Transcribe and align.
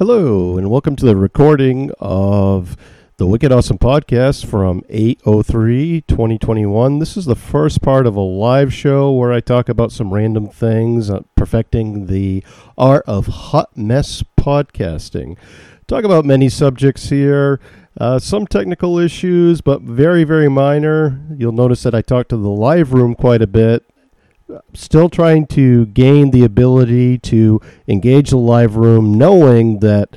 Hello, 0.00 0.56
and 0.56 0.70
welcome 0.70 0.96
to 0.96 1.04
the 1.04 1.14
recording 1.14 1.90
of 2.00 2.74
the 3.18 3.26
Wicked 3.26 3.52
Awesome 3.52 3.76
podcast 3.76 4.46
from 4.46 4.82
803 4.88 6.00
2021. 6.08 7.00
This 7.00 7.18
is 7.18 7.26
the 7.26 7.34
first 7.34 7.82
part 7.82 8.06
of 8.06 8.16
a 8.16 8.20
live 8.22 8.72
show 8.72 9.12
where 9.12 9.30
I 9.30 9.40
talk 9.40 9.68
about 9.68 9.92
some 9.92 10.14
random 10.14 10.48
things, 10.48 11.10
uh, 11.10 11.20
perfecting 11.34 12.06
the 12.06 12.42
art 12.78 13.04
of 13.06 13.26
hot 13.26 13.76
mess 13.76 14.24
podcasting. 14.38 15.36
Talk 15.86 16.04
about 16.04 16.24
many 16.24 16.48
subjects 16.48 17.10
here, 17.10 17.60
uh, 18.00 18.18
some 18.18 18.46
technical 18.46 18.98
issues, 18.98 19.60
but 19.60 19.82
very, 19.82 20.24
very 20.24 20.48
minor. 20.48 21.20
You'll 21.36 21.52
notice 21.52 21.82
that 21.82 21.94
I 21.94 22.00
talk 22.00 22.28
to 22.28 22.38
the 22.38 22.48
live 22.48 22.94
room 22.94 23.14
quite 23.14 23.42
a 23.42 23.46
bit 23.46 23.84
still 24.74 25.08
trying 25.08 25.46
to 25.48 25.86
gain 25.86 26.30
the 26.30 26.44
ability 26.44 27.18
to 27.18 27.60
engage 27.88 28.30
the 28.30 28.36
live 28.36 28.76
room, 28.76 29.16
knowing 29.18 29.80
that 29.80 30.16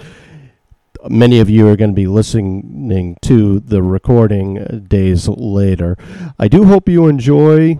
many 1.09 1.39
of 1.39 1.49
you 1.49 1.67
are 1.67 1.75
going 1.75 1.91
to 1.91 1.95
be 1.95 2.07
listening 2.07 3.17
to 3.21 3.59
the 3.59 3.81
recording 3.81 4.85
days 4.87 5.27
later. 5.27 5.97
I 6.39 6.47
do 6.47 6.65
hope 6.65 6.87
you 6.87 7.07
enjoy. 7.07 7.79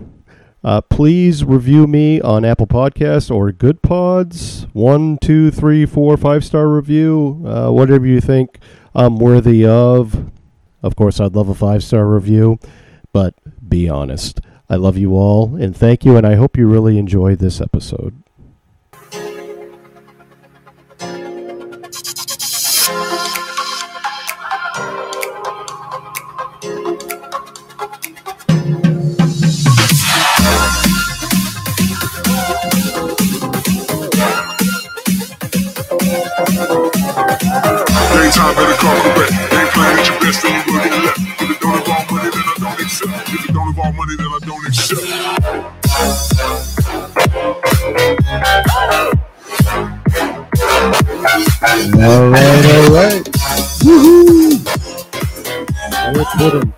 Uh, 0.62 0.80
please 0.80 1.44
review 1.44 1.86
me 1.86 2.20
on 2.20 2.44
Apple 2.44 2.66
Podcasts 2.66 3.30
or 3.30 3.52
Good 3.52 3.82
Pods. 3.82 4.66
One, 4.72 5.18
two, 5.18 5.50
three, 5.50 5.84
four, 5.84 6.16
five 6.16 6.44
star 6.44 6.68
review. 6.68 7.42
Uh, 7.46 7.70
whatever 7.70 8.06
you 8.06 8.20
think 8.20 8.58
I'm 8.94 9.18
worthy 9.18 9.66
of. 9.66 10.30
Of 10.82 10.96
course, 10.96 11.20
I'd 11.20 11.34
love 11.34 11.48
a 11.48 11.54
five 11.54 11.82
star 11.82 12.06
review, 12.06 12.58
but 13.12 13.34
be 13.66 13.88
honest. 13.88 14.40
I 14.68 14.76
love 14.76 14.96
you 14.96 15.14
all 15.14 15.56
and 15.56 15.76
thank 15.76 16.04
you, 16.04 16.16
and 16.16 16.26
I 16.26 16.36
hope 16.36 16.56
you 16.56 16.66
really 16.66 16.98
enjoy 16.98 17.36
this 17.36 17.60
episode. 17.60 18.14
Daytime 38.34 38.54
correct. 38.54 39.53
Your 39.76 40.20
best. 40.20 40.44
If 40.44 40.66
don't 41.60 41.84
then 42.30 42.44
I 42.44 42.54
don't 42.58 42.80
accept. 42.80 43.28
If 43.28 43.46
don't 43.48 43.74
I 44.30 44.38
don't. 44.46 45.64
All 52.04 52.28
right, 52.30 52.64
all 52.70 52.88
right. 52.92 53.24
Woohoo! 53.82 54.64
Let's 56.14 56.32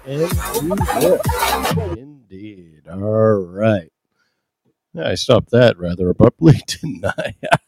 end 0.07 0.31
to 0.41 0.89
this. 1.01 1.21
Indeed. 1.99 2.83
All 2.91 3.35
right. 3.35 3.91
I 4.99 5.15
stopped 5.15 5.51
that 5.51 5.79
rather 5.79 6.09
abruptly, 6.09 6.55
didn't 6.67 7.05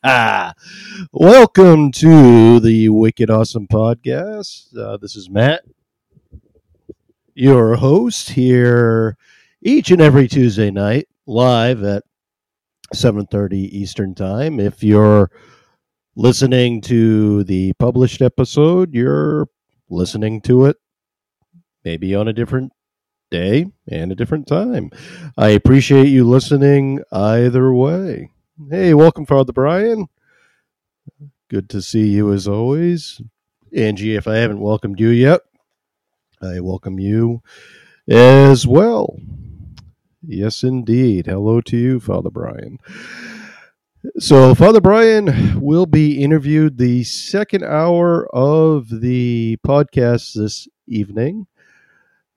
I? 0.03 0.53
Welcome 1.12 1.93
to 1.93 2.61
the 2.61 2.89
Wicked 2.89 3.31
Awesome 3.31 3.67
Podcast. 3.67 4.77
Uh, 4.77 4.97
this 4.97 5.15
is 5.15 5.29
Matt, 5.29 5.65
your 7.34 7.77
host 7.77 8.31
here 8.31 9.17
each 9.61 9.91
and 9.91 10.01
every 10.01 10.29
Tuesday 10.29 10.71
night, 10.71 11.09
live 11.27 11.83
at 11.84 12.05
7.30 12.95 13.53
Eastern 13.53 14.15
Time. 14.15 14.59
If 14.59 14.83
you're 14.83 15.31
listening 16.17 16.81
to 16.83 17.45
the 17.45 17.73
published 17.75 18.23
episode, 18.23 18.95
you're 18.95 19.49
listening 19.91 20.41
to 20.43 20.67
it 20.67 20.77
maybe 21.84 22.15
on 22.15 22.29
a 22.29 22.33
different 22.33 22.73
day 23.31 23.67
and 23.87 24.12
a 24.12 24.15
different 24.15 24.47
time. 24.47 24.91
I 25.37 25.50
appreciate 25.50 26.09
you 26.09 26.25
listening 26.25 27.03
either 27.12 27.72
way. 27.72 28.31
Hey, 28.71 28.94
welcome, 28.94 29.27
Father 29.27 29.53
Brian. 29.53 30.09
Good 31.49 31.71
to 31.71 31.81
see 31.81 32.09
you 32.09 32.33
as 32.33 32.47
always. 32.49 33.21
Angie, 33.75 34.17
if 34.17 34.27
I 34.27 34.37
haven't 34.37 34.61
welcomed 34.61 35.00
you 35.00 35.09
yet, 35.09 35.41
I 36.43 36.61
welcome 36.61 36.99
you 36.99 37.43
as 38.09 38.67
well. 38.67 39.17
Yes, 40.27 40.62
indeed. 40.62 41.27
Hello 41.27 41.61
to 41.62 41.77
you, 41.77 42.00
Father 42.00 42.31
Brian. 42.31 42.78
So, 44.19 44.55
Father 44.55 44.81
Brian 44.81 45.61
will 45.61 45.87
be 45.87 46.22
interviewed 46.22 46.78
the 46.78 47.05
second 47.05 47.65
hour 47.65 48.28
of 48.34 48.88
the 49.00 49.59
podcast 49.67 50.34
this 50.34 50.69
evening. 50.87 51.47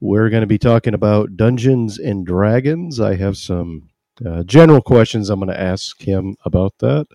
We're 0.04 0.32
going 0.32 0.42
to 0.42 0.48
be 0.48 0.58
talking 0.58 0.96
about 0.96 1.38
Dungeons 1.38 2.00
and 2.00 2.26
Dragons. 2.26 3.00
I 3.00 3.18
have 3.18 3.38
some 3.38 3.90
uh, 4.26 4.42
general 4.42 4.82
questions 4.82 5.30
I'm 5.30 5.40
going 5.40 5.54
to 5.54 5.62
ask 5.62 6.02
him 6.02 6.36
about 6.44 6.74
that. 6.80 7.06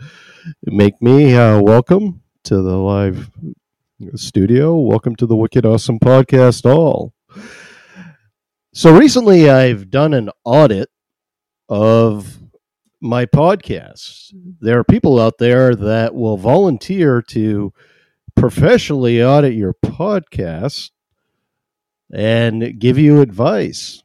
Make 0.63 1.03
me 1.03 1.35
uh, 1.35 1.61
welcome 1.61 2.23
to 2.45 2.63
the 2.63 2.77
live 2.77 3.29
studio. 4.15 4.77
Welcome 4.77 5.17
to 5.17 5.27
the 5.27 5.35
Wicked 5.35 5.67
Awesome 5.67 5.99
Podcast, 5.99 6.65
all. 6.65 7.13
So, 8.73 8.97
recently 8.97 9.51
I've 9.51 9.91
done 9.91 10.15
an 10.15 10.31
audit 10.45 10.89
of 11.69 12.39
my 13.01 13.27
podcast. 13.27 14.33
There 14.61 14.79
are 14.79 14.85
people 14.85 15.19
out 15.19 15.39
there 15.39 15.75
that 15.75 16.15
will 16.15 16.37
volunteer 16.37 17.21
to 17.31 17.73
professionally 18.37 19.21
audit 19.21 19.55
your 19.55 19.75
podcast 19.75 20.91
and 22.13 22.79
give 22.79 22.99
you 22.99 23.21
advice. 23.21 24.03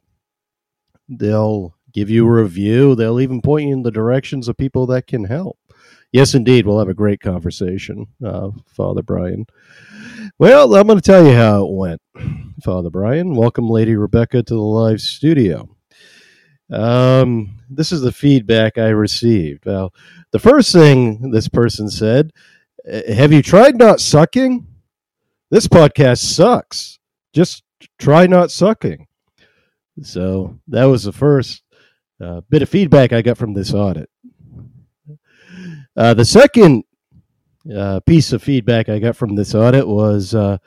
They'll 1.08 1.74
give 1.92 2.10
you 2.10 2.26
a 2.26 2.42
review. 2.42 2.94
They'll 2.94 3.20
even 3.20 3.42
point 3.42 3.68
you 3.68 3.74
in 3.74 3.82
the 3.82 3.90
directions 3.90 4.48
of 4.48 4.56
people 4.56 4.86
that 4.86 5.06
can 5.06 5.24
help. 5.24 5.58
Yes, 6.12 6.34
indeed. 6.34 6.66
We'll 6.66 6.78
have 6.78 6.88
a 6.88 6.94
great 6.94 7.20
conversation, 7.20 8.06
uh, 8.24 8.50
Father 8.66 9.02
Brian. 9.02 9.46
Well, 10.38 10.74
I'm 10.74 10.86
going 10.86 10.98
to 10.98 11.02
tell 11.02 11.26
you 11.26 11.34
how 11.34 11.64
it 11.64 11.72
went, 11.72 12.02
Father 12.62 12.90
Brian. 12.90 13.34
Welcome, 13.34 13.68
Lady 13.68 13.96
Rebecca, 13.96 14.42
to 14.42 14.54
the 14.54 14.60
live 14.60 15.00
studio. 15.00 15.68
Um, 16.70 17.58
this 17.70 17.92
is 17.92 18.02
the 18.02 18.12
feedback 18.12 18.78
I 18.78 18.88
received. 18.88 19.64
Well, 19.64 19.92
the 20.32 20.38
first 20.38 20.72
thing 20.72 21.30
this 21.30 21.48
person 21.48 21.88
said, 21.88 22.32
"Uh, 22.90 23.12
Have 23.12 23.32
you 23.32 23.42
tried 23.42 23.78
not 23.78 24.00
sucking? 24.00 24.66
This 25.50 25.66
podcast 25.66 26.18
sucks. 26.18 26.98
Just 27.34 27.62
try 27.98 28.26
not 28.26 28.50
sucking. 28.50 29.06
So 30.02 30.58
that 30.68 30.84
was 30.84 31.04
the 31.04 31.12
first 31.12 31.62
uh, 32.20 32.40
bit 32.48 32.62
of 32.62 32.68
feedback 32.68 33.12
I 33.12 33.22
got 33.22 33.36
from 33.36 33.54
this 33.54 33.74
audit. 33.74 34.08
Uh, 35.96 36.14
the 36.14 36.24
second 36.24 36.84
uh, 37.74 38.00
piece 38.00 38.32
of 38.32 38.42
feedback 38.42 38.88
I 38.88 38.98
got 38.98 39.16
from 39.16 39.36
this 39.36 39.54
audit 39.54 39.86
was 39.86 40.34
uh, 40.34 40.58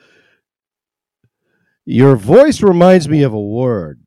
your 1.84 2.16
voice 2.16 2.62
reminds 2.62 3.08
me 3.08 3.22
of 3.22 3.32
a 3.32 3.40
word. 3.40 4.00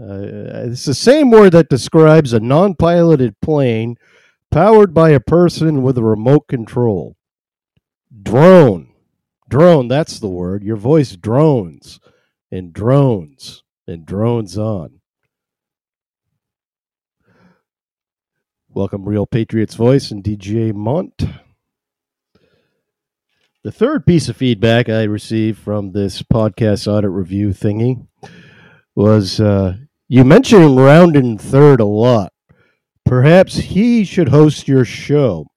Uh, 0.00 0.66
it's 0.66 0.84
the 0.84 0.94
same 0.94 1.30
word 1.30 1.52
that 1.52 1.68
describes 1.68 2.32
a 2.32 2.40
non 2.40 2.74
piloted 2.74 3.40
plane 3.40 3.96
powered 4.50 4.92
by 4.92 5.10
a 5.10 5.20
person 5.20 5.82
with 5.82 5.98
a 5.98 6.02
remote 6.02 6.48
control. 6.48 7.16
Drone. 8.22 8.92
Drone, 9.48 9.88
that's 9.88 10.18
the 10.18 10.28
word. 10.28 10.64
Your 10.64 10.76
voice 10.76 11.16
drones 11.16 12.00
and 12.54 12.72
drones 12.72 13.64
and 13.88 14.06
drones 14.06 14.56
on. 14.56 15.00
Welcome, 18.68 19.08
Real 19.08 19.26
Patriots 19.26 19.74
Voice 19.74 20.12
and 20.12 20.22
DJ 20.22 20.72
Mont. 20.72 21.20
The 23.64 23.72
third 23.72 24.06
piece 24.06 24.28
of 24.28 24.36
feedback 24.36 24.88
I 24.88 25.02
received 25.02 25.58
from 25.58 25.90
this 25.90 26.22
podcast 26.22 26.86
audit 26.86 27.10
review 27.10 27.48
thingy 27.48 28.06
was 28.94 29.40
uh, 29.40 29.74
you 30.06 30.22
mentioned 30.22 30.76
Roundin 30.76 31.36
third 31.36 31.80
a 31.80 31.84
lot. 31.84 32.32
Perhaps 33.04 33.56
he 33.56 34.04
should 34.04 34.28
host 34.28 34.68
your 34.68 34.84
show. 34.84 35.48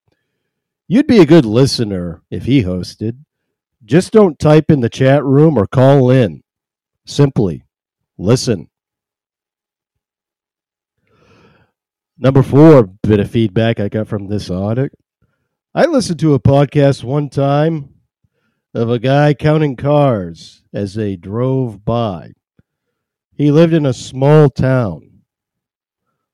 You'd 0.88 1.05
be 1.05 1.19
a 1.19 1.27
good 1.27 1.45
listener 1.45 2.23
if 2.31 2.45
he 2.45 2.63
hosted. 2.63 3.19
Just 3.85 4.13
don't 4.13 4.39
type 4.39 4.71
in 4.71 4.79
the 4.79 4.89
chat 4.89 5.23
room 5.23 5.59
or 5.59 5.67
call 5.67 6.09
in. 6.09 6.41
Simply 7.07 7.63
listen. 8.18 8.68
Number 12.18 12.44
four 12.44 12.83
bit 12.83 13.21
of 13.21 13.31
feedback 13.31 13.80
I 13.80 13.88
got 13.88 14.07
from 14.07 14.27
this 14.27 14.50
audit. 14.50 14.92
I 15.74 15.86
listened 15.86 16.19
to 16.19 16.33
a 16.33 16.39
podcast 16.39 17.06
one 17.06 17.30
time 17.30 17.95
of 18.74 18.89
a 18.89 19.00
guy 19.00 19.33
counting 19.33 19.77
cars 19.77 20.63
as 20.74 20.95
they 20.95 21.15
drove 21.15 21.86
by. 21.86 22.33
He 23.33 23.51
lived 23.51 23.74
in 23.74 23.86
a 23.86 23.94
small 23.94 24.50
town. 24.50 25.21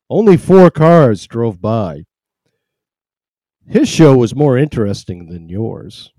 Only 0.10 0.38
four 0.38 0.72
cars 0.72 1.28
drove 1.28 1.62
by. 1.62 2.06
His 3.68 3.88
show 3.88 4.18
was 4.18 4.36
more 4.36 4.58
interesting 4.58 5.28
than 5.28 5.50
yours. 5.50 6.12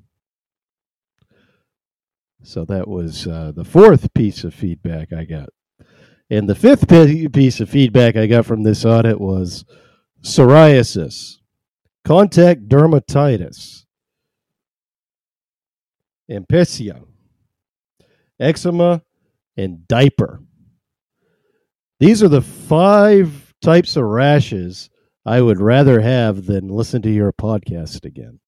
So 2.44 2.66
that 2.66 2.86
was 2.86 3.26
uh, 3.26 3.52
the 3.56 3.64
fourth 3.64 4.12
piece 4.12 4.44
of 4.44 4.54
feedback 4.54 5.14
I 5.14 5.24
got. 5.24 5.48
And 6.28 6.46
the 6.46 6.54
fifth 6.54 6.88
piece 7.32 7.60
of 7.60 7.70
feedback 7.70 8.16
I 8.16 8.26
got 8.26 8.44
from 8.44 8.62
this 8.62 8.84
audit 8.84 9.18
was 9.18 9.64
psoriasis, 10.22 11.36
contact 12.04 12.68
dermatitis, 12.68 13.86
alopecia, 16.30 17.04
eczema, 18.38 19.02
and 19.56 19.88
diaper. 19.88 20.42
These 21.98 22.22
are 22.22 22.28
the 22.28 22.42
five 22.42 23.54
types 23.62 23.96
of 23.96 24.04
rashes 24.04 24.90
I 25.24 25.40
would 25.40 25.60
rather 25.60 26.00
have 26.00 26.44
than 26.44 26.68
listen 26.68 27.00
to 27.02 27.10
your 27.10 27.32
podcast 27.32 28.04
again. 28.04 28.40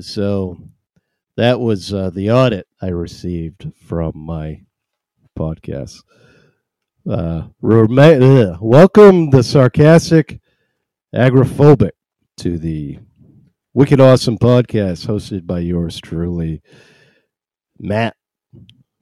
So 0.00 0.58
that 1.36 1.60
was 1.60 1.92
uh, 1.92 2.10
the 2.10 2.30
audit 2.30 2.66
I 2.80 2.88
received 2.88 3.72
from 3.74 4.12
my 4.14 4.62
podcast. 5.38 6.02
Uh, 7.08 7.48
welcome 7.60 9.30
the 9.30 9.42
sarcastic 9.42 10.40
agrophobic 11.14 11.90
to 12.38 12.58
the 12.58 12.98
wicked 13.74 14.00
awesome 14.00 14.38
podcast 14.38 15.06
hosted 15.06 15.46
by 15.46 15.58
yours 15.58 16.00
truly, 16.00 16.62
Matt, 17.78 18.16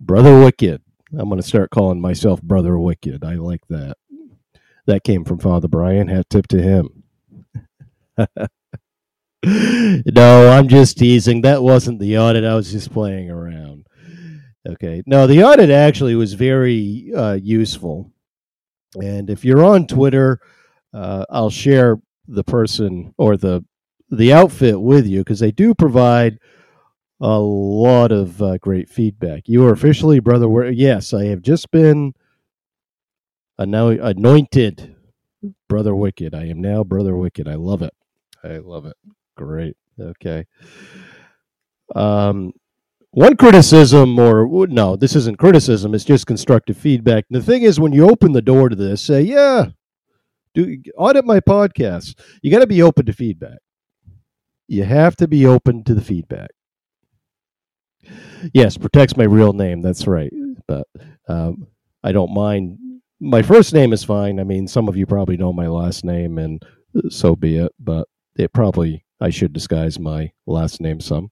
Brother 0.00 0.40
Wicked. 0.40 0.82
I'm 1.12 1.29
going 1.29 1.40
to 1.40 1.46
start 1.46 1.70
calling 1.70 2.00
myself 2.00 2.43
Brother 2.43 2.79
Wicked. 2.79 3.23
I 3.25 3.34
like 3.34 3.67
that. 3.69 3.96
That 4.87 5.05
came 5.05 5.25
from 5.25 5.38
Father 5.38 5.69
Brian. 5.69 6.08
Hat 6.08 6.29
tip 6.31 6.49
to 6.49 6.61
him. 6.61 7.05
no, 9.44 10.50
I'm 10.50 10.69
just 10.69 10.99
teasing. 10.99 11.43
That 11.43 11.62
wasn't 11.62 11.99
the 11.99 12.19
audit. 12.19 12.44
I 12.44 12.55
was 12.55 12.71
just 12.71 12.93
playing 12.93 13.31
around. 13.31 13.87
Okay. 14.69 15.03
No, 15.06 15.27
the 15.27 15.43
audit 15.43 15.71
actually 15.71 16.15
was 16.15 16.35
very 16.35 17.11
uh, 17.17 17.35
useful. 17.35 18.12
And 19.00 19.29
if 19.31 19.44
you're 19.44 19.65
on 19.65 19.87
Twitter, 19.87 20.41
uh, 20.94 21.25
I'll 21.31 21.50
share 21.50 21.97
the 22.29 22.44
person 22.44 23.15
or 23.19 23.37
the 23.37 23.65
the 24.11 24.33
outfit 24.33 24.81
with 24.81 25.06
you 25.06 25.21
because 25.21 25.41
they 25.41 25.50
do 25.50 25.75
provide 25.75 26.39
a 27.21 27.39
lot 27.39 28.12
of 28.12 28.41
uh, 28.43 28.59
great 28.59 28.89
feedback. 28.91 29.44
You 29.47 29.65
are 29.65 29.73
officially 29.73 30.21
brother. 30.21 30.44
Wi- 30.47 30.71
Yes, 30.77 31.15
I 31.15 31.25
have 31.27 31.43
just 31.43 31.71
been 31.71 32.12
anointed 33.59 34.94
brother 35.69 35.94
Wicked. 35.94 36.35
I 36.35 36.47
am 36.47 36.61
now 36.61 36.85
brother 36.85 37.17
Wicked. 37.17 37.49
I 37.49 37.55
love 37.55 37.83
it. 37.83 37.94
I 38.44 38.59
love 38.59 38.87
it. 38.87 38.97
Great. 39.37 39.76
Okay. 40.00 40.46
Um, 41.94 42.52
one 43.11 43.37
criticism, 43.37 44.19
or 44.19 44.67
no, 44.69 44.96
this 44.96 45.14
isn't 45.14 45.38
criticism. 45.38 45.94
It's 45.94 46.05
just 46.05 46.26
constructive 46.26 46.76
feedback. 46.76 47.25
And 47.31 47.40
the 47.40 47.44
thing 47.44 47.62
is, 47.62 47.79
when 47.79 47.93
you 47.93 48.08
open 48.08 48.32
the 48.32 48.40
door 48.43 48.70
to 48.70 48.76
this, 48.76 49.02
say, 49.02 49.20
"Yeah, 49.23 49.67
do 50.55 50.79
audit 50.96 51.25
my 51.26 51.40
podcast." 51.40 52.19
You 52.43 52.50
got 52.50 52.61
to 52.61 52.67
be 52.67 52.82
open 52.82 53.05
to 53.06 53.12
feedback. 53.12 53.58
You 54.67 54.84
have 54.84 55.17
to 55.17 55.29
be 55.29 55.44
open 55.46 55.84
to 55.84 55.94
the 55.94 56.00
feedback. 56.00 56.50
Yes, 58.55 58.79
protects 58.79 59.17
my 59.17 59.25
real 59.25 59.52
name. 59.52 59.82
That's 59.82 60.06
right. 60.06 60.32
But 60.67 60.87
um, 61.29 61.67
I 62.02 62.12
don't 62.12 62.32
mind. 62.32 62.79
My 63.20 63.43
first 63.43 63.75
name 63.75 63.93
is 63.93 64.02
fine. 64.02 64.40
I 64.40 64.44
mean, 64.44 64.67
some 64.67 64.88
of 64.88 64.96
you 64.96 65.06
probably 65.06 65.37
know 65.37 65.52
my 65.52 65.69
last 65.69 66.05
name, 66.05 66.38
and 66.38 66.62
so 67.11 67.37
be 67.37 67.58
it. 67.58 67.73
But 67.79 68.08
it 68.37 68.52
probably 68.55 69.05
I 69.23 69.31
should 69.31 69.53
disguise 69.53 69.99
my 69.99 70.33
last 70.47 70.81
name 70.81 71.01
some. 71.01 71.31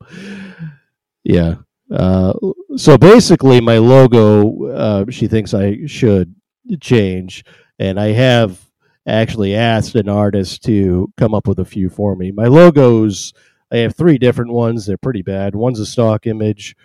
Yeah. 1.25 1.57
Uh, 1.91 2.33
so 2.77 2.97
basically, 2.97 3.61
my 3.61 3.79
logo, 3.79 4.67
uh, 4.69 5.05
she 5.11 5.27
thinks 5.27 5.53
I 5.53 5.87
should 5.87 6.35
change, 6.81 7.45
and 7.79 7.99
I 7.99 8.13
have 8.13 8.65
actually 9.07 9.57
asked 9.57 9.97
an 9.97 10.09
artist 10.09 10.63
to 10.65 11.13
come 11.17 11.35
up 11.35 11.49
with 11.49 11.59
a 11.59 11.65
few 11.65 11.89
for 11.89 12.15
me. 12.15 12.31
My 12.31 12.47
logos, 12.47 13.33
I 13.73 13.79
have 13.79 13.97
three 13.97 14.19
different 14.19 14.53
ones. 14.53 14.87
They're 14.87 14.97
pretty 14.97 15.23
bad. 15.23 15.55
One's 15.57 15.81
a 15.81 15.87
stock 15.87 16.27
image. 16.27 16.77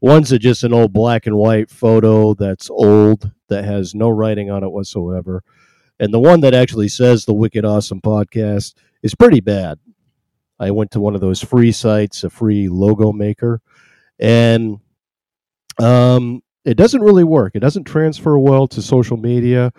One's 0.00 0.32
a, 0.32 0.38
just 0.38 0.64
an 0.64 0.72
old 0.72 0.92
black 0.92 1.26
and 1.26 1.36
white 1.36 1.70
photo 1.70 2.34
that's 2.34 2.70
old 2.70 3.30
that 3.48 3.64
has 3.64 3.94
no 3.94 4.08
writing 4.08 4.50
on 4.50 4.64
it 4.64 4.70
whatsoever. 4.70 5.42
And 6.00 6.12
the 6.12 6.20
one 6.20 6.40
that 6.40 6.54
actually 6.54 6.88
says 6.88 7.24
the 7.24 7.34
Wicked 7.34 7.64
Awesome 7.64 8.00
Podcast 8.00 8.74
is 9.02 9.14
pretty 9.14 9.40
bad. 9.40 9.78
I 10.58 10.70
went 10.70 10.90
to 10.92 11.00
one 11.00 11.14
of 11.14 11.20
those 11.20 11.42
free 11.42 11.72
sites, 11.72 12.24
a 12.24 12.30
free 12.30 12.68
logo 12.68 13.12
maker, 13.12 13.60
and 14.18 14.78
um, 15.78 16.42
it 16.64 16.76
doesn't 16.76 17.02
really 17.02 17.24
work. 17.24 17.52
It 17.54 17.60
doesn't 17.60 17.84
transfer 17.84 18.38
well 18.38 18.66
to 18.68 18.82
social 18.82 19.16
media. 19.16 19.72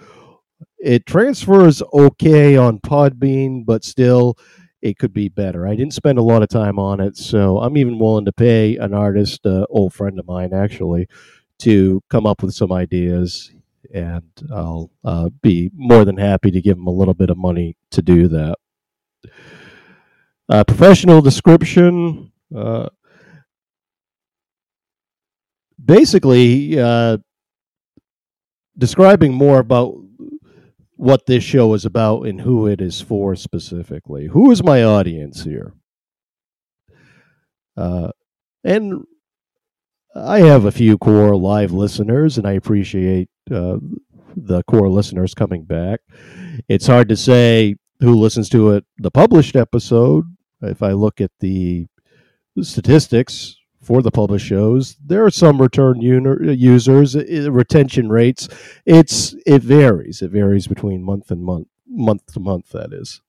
It 0.78 1.06
transfers 1.06 1.82
okay 1.94 2.58
on 2.58 2.80
Podbean, 2.80 3.66
but 3.66 3.84
still, 3.84 4.38
it 4.82 5.00
could 5.00 5.14
be 5.14 5.30
better. 5.30 5.68
I 5.68 5.76
didn't 5.76 5.94
spend 5.94 6.20
a 6.20 6.24
lot 6.24 6.44
of 6.44 6.50
time 6.50 6.78
on 6.78 7.00
it, 7.00 7.18
so 7.18 7.58
I'm 7.60 7.78
even 7.78 7.98
willing 7.98 8.26
to 8.26 8.32
pay 8.32 8.78
an 8.78 8.94
artist, 8.94 9.46
uh, 9.46 9.66
old 9.70 9.94
friend 9.94 10.20
of 10.20 10.28
mine 10.28 10.54
actually, 10.54 11.08
to 11.60 12.04
come 12.10 12.28
up 12.28 12.44
with 12.44 12.54
some 12.54 12.72
ideas, 12.72 13.52
and 13.94 14.30
I'll 14.54 14.92
uh, 15.04 15.30
be 15.42 15.72
more 15.74 16.06
than 16.06 16.18
happy 16.18 16.52
to 16.52 16.62
give 16.62 16.78
him 16.78 16.88
a 16.88 16.92
little 16.92 17.14
bit 17.14 17.30
of 17.30 17.38
money 17.38 17.78
to 17.92 18.02
do 18.02 18.28
that. 18.28 18.58
Uh, 20.48 20.64
professional 20.64 21.22
description. 21.22 22.32
Uh, 22.56 22.88
basically, 25.84 26.80
uh, 26.80 27.18
describing 28.78 29.34
more 29.34 29.60
about 29.60 29.96
what 30.98 31.26
this 31.26 31.44
show 31.44 31.74
is 31.74 31.86
about 31.86 32.24
and 32.24 32.42
who 32.42 32.68
it 32.68 32.80
is 32.82 33.02
for 33.02 33.36
specifically. 33.36 34.28
Who 34.28 34.52
is 34.52 34.64
my 34.64 34.84
audience 34.84 35.44
here? 35.44 35.74
Uh, 37.76 38.12
and 38.64 39.04
I 40.16 40.40
have 40.40 40.66
a 40.66 40.72
few 40.72 40.98
core 40.98 41.36
live 41.36 41.72
listeners, 41.74 42.38
and 42.38 42.48
I 42.48 42.54
appreciate 42.54 43.30
uh, 43.52 43.78
the 44.36 44.64
core 44.64 44.90
listeners 44.90 45.34
coming 45.34 45.64
back. 45.66 46.00
It's 46.70 46.88
hard 46.88 47.10
to 47.10 47.18
say 47.18 47.76
who 48.00 48.16
listens 48.16 48.50
to 48.50 48.72
it, 48.72 48.86
the 48.98 49.12
published 49.12 49.56
episode. 49.56 50.26
If 50.62 50.84
I 50.84 50.92
look 50.92 51.22
at 51.22 51.32
the 51.40 51.88
statistics 52.62 53.56
for 53.82 54.02
the 54.02 54.12
published 54.12 54.48
shows, 54.48 54.98
there 55.06 55.24
are 55.24 55.32
some 55.32 55.62
return 55.62 56.02
users, 56.02 57.16
retention 57.16 58.10
rates. 58.10 58.48
It's 58.86 59.36
it 59.46 59.62
varies. 59.62 60.22
It 60.22 60.32
varies 60.32 60.68
between 60.68 61.04
month 61.04 61.32
and 61.32 61.44
month, 61.44 61.68
month 61.88 62.26
to 62.34 62.40
month. 62.40 62.70
That 62.70 62.94
is, 62.94 63.22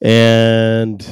and 0.00 1.06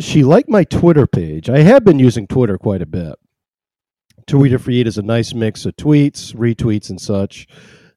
she 0.00 0.22
liked 0.22 0.48
my 0.48 0.64
Twitter 0.64 1.06
page. 1.06 1.50
I 1.50 1.60
have 1.60 1.84
been 1.84 1.98
using 1.98 2.26
Twitter 2.26 2.58
quite 2.58 2.82
a 2.82 2.86
bit. 2.86 3.16
Twitter 4.26 4.58
feed 4.58 4.86
is 4.86 4.98
a 4.98 5.02
nice 5.02 5.34
mix 5.34 5.66
of 5.66 5.76
tweets, 5.76 6.34
retweets, 6.34 6.90
and 6.90 7.00
such. 7.00 7.46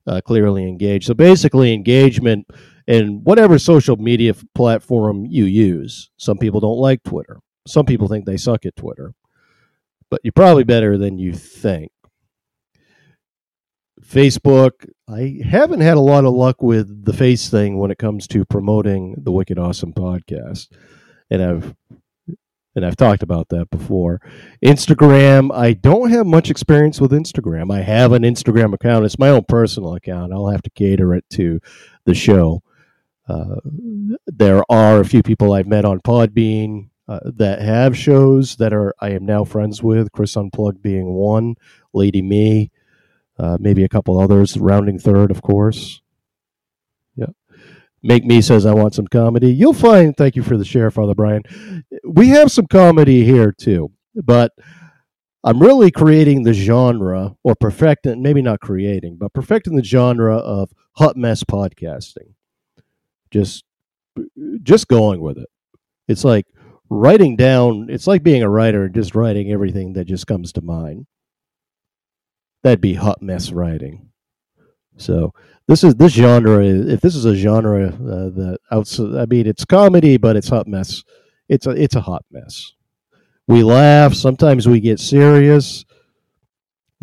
Uh, 0.08 0.22
clearly 0.22 0.68
engaged. 0.68 1.08
So 1.08 1.16
basically, 1.16 1.74
engagement 1.74 2.48
in 2.86 3.24
whatever 3.24 3.58
social 3.58 3.96
media 3.96 4.32
f- 4.32 4.44
platform 4.54 5.26
you 5.26 5.46
use. 5.46 6.12
Some 6.18 6.38
people 6.38 6.60
don't 6.60 6.78
like 6.78 7.02
Twitter. 7.04 7.40
Some 7.68 7.88
people 7.88 8.08
think 8.08 8.26
they 8.26 8.38
suck 8.38 8.68
at 8.68 8.76
Twitter, 8.76 9.16
but 10.12 10.22
you're 10.24 10.32
probably 10.32 10.64
better 10.64 10.98
than 10.98 11.18
you 11.18 11.34
think. 11.34 11.92
Facebook, 14.06 14.88
I 15.08 15.40
haven't 15.44 15.82
had 15.82 15.98
a 15.98 16.02
lot 16.02 16.26
of 16.26 16.34
luck 16.34 16.62
with 16.62 17.06
the 17.06 17.14
face 17.14 17.50
thing 17.50 17.80
when 17.80 17.90
it 17.90 17.98
comes 17.98 18.28
to 18.28 18.46
promoting 18.46 19.16
the 19.18 19.32
Wicked 19.32 19.58
Awesome 19.58 19.94
podcast, 19.94 20.68
and 21.32 21.42
I've 21.42 21.76
and 22.76 22.86
I've 22.86 22.98
talked 22.98 23.24
about 23.24 23.50
that 23.50 23.70
before. 23.70 24.22
Instagram, 24.64 25.56
I 25.56 25.74
don't 25.74 26.12
have 26.12 26.26
much 26.26 26.50
experience 26.50 27.00
with 27.00 27.12
Instagram. 27.12 27.74
I 27.74 27.82
have 27.82 28.12
an 28.12 28.24
Instagram 28.24 28.74
account. 28.74 29.06
It's 29.06 29.18
my 29.18 29.30
own 29.30 29.46
personal 29.48 29.96
account. 29.96 30.34
I'll 30.34 30.50
have 30.50 30.62
to 30.64 30.70
cater 30.70 31.16
it 31.16 31.26
to 31.32 31.60
the 32.06 32.14
show. 32.14 32.62
Uh, 33.28 33.56
there 34.28 34.64
are 34.70 35.00
a 35.00 35.06
few 35.06 35.24
people 35.24 35.54
I've 35.54 35.68
met 35.68 35.86
on 35.86 36.00
Podbean 36.02 36.90
uh, 37.08 37.20
that 37.24 37.62
have 37.62 37.98
shows 37.98 38.58
that 38.58 38.74
are 38.74 38.94
I 39.00 39.12
am 39.12 39.26
now 39.26 39.44
friends 39.44 39.82
with. 39.82 40.12
Chris 40.12 40.36
Unplugged 40.36 40.82
being 40.82 41.14
one, 41.14 41.56
Lady 41.94 42.22
Me, 42.22 42.72
uh, 43.40 43.58
maybe 43.60 43.84
a 43.84 43.90
couple 43.90 44.20
others, 44.20 44.58
rounding 44.58 45.00
third, 45.00 45.32
of 45.32 45.42
course. 45.42 46.02
Make 48.06 48.24
Me 48.24 48.40
says 48.40 48.68
I 48.68 48.74
want 48.76 48.94
some 48.94 49.08
comedy. 49.08 49.52
You'll 49.52 49.74
find. 49.74 50.16
Thank 50.16 50.36
you 50.36 50.44
for 50.44 50.58
the 50.58 50.64
share, 50.64 50.92
Father 50.92 51.16
Brian. 51.16 51.42
We 52.08 52.28
have 52.30 52.52
some 52.52 52.68
comedy 52.68 53.26
here 53.26 53.52
too, 53.52 53.92
but 54.14 54.52
I'm 55.44 55.60
really 55.60 55.90
creating 55.90 56.44
the 56.44 56.54
genre 56.54 57.36
or 57.44 57.56
perfecting, 57.56 58.22
maybe 58.22 58.44
not 58.44 58.60
creating, 58.60 59.18
but 59.18 59.34
perfecting 59.34 59.76
the 59.76 59.84
genre 59.84 60.38
of 60.38 60.70
hot 60.98 61.18
mess 61.18 61.44
podcasting. 61.44 62.36
Just 63.32 63.66
just 64.62 64.88
going 64.88 65.20
with 65.20 65.40
it. 65.40 65.50
It's 66.08 66.24
like 66.24 66.46
writing 66.92 67.36
down. 67.36 67.88
It's 67.90 68.06
like 68.06 68.22
being 68.22 68.44
a 68.44 68.50
writer 68.50 68.84
and 68.86 68.94
just 68.94 69.16
writing 69.16 69.52
everything 69.52 69.94
that 69.94 70.06
just 70.06 70.28
comes 70.28 70.54
to 70.54 70.62
mind. 70.62 71.08
That'd 72.62 72.82
be 72.82 72.94
hot 72.94 73.24
mess 73.24 73.52
writing. 73.52 74.12
So 74.98 75.34
this 75.68 75.84
is 75.84 75.96
this 75.96 76.14
genre. 76.14 76.64
If 76.64 77.02
this 77.02 77.16
is 77.16 77.26
a 77.26 77.36
genre 77.36 77.88
uh, 77.88 78.30
that 78.30 78.60
I 78.72 79.26
mean, 79.26 79.48
it's 79.48 79.66
comedy, 79.66 80.18
but 80.18 80.36
it's 80.36 80.50
hot 80.50 80.68
mess. 80.68 81.04
It's 81.50 81.68
a 81.68 81.72
it's 81.72 81.96
a 81.96 82.02
hot 82.02 82.26
mess. 82.32 82.74
We 83.48 83.64
laugh. 83.64 84.14
Sometimes 84.14 84.68
we 84.68 84.80
get 84.80 85.00
serious. 85.00 85.86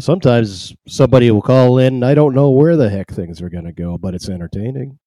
Sometimes 0.00 0.74
somebody 0.88 1.30
will 1.30 1.42
call 1.42 1.78
in. 1.78 2.02
I 2.02 2.14
don't 2.14 2.34
know 2.34 2.50
where 2.50 2.76
the 2.76 2.90
heck 2.90 3.10
things 3.10 3.40
are 3.42 3.50
going 3.50 3.66
to 3.66 3.72
go, 3.72 3.98
but 3.98 4.14
it's 4.14 4.28
entertaining. 4.28 4.98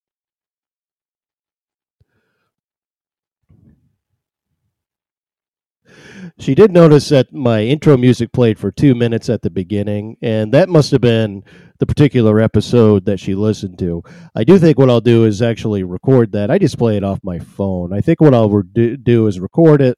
She 6.37 6.53
did 6.53 6.71
notice 6.71 7.07
that 7.09 7.31
my 7.33 7.61
intro 7.61 7.95
music 7.95 8.33
played 8.33 8.59
for 8.59 8.69
two 8.69 8.93
minutes 8.93 9.29
at 9.29 9.41
the 9.41 9.49
beginning, 9.49 10.17
and 10.21 10.53
that 10.53 10.67
must 10.67 10.91
have 10.91 10.99
been 10.99 11.45
the 11.79 11.85
particular 11.85 12.41
episode 12.41 13.05
that 13.05 13.21
she 13.21 13.35
listened 13.35 13.79
to. 13.79 14.03
I 14.35 14.43
do 14.43 14.59
think 14.59 14.77
what 14.77 14.89
I'll 14.89 14.99
do 14.99 15.23
is 15.23 15.41
actually 15.41 15.83
record 15.83 16.33
that. 16.33 16.51
I 16.51 16.57
just 16.57 16.77
play 16.77 16.97
it 16.97 17.05
off 17.05 17.19
my 17.23 17.39
phone. 17.39 17.93
I 17.93 18.01
think 18.01 18.19
what 18.19 18.33
I'll 18.33 18.61
do, 18.63 19.27
is 19.27 19.39
record 19.39 19.81
it, 19.81 19.97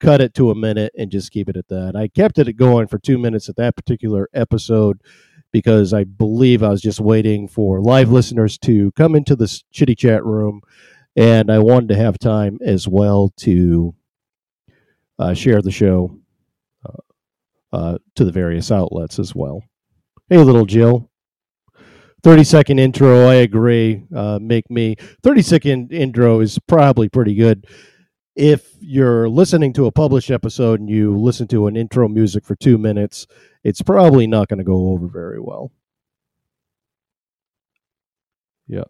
cut 0.00 0.20
it 0.20 0.34
to 0.34 0.50
a 0.50 0.56
minute, 0.56 0.92
and 0.98 1.08
just 1.08 1.30
keep 1.30 1.48
it 1.48 1.56
at 1.56 1.68
that. 1.68 1.94
I 1.94 2.08
kept 2.08 2.40
it 2.40 2.52
going 2.56 2.88
for 2.88 2.98
two 2.98 3.16
minutes 3.16 3.48
at 3.48 3.54
that 3.56 3.76
particular 3.76 4.28
episode 4.34 5.00
because 5.52 5.92
I 5.92 6.02
believe 6.02 6.64
I 6.64 6.70
was 6.70 6.82
just 6.82 7.00
waiting 7.00 7.46
for 7.46 7.80
live 7.80 8.10
listeners 8.10 8.58
to 8.58 8.90
come 8.92 9.14
into 9.14 9.36
the 9.36 9.62
chitty 9.70 9.94
chat 9.94 10.24
room, 10.24 10.62
and 11.14 11.48
I 11.48 11.60
wanted 11.60 11.90
to 11.90 11.96
have 11.96 12.18
time 12.18 12.58
as 12.60 12.88
well 12.88 13.32
to 13.38 13.94
uh, 15.20 15.34
share 15.34 15.60
the 15.60 15.70
show 15.70 16.18
uh, 16.84 17.76
uh, 17.76 17.98
to 18.16 18.24
the 18.24 18.32
various 18.32 18.72
outlets 18.72 19.18
as 19.18 19.34
well. 19.34 19.62
Hey, 20.28 20.38
little 20.38 20.64
Jill. 20.64 21.10
30 22.22 22.44
second 22.44 22.78
intro, 22.78 23.26
I 23.26 23.34
agree. 23.34 24.02
Uh, 24.14 24.38
make 24.40 24.70
me 24.70 24.96
30 25.22 25.42
second 25.42 25.92
intro 25.92 26.40
is 26.40 26.58
probably 26.66 27.08
pretty 27.08 27.34
good. 27.34 27.66
If 28.34 28.74
you're 28.80 29.28
listening 29.28 29.72
to 29.74 29.86
a 29.86 29.92
published 29.92 30.30
episode 30.30 30.80
and 30.80 30.88
you 30.88 31.16
listen 31.16 31.46
to 31.48 31.66
an 31.66 31.76
intro 31.76 32.08
music 32.08 32.44
for 32.44 32.56
two 32.56 32.78
minutes, 32.78 33.26
it's 33.62 33.82
probably 33.82 34.26
not 34.26 34.48
going 34.48 34.58
to 34.58 34.64
go 34.64 34.88
over 34.88 35.06
very 35.06 35.40
well. 35.40 35.70
Yeah. 38.66 38.84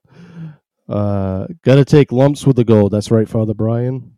Uh, 0.89 1.47
Got 1.65 1.77
to 1.77 1.85
take 1.85 2.13
lumps 2.13 2.47
with 2.47 2.57
the 2.57 2.65
gold. 2.65 2.93
That's 2.93 3.11
right, 3.11 3.29
Father 3.29 3.55
Brian. 3.55 4.15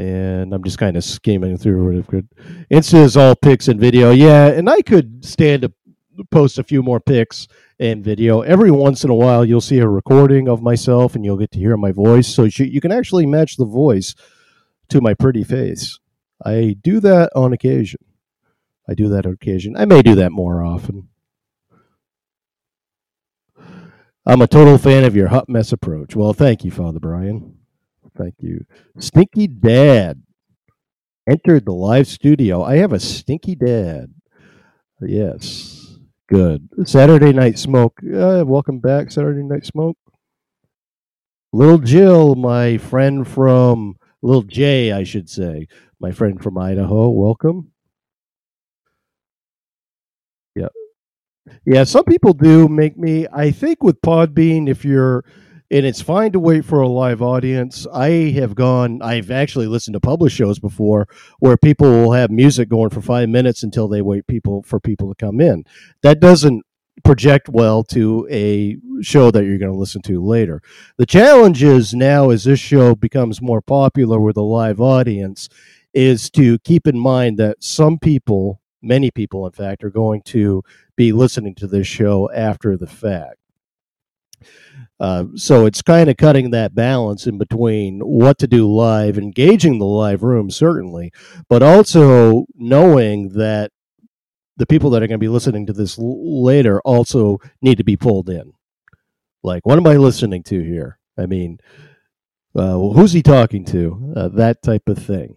And 0.00 0.54
I'm 0.54 0.64
just 0.64 0.78
kind 0.78 0.96
of 0.96 1.04
skimming 1.04 1.58
through 1.58 1.98
it. 1.98 2.06
Good. 2.06 2.28
Insta 2.70 3.02
is 3.02 3.16
all 3.16 3.36
pics 3.36 3.68
and 3.68 3.78
video. 3.78 4.10
Yeah, 4.10 4.46
and 4.46 4.68
I 4.68 4.80
could 4.80 5.24
stand 5.24 5.62
to 5.62 5.72
post 6.30 6.58
a 6.58 6.64
few 6.64 6.82
more 6.82 7.00
pics 7.00 7.46
and 7.78 8.02
video. 8.02 8.40
Every 8.40 8.70
once 8.70 9.04
in 9.04 9.10
a 9.10 9.14
while, 9.14 9.44
you'll 9.44 9.60
see 9.60 9.78
a 9.78 9.86
recording 9.86 10.48
of 10.48 10.62
myself, 10.62 11.14
and 11.14 11.24
you'll 11.24 11.36
get 11.36 11.50
to 11.52 11.58
hear 11.58 11.76
my 11.76 11.92
voice. 11.92 12.28
So 12.28 12.44
you 12.44 12.80
can 12.80 12.92
actually 12.92 13.26
match 13.26 13.56
the 13.56 13.66
voice 13.66 14.14
to 14.88 15.00
my 15.00 15.12
pretty 15.14 15.44
face. 15.44 15.98
I 16.44 16.76
do 16.80 17.00
that 17.00 17.30
on 17.36 17.52
occasion. 17.52 18.00
I 18.88 18.94
do 18.94 19.08
that 19.10 19.26
on 19.26 19.32
occasion. 19.34 19.76
I 19.76 19.84
may 19.84 20.00
do 20.00 20.14
that 20.14 20.32
more 20.32 20.64
often. 20.64 21.08
I'm 24.26 24.42
a 24.42 24.46
total 24.46 24.78
fan 24.78 25.04
of 25.04 25.14
your 25.14 25.28
hot 25.28 25.48
mess 25.48 25.72
approach. 25.72 26.16
Well, 26.16 26.32
thank 26.32 26.64
you, 26.64 26.70
Father 26.70 27.00
Brian. 27.00 27.59
Thank 28.16 28.34
you. 28.38 28.64
Stinky 28.98 29.46
Dad 29.46 30.22
entered 31.28 31.64
the 31.64 31.72
live 31.72 32.06
studio. 32.06 32.62
I 32.62 32.76
have 32.76 32.92
a 32.92 33.00
stinky 33.00 33.54
dad. 33.54 34.12
Yes. 35.00 35.98
Good. 36.28 36.68
Saturday 36.84 37.32
Night 37.32 37.58
Smoke. 37.58 38.00
Uh, 38.04 38.44
welcome 38.46 38.78
back, 38.78 39.10
Saturday 39.10 39.42
Night 39.42 39.64
Smoke. 39.64 39.96
Little 41.52 41.78
Jill, 41.78 42.34
my 42.36 42.78
friend 42.78 43.26
from 43.26 43.96
Little 44.22 44.42
Jay, 44.42 44.92
I 44.92 45.02
should 45.04 45.28
say, 45.28 45.66
my 45.98 46.12
friend 46.12 46.40
from 46.42 46.58
Idaho. 46.58 47.08
Welcome. 47.08 47.72
Yeah. 50.54 50.68
Yeah, 51.64 51.84
some 51.84 52.04
people 52.04 52.32
do 52.34 52.68
make 52.68 52.96
me 52.96 53.26
I 53.32 53.50
think 53.50 53.82
with 53.82 54.00
Podbean 54.02 54.68
if 54.68 54.84
you're 54.84 55.24
and 55.70 55.86
it's 55.86 56.02
fine 56.02 56.32
to 56.32 56.40
wait 56.40 56.64
for 56.64 56.80
a 56.80 56.88
live 56.88 57.22
audience. 57.22 57.86
I 57.92 58.30
have 58.32 58.54
gone, 58.54 59.00
I've 59.02 59.30
actually 59.30 59.68
listened 59.68 59.94
to 59.94 60.00
published 60.00 60.36
shows 60.36 60.58
before 60.58 61.06
where 61.38 61.56
people 61.56 61.88
will 61.88 62.12
have 62.12 62.30
music 62.30 62.68
going 62.68 62.90
for 62.90 63.00
five 63.00 63.28
minutes 63.28 63.62
until 63.62 63.86
they 63.86 64.02
wait 64.02 64.26
people 64.26 64.62
for 64.64 64.80
people 64.80 65.08
to 65.08 65.14
come 65.14 65.40
in. 65.40 65.64
That 66.02 66.18
doesn't 66.18 66.64
project 67.04 67.48
well 67.48 67.84
to 67.84 68.26
a 68.30 68.76
show 69.00 69.30
that 69.30 69.44
you're 69.44 69.58
going 69.58 69.72
to 69.72 69.78
listen 69.78 70.02
to 70.02 70.22
later. 70.22 70.60
The 70.98 71.06
challenge 71.06 71.62
is 71.62 71.94
now 71.94 72.30
as 72.30 72.44
this 72.44 72.60
show 72.60 72.94
becomes 72.94 73.40
more 73.40 73.62
popular 73.62 74.20
with 74.20 74.36
a 74.36 74.42
live 74.42 74.80
audience 74.80 75.48
is 75.94 76.30
to 76.30 76.58
keep 76.60 76.86
in 76.86 76.98
mind 76.98 77.38
that 77.38 77.62
some 77.62 77.98
people, 77.98 78.60
many 78.82 79.10
people 79.10 79.46
in 79.46 79.52
fact, 79.52 79.84
are 79.84 79.90
going 79.90 80.22
to 80.22 80.62
be 80.96 81.12
listening 81.12 81.54
to 81.54 81.66
this 81.66 81.86
show 81.86 82.30
after 82.32 82.76
the 82.76 82.86
fact. 82.86 83.39
Uh, 84.98 85.24
so 85.34 85.64
it's 85.64 85.80
kind 85.80 86.10
of 86.10 86.16
cutting 86.18 86.50
that 86.50 86.74
balance 86.74 87.26
in 87.26 87.38
between 87.38 88.00
what 88.00 88.38
to 88.38 88.46
do 88.46 88.70
live, 88.70 89.16
engaging 89.16 89.78
the 89.78 89.86
live 89.86 90.22
room 90.22 90.50
certainly, 90.50 91.10
but 91.48 91.62
also 91.62 92.44
knowing 92.54 93.30
that 93.30 93.72
the 94.58 94.66
people 94.66 94.90
that 94.90 95.02
are 95.02 95.06
going 95.06 95.18
to 95.18 95.24
be 95.24 95.28
listening 95.28 95.64
to 95.66 95.72
this 95.72 95.98
l- 95.98 96.44
later 96.44 96.82
also 96.82 97.38
need 97.62 97.78
to 97.78 97.84
be 97.84 97.96
pulled 97.96 98.28
in. 98.28 98.52
Like, 99.42 99.64
what 99.64 99.78
am 99.78 99.86
I 99.86 99.96
listening 99.96 100.42
to 100.44 100.60
here? 100.62 100.98
I 101.16 101.24
mean, 101.24 101.58
uh, 102.54 102.78
who's 102.78 103.12
he 103.12 103.22
talking 103.22 103.64
to? 103.66 104.12
Uh, 104.14 104.28
that 104.28 104.62
type 104.62 104.86
of 104.86 104.98
thing. 104.98 105.36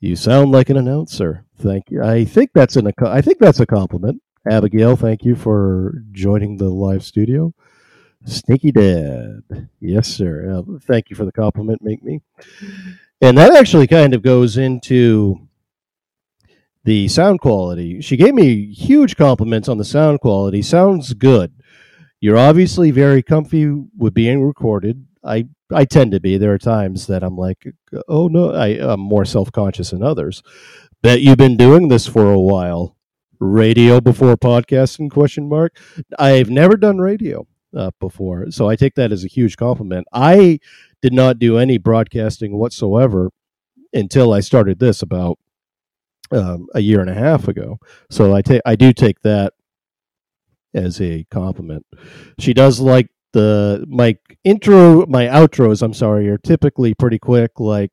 You 0.00 0.16
sound 0.16 0.52
like 0.52 0.70
an 0.70 0.76
announcer. 0.78 1.44
Thank 1.58 1.90
you. 1.90 2.02
I 2.02 2.24
think 2.24 2.50
that's 2.54 2.76
an. 2.76 2.90
I 3.04 3.20
think 3.20 3.40
that's 3.40 3.60
a 3.60 3.66
compliment. 3.66 4.22
Abigail, 4.48 4.96
thank 4.96 5.24
you 5.24 5.34
for 5.34 6.02
joining 6.12 6.56
the 6.56 6.68
live 6.70 7.04
studio. 7.04 7.52
Sneaky 8.24 8.72
Dad. 8.72 9.68
Yes, 9.80 10.08
sir. 10.08 10.50
Uh, 10.58 10.78
thank 10.82 11.10
you 11.10 11.16
for 11.16 11.24
the 11.24 11.32
compliment, 11.32 11.82
Make 11.82 12.02
Me. 12.02 12.20
And 13.20 13.38
that 13.38 13.54
actually 13.54 13.86
kind 13.86 14.14
of 14.14 14.22
goes 14.22 14.56
into 14.56 15.48
the 16.84 17.08
sound 17.08 17.40
quality. 17.40 18.00
She 18.00 18.16
gave 18.16 18.34
me 18.34 18.72
huge 18.72 19.16
compliments 19.16 19.68
on 19.68 19.78
the 19.78 19.84
sound 19.84 20.20
quality. 20.20 20.62
Sounds 20.62 21.14
good. 21.14 21.52
You're 22.20 22.38
obviously 22.38 22.90
very 22.90 23.22
comfy 23.22 23.68
with 23.96 24.14
being 24.14 24.42
recorded. 24.42 25.06
I 25.24 25.48
I 25.72 25.84
tend 25.84 26.12
to 26.12 26.20
be. 26.20 26.38
There 26.38 26.52
are 26.52 26.58
times 26.58 27.06
that 27.08 27.22
I'm 27.22 27.36
like, 27.36 27.66
oh 28.08 28.28
no, 28.28 28.52
I, 28.52 28.68
I'm 28.80 29.00
more 29.00 29.24
self 29.24 29.52
conscious 29.52 29.90
than 29.90 30.02
others. 30.02 30.42
Bet 31.02 31.20
you've 31.20 31.38
been 31.38 31.56
doing 31.56 31.88
this 31.88 32.06
for 32.06 32.32
a 32.32 32.40
while. 32.40 32.96
Radio 33.40 34.00
before 34.00 34.36
podcasting? 34.36 35.10
Question 35.10 35.48
mark. 35.48 35.76
I've 36.18 36.50
never 36.50 36.76
done 36.76 36.98
radio 36.98 37.46
uh, 37.76 37.90
before. 38.00 38.50
So 38.50 38.68
I 38.68 38.76
take 38.76 38.94
that 38.94 39.12
as 39.12 39.24
a 39.24 39.28
huge 39.28 39.56
compliment. 39.56 40.06
I 40.12 40.58
did 41.02 41.12
not 41.12 41.38
do 41.38 41.58
any 41.58 41.78
broadcasting 41.78 42.58
whatsoever 42.58 43.30
until 43.92 44.32
I 44.32 44.40
started 44.40 44.78
this 44.78 45.02
about 45.02 45.38
um, 46.30 46.66
a 46.74 46.80
year 46.80 47.00
and 47.00 47.10
a 47.10 47.14
half 47.14 47.48
ago. 47.48 47.78
So 48.10 48.34
I 48.34 48.42
take 48.42 48.62
I 48.66 48.76
do 48.76 48.92
take 48.92 49.20
that 49.22 49.54
as 50.74 51.00
a 51.00 51.24
compliment. 51.30 51.86
She 52.38 52.52
does 52.52 52.80
like 52.80 53.08
the 53.32 53.84
my 53.88 54.16
intro 54.44 55.04
my 55.06 55.26
outros 55.26 55.82
i'm 55.82 55.92
sorry 55.92 56.28
are 56.28 56.38
typically 56.38 56.94
pretty 56.94 57.18
quick 57.18 57.60
like 57.60 57.92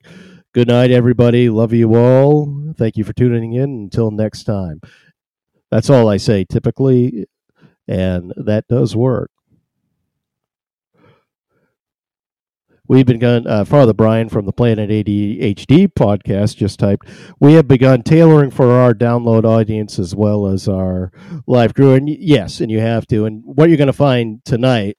good 0.54 0.68
night 0.68 0.92
everybody 0.92 1.50
love 1.50 1.74
you 1.74 1.94
all 1.96 2.74
thank 2.78 2.96
you 2.96 3.04
for 3.04 3.14
tuning 3.14 3.54
in 3.54 3.64
until 3.64 4.12
next 4.12 4.44
time 4.44 4.80
that's 5.72 5.90
all 5.90 6.08
i 6.08 6.16
say 6.16 6.46
typically 6.46 7.26
and 7.88 8.34
that 8.38 8.66
does 8.70 8.96
work 8.96 9.30
We've 12.88 13.06
begun, 13.06 13.48
uh, 13.48 13.66
Father 13.66 13.94
Brian 13.94 14.30
from 14.30 14.46
the 14.46 14.54
Planet 14.54 14.90
ADHD 14.90 15.88
podcast 15.88 16.56
just 16.58 16.80
typed, 16.80 17.08
we 17.40 17.54
have 17.54 17.68
begun 17.68 18.04
tailoring 18.04 18.52
for 18.52 18.72
our 18.72 18.94
download 18.94 19.44
audience 19.44 19.98
as 19.98 20.16
well 20.16 20.48
as 20.48 20.68
our 20.68 21.12
live 21.48 21.74
crew. 21.74 21.94
And 21.94 22.08
yes, 22.08 22.62
and 22.62 22.70
you 22.70 22.80
have 22.80 23.08
to. 23.08 23.26
And 23.26 23.42
what 23.44 23.70
you're 23.70 23.78
going 23.78 23.88
to 23.88 23.94
find 23.94 24.44
tonight 24.46 24.98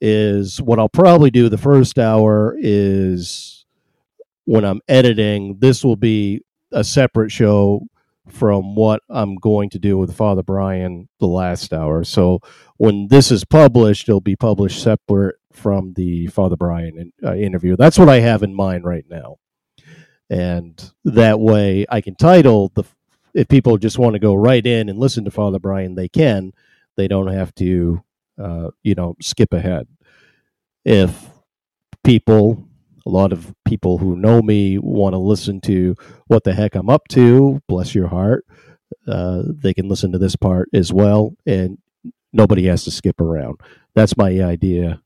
is 0.00 0.60
what 0.62 0.78
I'll 0.78 0.88
probably 0.88 1.30
do 1.30 1.48
the 1.48 1.58
first 1.58 1.98
hour 1.98 2.56
is 2.58 3.66
when 4.44 4.64
I'm 4.64 4.80
editing, 4.88 5.58
this 5.58 5.84
will 5.84 5.96
be 5.96 6.42
a 6.72 6.84
separate 6.84 7.30
show 7.30 7.86
from 8.28 8.74
what 8.74 9.02
I'm 9.08 9.36
going 9.36 9.70
to 9.70 9.78
do 9.78 9.98
with 9.98 10.16
Father 10.16 10.42
Brian 10.42 11.08
the 11.20 11.26
last 11.26 11.72
hour. 11.72 12.02
So 12.04 12.40
when 12.76 13.08
this 13.08 13.30
is 13.30 13.44
published, 13.44 14.08
it'll 14.08 14.20
be 14.20 14.36
published 14.36 14.82
separate 14.82 15.36
from 15.56 15.94
the 15.94 16.26
Father 16.28 16.56
Brian 16.56 17.12
uh, 17.24 17.34
interview. 17.34 17.76
That's 17.76 17.98
what 17.98 18.08
I 18.08 18.20
have 18.20 18.42
in 18.42 18.54
mind 18.54 18.84
right 18.84 19.04
now. 19.08 19.36
And 20.28 20.90
that 21.04 21.40
way 21.40 21.86
I 21.88 22.00
can 22.00 22.14
title 22.16 22.72
the 22.74 22.84
if 23.36 23.48
people 23.48 23.76
just 23.76 23.98
want 23.98 24.14
to 24.14 24.18
go 24.18 24.34
right 24.34 24.66
in 24.66 24.88
and 24.88 24.98
listen 24.98 25.24
to 25.26 25.30
Father 25.30 25.58
Brian, 25.58 25.94
they 25.94 26.08
can. 26.08 26.52
They 26.96 27.06
don't 27.06 27.26
have 27.26 27.54
to, 27.56 28.02
uh, 28.42 28.70
you 28.82 28.94
know, 28.94 29.14
skip 29.20 29.52
ahead. 29.52 29.86
If 30.86 31.28
people, 32.02 32.66
a 33.04 33.10
lot 33.10 33.32
of 33.32 33.54
people 33.66 33.98
who 33.98 34.16
know 34.16 34.40
me, 34.40 34.78
want 34.78 35.12
to 35.12 35.18
listen 35.18 35.60
to 35.62 35.96
what 36.28 36.44
the 36.44 36.54
heck 36.54 36.74
I'm 36.74 36.88
up 36.88 37.08
to, 37.08 37.60
bless 37.68 37.94
your 37.94 38.08
heart, 38.08 38.46
uh, 39.06 39.42
they 39.46 39.74
can 39.74 39.88
listen 39.88 40.12
to 40.12 40.18
this 40.18 40.36
part 40.36 40.70
as 40.72 40.90
well, 40.90 41.34
and 41.44 41.76
nobody 42.32 42.64
has 42.66 42.84
to 42.84 42.90
skip 42.90 43.20
around. 43.20 43.60
That's 43.94 44.16
my 44.16 44.28
idea. 44.42 45.02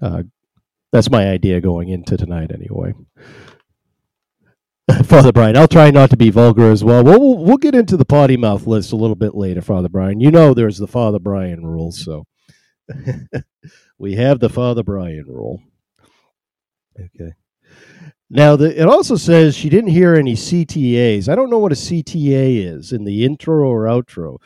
Uh, 0.00 0.22
that's 0.92 1.10
my 1.10 1.28
idea 1.28 1.60
going 1.60 1.88
into 1.88 2.16
tonight, 2.16 2.50
anyway. 2.52 2.94
Father 5.04 5.32
Brian. 5.32 5.56
I'll 5.56 5.68
try 5.68 5.90
not 5.90 6.10
to 6.10 6.16
be 6.16 6.30
vulgar 6.30 6.70
as 6.70 6.82
well. 6.82 7.04
We'll, 7.04 7.20
we'll. 7.20 7.44
we'll 7.44 7.56
get 7.58 7.74
into 7.74 7.96
the 7.96 8.04
potty 8.04 8.36
mouth 8.36 8.66
list 8.66 8.92
a 8.92 8.96
little 8.96 9.16
bit 9.16 9.34
later, 9.34 9.60
Father 9.60 9.88
Brian. 9.88 10.20
You 10.20 10.30
know 10.30 10.54
there's 10.54 10.78
the 10.78 10.86
Father 10.86 11.18
Brian 11.18 11.66
rule, 11.66 11.92
so 11.92 12.24
we 13.98 14.14
have 14.14 14.40
the 14.40 14.48
Father 14.48 14.82
Brian 14.82 15.26
rule. 15.26 15.62
Okay. 16.98 17.32
Now, 18.30 18.56
the, 18.56 18.78
it 18.78 18.86
also 18.86 19.16
says 19.16 19.54
she 19.54 19.70
didn't 19.70 19.90
hear 19.90 20.14
any 20.14 20.34
CTAs. 20.34 21.28
I 21.28 21.34
don't 21.34 21.50
know 21.50 21.58
what 21.58 21.72
a 21.72 21.76
CTA 21.76 22.64
is 22.66 22.92
in 22.92 23.04
the 23.04 23.24
intro 23.24 23.68
or 23.68 23.84
outro. 23.84 24.38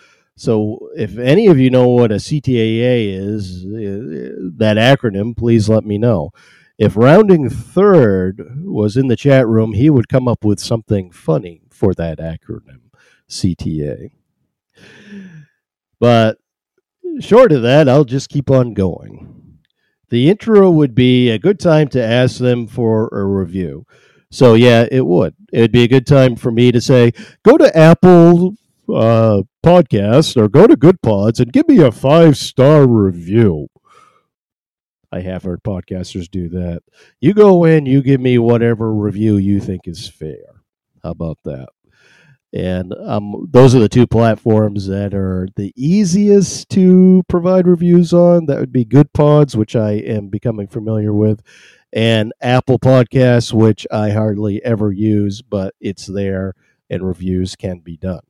So, 0.42 0.90
if 0.96 1.18
any 1.18 1.46
of 1.46 1.60
you 1.60 1.70
know 1.70 1.86
what 1.86 2.10
a 2.10 2.16
CTAA 2.16 3.16
is, 3.16 3.64
uh, 3.64 4.50
that 4.56 4.76
acronym, 4.76 5.36
please 5.36 5.68
let 5.68 5.84
me 5.84 5.98
know 5.98 6.32
if 6.78 6.96
rounding 6.96 7.48
third 7.48 8.64
was 8.64 8.96
in 8.96 9.06
the 9.06 9.14
chat 9.14 9.46
room, 9.46 9.72
he 9.72 9.88
would 9.88 10.08
come 10.08 10.26
up 10.26 10.44
with 10.44 10.58
something 10.58 11.12
funny 11.12 11.62
for 11.70 11.94
that 11.94 12.18
acronym, 12.18 12.90
CTA. 13.28 14.10
But 16.00 16.38
short 17.20 17.52
of 17.52 17.62
that, 17.62 17.88
I'll 17.88 18.02
just 18.02 18.28
keep 18.28 18.50
on 18.50 18.74
going. 18.74 19.60
The 20.08 20.28
intro 20.28 20.72
would 20.72 20.96
be 20.96 21.30
a 21.30 21.38
good 21.38 21.60
time 21.60 21.86
to 21.90 22.02
ask 22.04 22.38
them 22.38 22.66
for 22.66 23.08
a 23.12 23.24
review. 23.24 23.86
So, 24.32 24.54
yeah, 24.54 24.88
it 24.90 25.06
would. 25.06 25.36
It'd 25.52 25.70
be 25.70 25.84
a 25.84 25.88
good 25.88 26.08
time 26.08 26.34
for 26.34 26.50
me 26.50 26.72
to 26.72 26.80
say, 26.80 27.12
go 27.44 27.56
to 27.56 27.78
Apple 27.78 28.56
uh, 28.88 29.42
Podcasts 29.64 30.36
or 30.36 30.48
go 30.48 30.66
to 30.66 30.76
Good 30.76 31.00
Pods 31.02 31.40
and 31.40 31.52
give 31.52 31.68
me 31.68 31.78
a 31.80 31.92
five 31.92 32.36
star 32.36 32.86
review. 32.86 33.68
I 35.12 35.20
have 35.20 35.42
heard 35.42 35.62
podcasters 35.62 36.30
do 36.30 36.48
that. 36.50 36.82
You 37.20 37.34
go 37.34 37.64
in, 37.64 37.84
you 37.84 38.02
give 38.02 38.20
me 38.20 38.38
whatever 38.38 38.92
review 38.94 39.36
you 39.36 39.60
think 39.60 39.82
is 39.86 40.08
fair. 40.08 40.62
How 41.02 41.10
about 41.10 41.38
that? 41.44 41.68
And 42.54 42.92
um, 42.94 43.48
those 43.50 43.74
are 43.74 43.78
the 43.78 43.88
two 43.88 44.06
platforms 44.06 44.86
that 44.86 45.14
are 45.14 45.48
the 45.56 45.72
easiest 45.74 46.68
to 46.70 47.22
provide 47.28 47.66
reviews 47.66 48.12
on. 48.12 48.46
That 48.46 48.58
would 48.58 48.72
be 48.72 48.84
Good 48.84 49.12
Pods, 49.12 49.56
which 49.56 49.74
I 49.74 49.92
am 49.92 50.28
becoming 50.28 50.66
familiar 50.66 51.12
with, 51.12 51.42
and 51.92 52.32
Apple 52.40 52.78
Podcasts, 52.78 53.52
which 53.52 53.86
I 53.90 54.10
hardly 54.10 54.62
ever 54.64 54.92
use, 54.92 55.40
but 55.40 55.74
it's 55.80 56.06
there 56.06 56.54
and 56.90 57.06
reviews 57.06 57.56
can 57.56 57.80
be 57.80 57.96
done. 57.96 58.20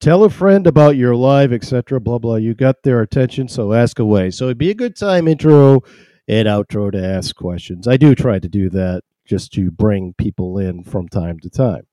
Tell 0.00 0.22
a 0.22 0.30
friend 0.30 0.64
about 0.68 0.96
your 0.96 1.16
live, 1.16 1.52
etc. 1.52 2.00
Blah 2.00 2.18
blah. 2.18 2.36
You 2.36 2.54
got 2.54 2.82
their 2.84 3.00
attention, 3.00 3.48
so 3.48 3.72
ask 3.72 3.98
away. 3.98 4.30
So 4.30 4.44
it'd 4.44 4.58
be 4.58 4.70
a 4.70 4.74
good 4.74 4.94
time 4.94 5.26
intro 5.26 5.82
and 6.28 6.46
outro 6.46 6.92
to 6.92 7.04
ask 7.04 7.34
questions. 7.34 7.88
I 7.88 7.96
do 7.96 8.14
try 8.14 8.38
to 8.38 8.48
do 8.48 8.70
that 8.70 9.02
just 9.24 9.52
to 9.54 9.72
bring 9.72 10.14
people 10.14 10.56
in 10.58 10.84
from 10.84 11.08
time 11.08 11.40
to 11.40 11.50
time. 11.50 11.86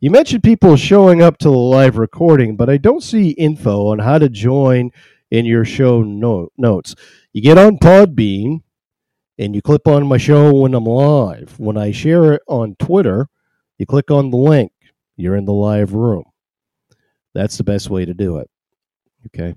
You 0.00 0.10
mentioned 0.10 0.42
people 0.42 0.76
showing 0.76 1.22
up 1.22 1.38
to 1.38 1.48
the 1.48 1.56
live 1.56 1.96
recording, 1.96 2.56
but 2.56 2.68
I 2.68 2.76
don't 2.76 3.02
see 3.02 3.30
info 3.30 3.86
on 3.86 4.00
how 4.00 4.18
to 4.18 4.28
join 4.28 4.90
in 5.30 5.46
your 5.46 5.64
show 5.64 6.02
note, 6.02 6.52
notes. 6.58 6.94
You 7.32 7.40
get 7.40 7.56
on 7.56 7.78
Podbean 7.78 8.62
and 9.38 9.54
you 9.54 9.62
click 9.62 9.86
on 9.86 10.06
my 10.06 10.18
show 10.18 10.52
when 10.52 10.74
I'm 10.74 10.84
live. 10.84 11.58
When 11.58 11.78
I 11.78 11.92
share 11.92 12.32
it 12.32 12.42
on 12.48 12.76
Twitter, 12.78 13.28
you 13.78 13.86
click 13.86 14.10
on 14.10 14.30
the 14.30 14.36
link. 14.36 14.72
You're 15.16 15.36
in 15.36 15.44
the 15.44 15.52
live 15.52 15.94
room. 15.94 16.24
That's 17.36 17.58
the 17.58 17.64
best 17.64 17.90
way 17.90 18.06
to 18.06 18.14
do 18.14 18.38
it. 18.38 18.48
Okay. 19.26 19.54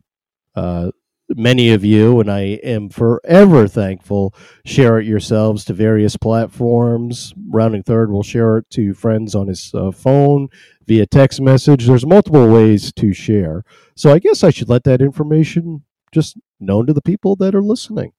Uh, 0.54 0.92
many 1.30 1.72
of 1.72 1.86
you, 1.86 2.20
and 2.20 2.30
I 2.30 2.42
am 2.62 2.90
forever 2.90 3.70
thankful, 3.70 4.36
share 4.66 5.00
it 5.00 5.06
yourselves 5.08 5.64
to 5.66 5.74
various 5.74 6.18
platforms. 6.18 7.34
Rounding 7.48 7.84
Third 7.84 8.12
will 8.12 8.24
share 8.24 8.58
it 8.58 8.70
to 8.72 8.94
friends 8.94 9.34
on 9.34 9.48
his 9.48 9.72
uh, 9.74 9.92
phone 9.92 10.50
via 10.88 11.06
text 11.06 11.40
message. 11.40 11.88
There's 11.88 12.06
multiple 12.06 12.52
ways 12.52 12.92
to 12.94 13.14
share. 13.14 13.64
So 13.96 14.12
I 14.12 14.20
guess 14.20 14.44
I 14.44 14.50
should 14.50 14.68
let 14.68 14.84
that 14.84 15.02
information 15.02 15.84
just 16.12 16.38
known 16.60 16.86
to 16.86 16.94
the 16.94 17.02
people 17.02 17.38
that 17.38 17.56
are 17.56 17.64
listening. 17.64 18.12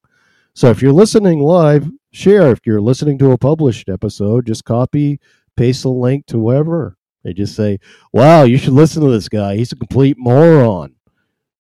So 0.55 0.71
if 0.71 0.81
you're 0.81 0.93
listening 0.93 1.41
live, 1.41 1.91
share. 2.13 2.51
If 2.51 2.61
you're 2.65 2.81
listening 2.81 3.19
to 3.19 3.33
a 3.33 3.39
published 3.39 3.91
episode, 3.91 4.47
just 4.47 4.65
copy, 4.65 5.21
paste 5.55 5.83
the 5.83 5.91
link 5.91 6.25
to 6.29 6.39
whoever 6.39 6.97
they 7.23 7.33
just 7.33 7.55
say, 7.55 7.79
wow, 8.13 8.45
you 8.45 8.57
should 8.57 8.73
listen 8.73 9.03
to 9.03 9.11
this 9.11 9.29
guy. 9.29 9.57
He's 9.57 9.73
a 9.73 9.77
complete 9.77 10.17
moron. 10.19 10.95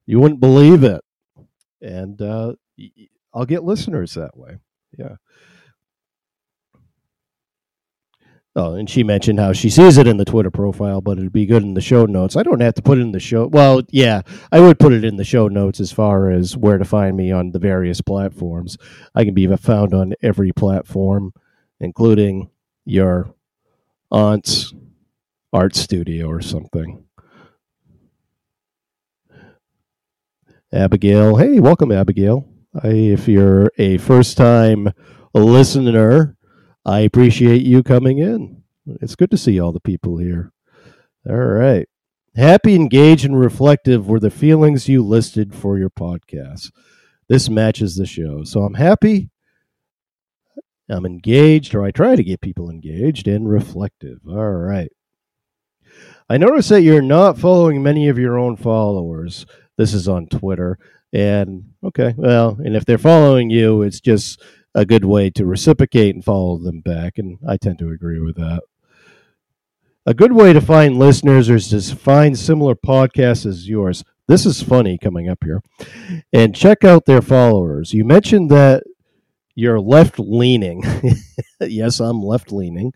You 0.07 0.21
wouldn't 0.21 0.41
believe 0.41 0.85
it. 0.85 1.03
And 1.81 2.21
uh, 2.21 2.55
I'll 3.35 3.47
get 3.47 3.65
listeners 3.65 4.15
that 4.15 4.37
way. 4.37 4.57
Yeah. 4.99 5.17
Oh, 8.57 8.75
and 8.75 8.91
she 8.91 9.05
mentioned 9.05 9.39
how 9.39 9.53
she 9.53 9.71
sees 9.71 9.97
it 9.97 10.09
in 10.09 10.17
the 10.17 10.25
Twitter 10.25 10.51
profile, 10.51 11.01
but 11.01 11.19
it'd 11.19 11.33
be 11.33 11.47
good 11.47 11.63
in 11.63 11.75
the 11.75 11.81
show 11.81 12.05
notes. 12.05 12.37
I 12.37 12.43
don't 12.43 12.61
have 12.61 12.75
to 12.75 12.83
put 12.83 12.99
it 12.99 13.03
in 13.03 13.13
the 13.13 13.21
show. 13.21 13.47
Well, 13.47 13.83
yeah, 13.91 14.23
I 14.51 14.59
would 14.59 14.81
put 14.81 14.93
it 14.93 15.05
in 15.05 15.17
the 15.17 15.25
show 15.25 15.47
notes 15.47 15.79
as 15.79 15.93
far 15.93 16.31
as 16.31 16.57
where 16.57 16.77
to 16.77 16.85
find 16.85 17.17
me 17.17 17.31
on 17.31 17.53
the 17.53 17.61
various 17.61 18.01
platforms. 18.01 18.77
I 19.15 19.25
can 19.25 19.35
be 19.35 19.47
found 19.57 19.95
on 19.95 20.15
every 20.21 20.51
platform, 20.51 21.33
including 21.79 22.51
your 22.85 23.33
aunt's 24.11 24.75
art 25.53 25.75
studio 25.75 26.29
or 26.29 26.41
something. 26.41 27.05
Abigail, 30.73 31.37
hey, 31.37 31.59
welcome, 31.59 31.91
Abigail. 31.91 32.49
I, 32.83 32.89
if 32.89 33.27
you're 33.27 33.73
a 33.79 33.99
first 33.99 34.37
time 34.37 34.91
listener, 35.35 36.37
I 36.85 37.01
appreciate 37.01 37.63
you 37.63 37.83
coming 37.83 38.19
in. 38.19 38.63
It's 39.01 39.17
good 39.17 39.31
to 39.33 39.37
see 39.37 39.59
all 39.61 39.73
the 39.73 39.81
people 39.81 40.19
here. 40.19 40.53
All 41.29 41.37
right. 41.37 41.89
Happy, 42.37 42.77
engaged, 42.77 43.25
and 43.25 43.39
reflective 43.39 44.07
were 44.09 44.21
the 44.21 44.31
feelings 44.31 44.89
you 44.89 45.05
listed 45.05 45.55
for 45.55 45.77
your 45.79 45.91
podcast. 45.91 46.71
This 47.29 47.49
matches 47.49 47.97
the 47.97 48.07
show. 48.07 48.45
So 48.45 48.63
I'm 48.63 48.75
happy. 48.75 49.31
I'm 50.89 51.05
engaged, 51.05 51.75
or 51.75 51.83
I 51.85 51.91
try 51.91 52.17
to 52.17 52.25
get 52.25 52.41
people 52.41 52.71
engaged 52.71 53.29
and 53.29 53.49
reflective. 53.49 54.21
All 54.29 54.53
right. 54.53 54.91
I 56.31 56.37
notice 56.37 56.69
that 56.69 56.83
you're 56.83 57.03
not 57.03 57.39
following 57.39 57.83
many 57.83 58.07
of 58.07 58.17
your 58.17 58.39
own 58.39 58.57
followers. 58.57 59.47
This 59.77 59.93
is 59.93 60.07
on 60.07 60.29
Twitter. 60.29 60.79
And 61.13 61.73
okay, 61.83 62.15
well, 62.17 62.57
and 62.65 62.77
if 62.77 62.85
they're 62.85 62.99
following 62.99 63.51
you, 63.51 63.83
it's 63.83 63.99
just 63.99 64.41
a 64.73 64.87
good 64.87 65.05
way 65.05 65.31
to 65.31 65.45
reciprocate 65.45 66.15
and 66.15 66.25
follow 66.25 66.57
them 66.57 66.83
back. 66.83 67.19
And 67.19 67.39
I 67.49 67.57
tend 67.57 67.81
to 67.81 67.91
agree 67.91 68.21
with 68.21 68.37
that. 68.37 68.63
A 70.07 70.15
good 70.15 70.33
way 70.33 70.53
to 70.53 70.61
find 70.61 71.01
listeners 71.01 71.51
is 71.51 71.69
to 71.69 71.97
find 71.97 72.39
similar 72.39 72.77
podcasts 72.77 73.45
as 73.45 73.69
yours. 73.69 74.05
This 74.29 74.47
is 74.47 74.63
funny 74.63 74.99
coming 74.99 75.29
up 75.29 75.43
here. 75.43 75.61
And 76.33 76.55
check 76.55 76.85
out 76.85 77.07
their 77.07 77.23
followers. 77.23 77.93
You 77.93 78.05
mentioned 78.05 78.53
that 78.53 78.85
you're 79.55 79.81
left 79.81 80.19
leaning. 80.19 80.83
yes, 81.61 82.01
I'm 82.01 82.23
left 82.23 82.53
leaning. 82.53 82.93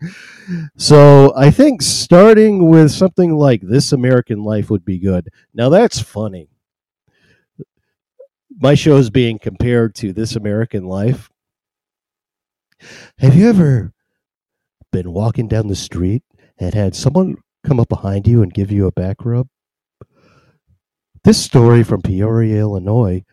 So 0.77 1.33
I 1.35 1.51
think 1.51 1.81
starting 1.81 2.69
with 2.69 2.91
something 2.91 3.35
like 3.35 3.61
This 3.61 3.91
American 3.91 4.43
Life 4.43 4.69
would 4.69 4.85
be 4.85 4.99
good. 4.99 5.29
Now 5.53 5.69
that's 5.69 5.99
funny. 5.99 6.49
My 8.57 8.73
show 8.75 8.97
is 8.97 9.09
being 9.09 9.37
compared 9.37 9.95
to 9.95 10.13
This 10.13 10.35
American 10.35 10.85
Life. 10.85 11.29
Have 13.19 13.35
you 13.35 13.49
ever 13.49 13.93
been 14.91 15.11
walking 15.11 15.47
down 15.47 15.67
the 15.67 15.75
street 15.75 16.23
and 16.57 16.73
had 16.73 16.95
someone 16.95 17.35
come 17.65 17.79
up 17.79 17.89
behind 17.89 18.27
you 18.27 18.41
and 18.41 18.53
give 18.53 18.71
you 18.71 18.87
a 18.87 18.91
back 18.91 19.17
rub? 19.25 19.47
This 21.23 21.43
story 21.43 21.83
from 21.83 22.01
Peoria, 22.01 22.59
Illinois 22.59 23.23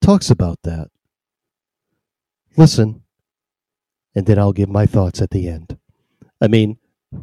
talks 0.00 0.30
about 0.30 0.58
that. 0.64 0.88
Listen, 2.58 3.02
and 4.14 4.26
then 4.26 4.38
I'll 4.38 4.52
give 4.52 4.68
my 4.68 4.84
thoughts 4.86 5.22
at 5.22 5.30
the 5.30 5.48
end. 5.48 5.78
I 6.40 6.48
mean, 6.48 6.78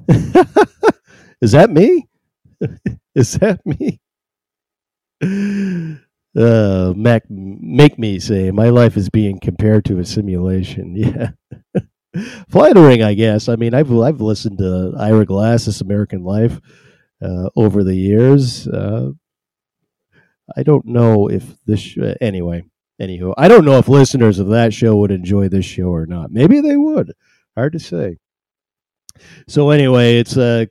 Is 1.41 1.51
that 1.51 1.69
me? 1.69 2.07
Is 3.15 3.33
that 3.33 3.61
me? 3.65 3.99
Uh, 6.35 6.93
Mac, 6.95 7.23
make 7.29 7.97
me 7.97 8.19
say 8.19 8.51
my 8.51 8.69
life 8.69 8.97
is 8.97 9.09
being 9.09 9.39
compared 9.39 9.85
to 9.85 9.99
a 9.99 10.05
simulation. 10.05 10.95
Yeah, 12.15 12.23
flattering, 12.49 13.03
I 13.03 13.13
guess. 13.13 13.49
I 13.49 13.57
mean, 13.57 13.73
I've 13.73 13.91
I've 13.91 14.21
listened 14.21 14.59
to 14.59 14.93
Ira 14.97 15.25
Glass, 15.25 15.65
This 15.65 15.81
American 15.81 16.23
Life, 16.23 16.59
uh, 17.21 17.49
over 17.57 17.83
the 17.83 17.95
years. 17.95 18.67
Uh, 18.67 19.11
I 20.55 20.63
don't 20.63 20.85
know 20.85 21.27
if 21.29 21.43
this 21.65 21.81
sh- 21.81 21.97
anyway. 22.21 22.63
Anywho, 23.01 23.33
I 23.37 23.47
don't 23.47 23.65
know 23.65 23.77
if 23.77 23.87
listeners 23.89 24.39
of 24.39 24.47
that 24.47 24.73
show 24.73 24.95
would 24.97 25.11
enjoy 25.11 25.49
this 25.49 25.65
show 25.65 25.87
or 25.87 26.05
not. 26.05 26.31
Maybe 26.31 26.61
they 26.61 26.77
would. 26.77 27.13
Hard 27.55 27.73
to 27.73 27.79
say. 27.79 28.17
So 29.47 29.69
anyway, 29.69 30.17
it's 30.17 30.37
uh 30.37 30.65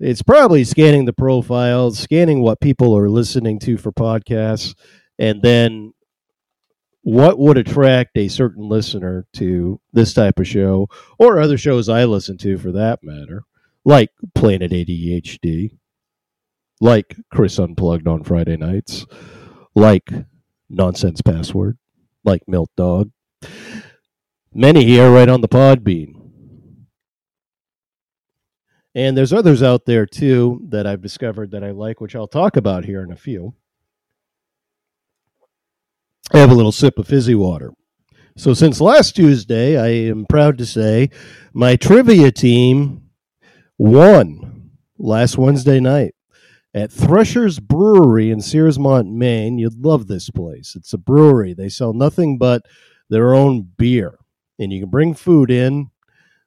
it's 0.00 0.22
probably 0.22 0.62
scanning 0.62 1.06
the 1.06 1.12
profiles, 1.12 1.98
scanning 1.98 2.40
what 2.40 2.60
people 2.60 2.96
are 2.96 3.08
listening 3.08 3.58
to 3.60 3.76
for 3.76 3.90
podcasts, 3.90 4.76
and 5.18 5.42
then 5.42 5.92
what 7.02 7.38
would 7.38 7.58
attract 7.58 8.16
a 8.16 8.28
certain 8.28 8.68
listener 8.68 9.26
to 9.32 9.80
this 9.92 10.14
type 10.14 10.38
of 10.38 10.46
show 10.46 10.88
or 11.18 11.40
other 11.40 11.58
shows 11.58 11.88
I 11.88 12.04
listen 12.04 12.38
to 12.38 12.58
for 12.58 12.70
that 12.72 13.00
matter, 13.02 13.44
like 13.84 14.10
Planet 14.34 14.70
ADHD, 14.70 15.78
like 16.80 17.16
Chris 17.32 17.58
Unplugged 17.58 18.06
on 18.06 18.22
Friday 18.22 18.56
nights, 18.56 19.06
like 19.74 20.10
Nonsense 20.68 21.20
Password, 21.22 21.78
like 22.24 22.42
Milk 22.46 22.70
Dog. 22.76 23.10
Many 24.52 24.84
here 24.84 25.10
right 25.10 25.28
on 25.28 25.40
the 25.40 25.48
Podbean. 25.48 26.14
And 28.94 29.16
there's 29.16 29.32
others 29.32 29.62
out 29.62 29.84
there 29.84 30.06
too 30.06 30.66
that 30.70 30.86
I've 30.86 31.02
discovered 31.02 31.52
that 31.52 31.62
I 31.62 31.70
like, 31.70 32.00
which 32.00 32.16
I'll 32.16 32.26
talk 32.26 32.56
about 32.56 32.84
here 32.84 33.02
in 33.02 33.12
a 33.12 33.16
few. 33.16 33.54
I 36.32 36.38
have 36.38 36.50
a 36.50 36.54
little 36.54 36.72
sip 36.72 36.98
of 36.98 37.06
fizzy 37.06 37.34
water. 37.34 37.72
So, 38.36 38.54
since 38.54 38.80
last 38.80 39.16
Tuesday, 39.16 39.76
I 39.76 40.10
am 40.10 40.26
proud 40.26 40.58
to 40.58 40.66
say 40.66 41.10
my 41.52 41.76
trivia 41.76 42.30
team 42.30 43.10
won 43.78 44.70
last 44.98 45.38
Wednesday 45.38 45.80
night 45.80 46.14
at 46.74 46.92
Thresher's 46.92 47.58
Brewery 47.58 48.30
in 48.30 48.38
Searsmont, 48.38 49.10
Maine. 49.10 49.58
You'd 49.58 49.84
love 49.84 50.06
this 50.06 50.30
place. 50.30 50.74
It's 50.76 50.92
a 50.92 50.98
brewery, 50.98 51.54
they 51.54 51.68
sell 51.68 51.92
nothing 51.92 52.38
but 52.38 52.62
their 53.08 53.34
own 53.34 53.62
beer, 53.76 54.18
and 54.58 54.72
you 54.72 54.80
can 54.80 54.90
bring 54.90 55.14
food 55.14 55.50
in 55.50 55.90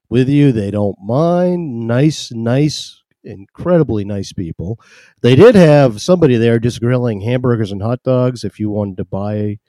with 0.09 0.29
you. 0.29 0.51
They 0.51 0.71
don't 0.71 0.97
mind. 1.01 1.87
Nice, 1.87 2.31
nice, 2.31 3.01
incredibly 3.23 4.05
nice 4.05 4.33
people. 4.33 4.79
They 5.21 5.35
did 5.35 5.55
have 5.55 6.01
somebody 6.01 6.37
there 6.37 6.59
just 6.59 6.81
grilling 6.81 7.21
hamburgers 7.21 7.71
and 7.71 7.81
hot 7.81 8.03
dogs 8.03 8.43
if 8.43 8.59
you 8.59 8.69
wanted 8.69 8.97
to 8.97 9.05
buy 9.05 9.59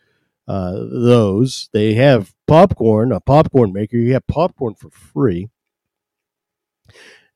uh, 0.47 0.73
those. 0.73 1.71
They 1.73 1.95
have 1.95 2.35
popcorn, 2.47 3.13
a 3.13 3.21
popcorn 3.21 3.73
maker. 3.73 3.97
You 3.97 4.13
have 4.15 4.27
popcorn 4.27 4.75
for 4.75 4.91
free. 4.91 5.49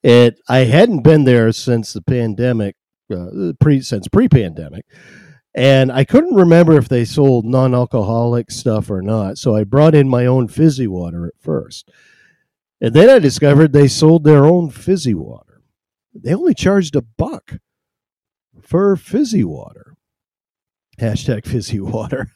It. 0.02 0.38
I 0.48 0.58
hadn't 0.58 1.02
been 1.02 1.24
there 1.24 1.50
since 1.52 1.92
the 1.92 2.02
pandemic, 2.02 2.76
uh, 3.10 3.52
pre 3.60 3.80
since 3.80 4.08
pre-pandemic, 4.08 4.84
and 5.56 5.90
I 5.90 6.04
couldn't 6.04 6.34
remember 6.34 6.76
if 6.76 6.88
they 6.88 7.06
sold 7.06 7.46
non-alcoholic 7.46 8.50
stuff 8.50 8.90
or 8.90 9.00
not. 9.00 9.38
So 9.38 9.56
I 9.56 9.64
brought 9.64 9.94
in 9.94 10.06
my 10.06 10.26
own 10.26 10.48
fizzy 10.48 10.86
water 10.86 11.26
at 11.26 11.40
first. 11.40 11.90
And 12.78 12.92
then 12.92 13.08
I 13.08 13.18
discovered 13.18 13.72
they 13.72 13.88
sold 13.88 14.24
their 14.24 14.44
own 14.44 14.68
fizzy 14.68 15.14
water. 15.14 15.62
They 16.14 16.34
only 16.34 16.52
charged 16.52 16.94
a 16.94 17.00
buck 17.00 17.58
for 18.60 18.96
fizzy 18.96 19.44
water. 19.44 19.94
Hashtag 21.00 21.46
fizzy 21.46 21.80
water. 21.80 22.30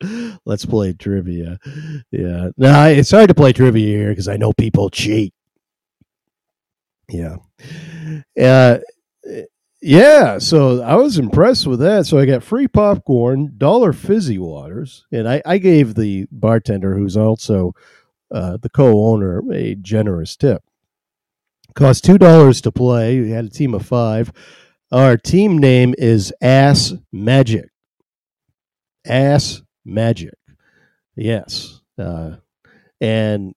Let's 0.44 0.66
play 0.66 0.92
trivia. 0.92 1.58
Yeah. 2.12 2.50
Now 2.56 2.84
it's 2.86 3.10
hard 3.10 3.28
to 3.28 3.34
play 3.34 3.52
trivia 3.52 3.86
here 3.86 4.10
because 4.10 4.28
I 4.28 4.36
know 4.36 4.52
people 4.52 4.88
cheat. 4.90 5.34
Yeah. 7.08 7.36
Uh, 8.40 8.78
yeah. 9.80 10.38
So 10.38 10.82
I 10.82 10.96
was 10.96 11.18
impressed 11.18 11.66
with 11.66 11.80
that. 11.80 12.06
So 12.06 12.18
I 12.18 12.26
got 12.26 12.42
free 12.42 12.68
popcorn, 12.68 13.54
dollar 13.56 13.92
fizzy 13.92 14.38
waters, 14.38 15.06
and 15.12 15.28
I, 15.28 15.42
I 15.44 15.58
gave 15.58 15.94
the 15.94 16.26
bartender, 16.30 16.94
who's 16.96 17.16
also 17.16 17.74
uh, 18.30 18.56
the 18.60 18.68
co-owner 18.70 19.42
a 19.52 19.74
generous 19.76 20.36
tip. 20.36 20.62
Cost 21.74 22.04
two 22.04 22.18
dollars 22.18 22.60
to 22.62 22.72
play. 22.72 23.20
We 23.20 23.30
had 23.30 23.44
a 23.44 23.50
team 23.50 23.74
of 23.74 23.84
five. 23.84 24.32
Our 24.90 25.16
team 25.16 25.58
name 25.58 25.94
is 25.98 26.32
Ass 26.40 26.94
Magic. 27.12 27.68
Ass 29.04 29.62
Magic. 29.84 30.34
Yes, 31.16 31.80
uh, 31.98 32.36
and 33.00 33.54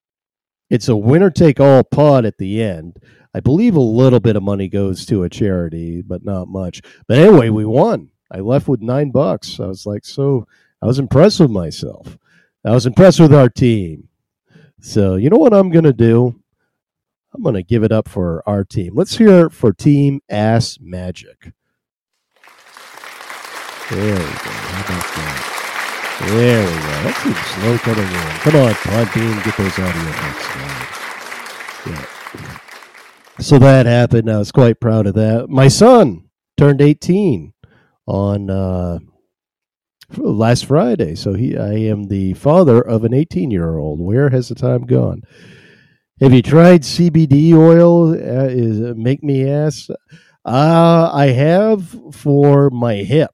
it's 0.69 0.89
a 0.89 0.95
winner 0.95 1.29
take 1.29 1.59
all 1.59 1.83
pot 1.83 2.25
at 2.25 2.37
the 2.37 2.61
end. 2.61 2.97
I 3.39 3.41
believe 3.41 3.77
a 3.77 3.79
little 3.79 4.19
bit 4.19 4.35
of 4.35 4.43
money 4.43 4.67
goes 4.67 5.05
to 5.05 5.23
a 5.23 5.29
charity, 5.29 6.01
but 6.01 6.25
not 6.25 6.49
much. 6.49 6.81
But 7.07 7.19
anyway, 7.19 7.47
we 7.47 7.63
won. 7.63 8.09
I 8.29 8.39
left 8.39 8.67
with 8.67 8.81
nine 8.81 9.11
bucks. 9.11 9.61
I 9.61 9.65
was 9.67 9.85
like, 9.85 10.03
so 10.03 10.45
I 10.81 10.87
was 10.87 10.99
impressed 10.99 11.39
with 11.39 11.49
myself. 11.49 12.17
I 12.65 12.71
was 12.71 12.85
impressed 12.85 13.21
with 13.21 13.33
our 13.33 13.47
team. 13.47 14.09
So, 14.81 15.15
you 15.15 15.29
know 15.29 15.37
what 15.37 15.53
I'm 15.53 15.69
going 15.69 15.85
to 15.85 15.93
do? 15.93 16.43
I'm 17.33 17.41
going 17.41 17.55
to 17.55 17.63
give 17.63 17.81
it 17.81 17.93
up 17.93 18.09
for 18.09 18.43
our 18.45 18.65
team. 18.65 18.91
Let's 18.93 19.17
hear 19.17 19.45
it 19.45 19.53
for 19.53 19.71
Team 19.71 20.19
Ass 20.27 20.77
Magic. 20.81 21.53
There 23.89 24.15
we 24.15 24.19
go. 24.19 24.51
How 24.51 24.81
about 24.81 25.05
that? 25.15 26.25
There 26.27 26.59
we 26.59 26.73
go. 26.73 27.03
That's 27.05 27.23
some 27.23 27.33
slow 27.61 27.77
coming 27.77 28.03
in. 28.03 28.37
Come 28.41 28.55
on, 28.57 28.73
Podbean, 28.73 29.43
get 29.45 29.55
those 29.55 29.79
audio 29.79 30.09
effects. 30.09 30.45
Yeah. 31.87 32.18
So 33.39 33.57
that 33.59 33.85
happened. 33.85 34.29
I 34.29 34.37
was 34.37 34.51
quite 34.51 34.81
proud 34.81 35.07
of 35.07 35.13
that. 35.13 35.49
My 35.49 35.69
son 35.69 36.29
turned 36.57 36.81
18 36.81 37.53
on 38.05 38.49
uh, 38.49 38.99
last 40.17 40.65
Friday. 40.65 41.15
So 41.15 41.33
he, 41.33 41.57
I 41.57 41.73
am 41.73 42.09
the 42.09 42.33
father 42.33 42.81
of 42.81 43.05
an 43.05 43.13
18 43.13 43.49
year 43.49 43.77
old. 43.77 44.01
Where 44.01 44.29
has 44.29 44.49
the 44.49 44.55
time 44.55 44.85
gone? 44.85 45.21
Have 46.19 46.33
you 46.33 46.41
tried 46.41 46.81
CBD 46.81 47.53
oil? 47.53 48.09
Uh, 48.09 48.49
is 48.49 48.79
make 48.97 49.23
me 49.23 49.49
ask. 49.49 49.89
Uh, 50.43 51.09
I 51.13 51.27
have 51.27 51.95
for 52.11 52.69
my 52.69 52.95
hip 52.95 53.31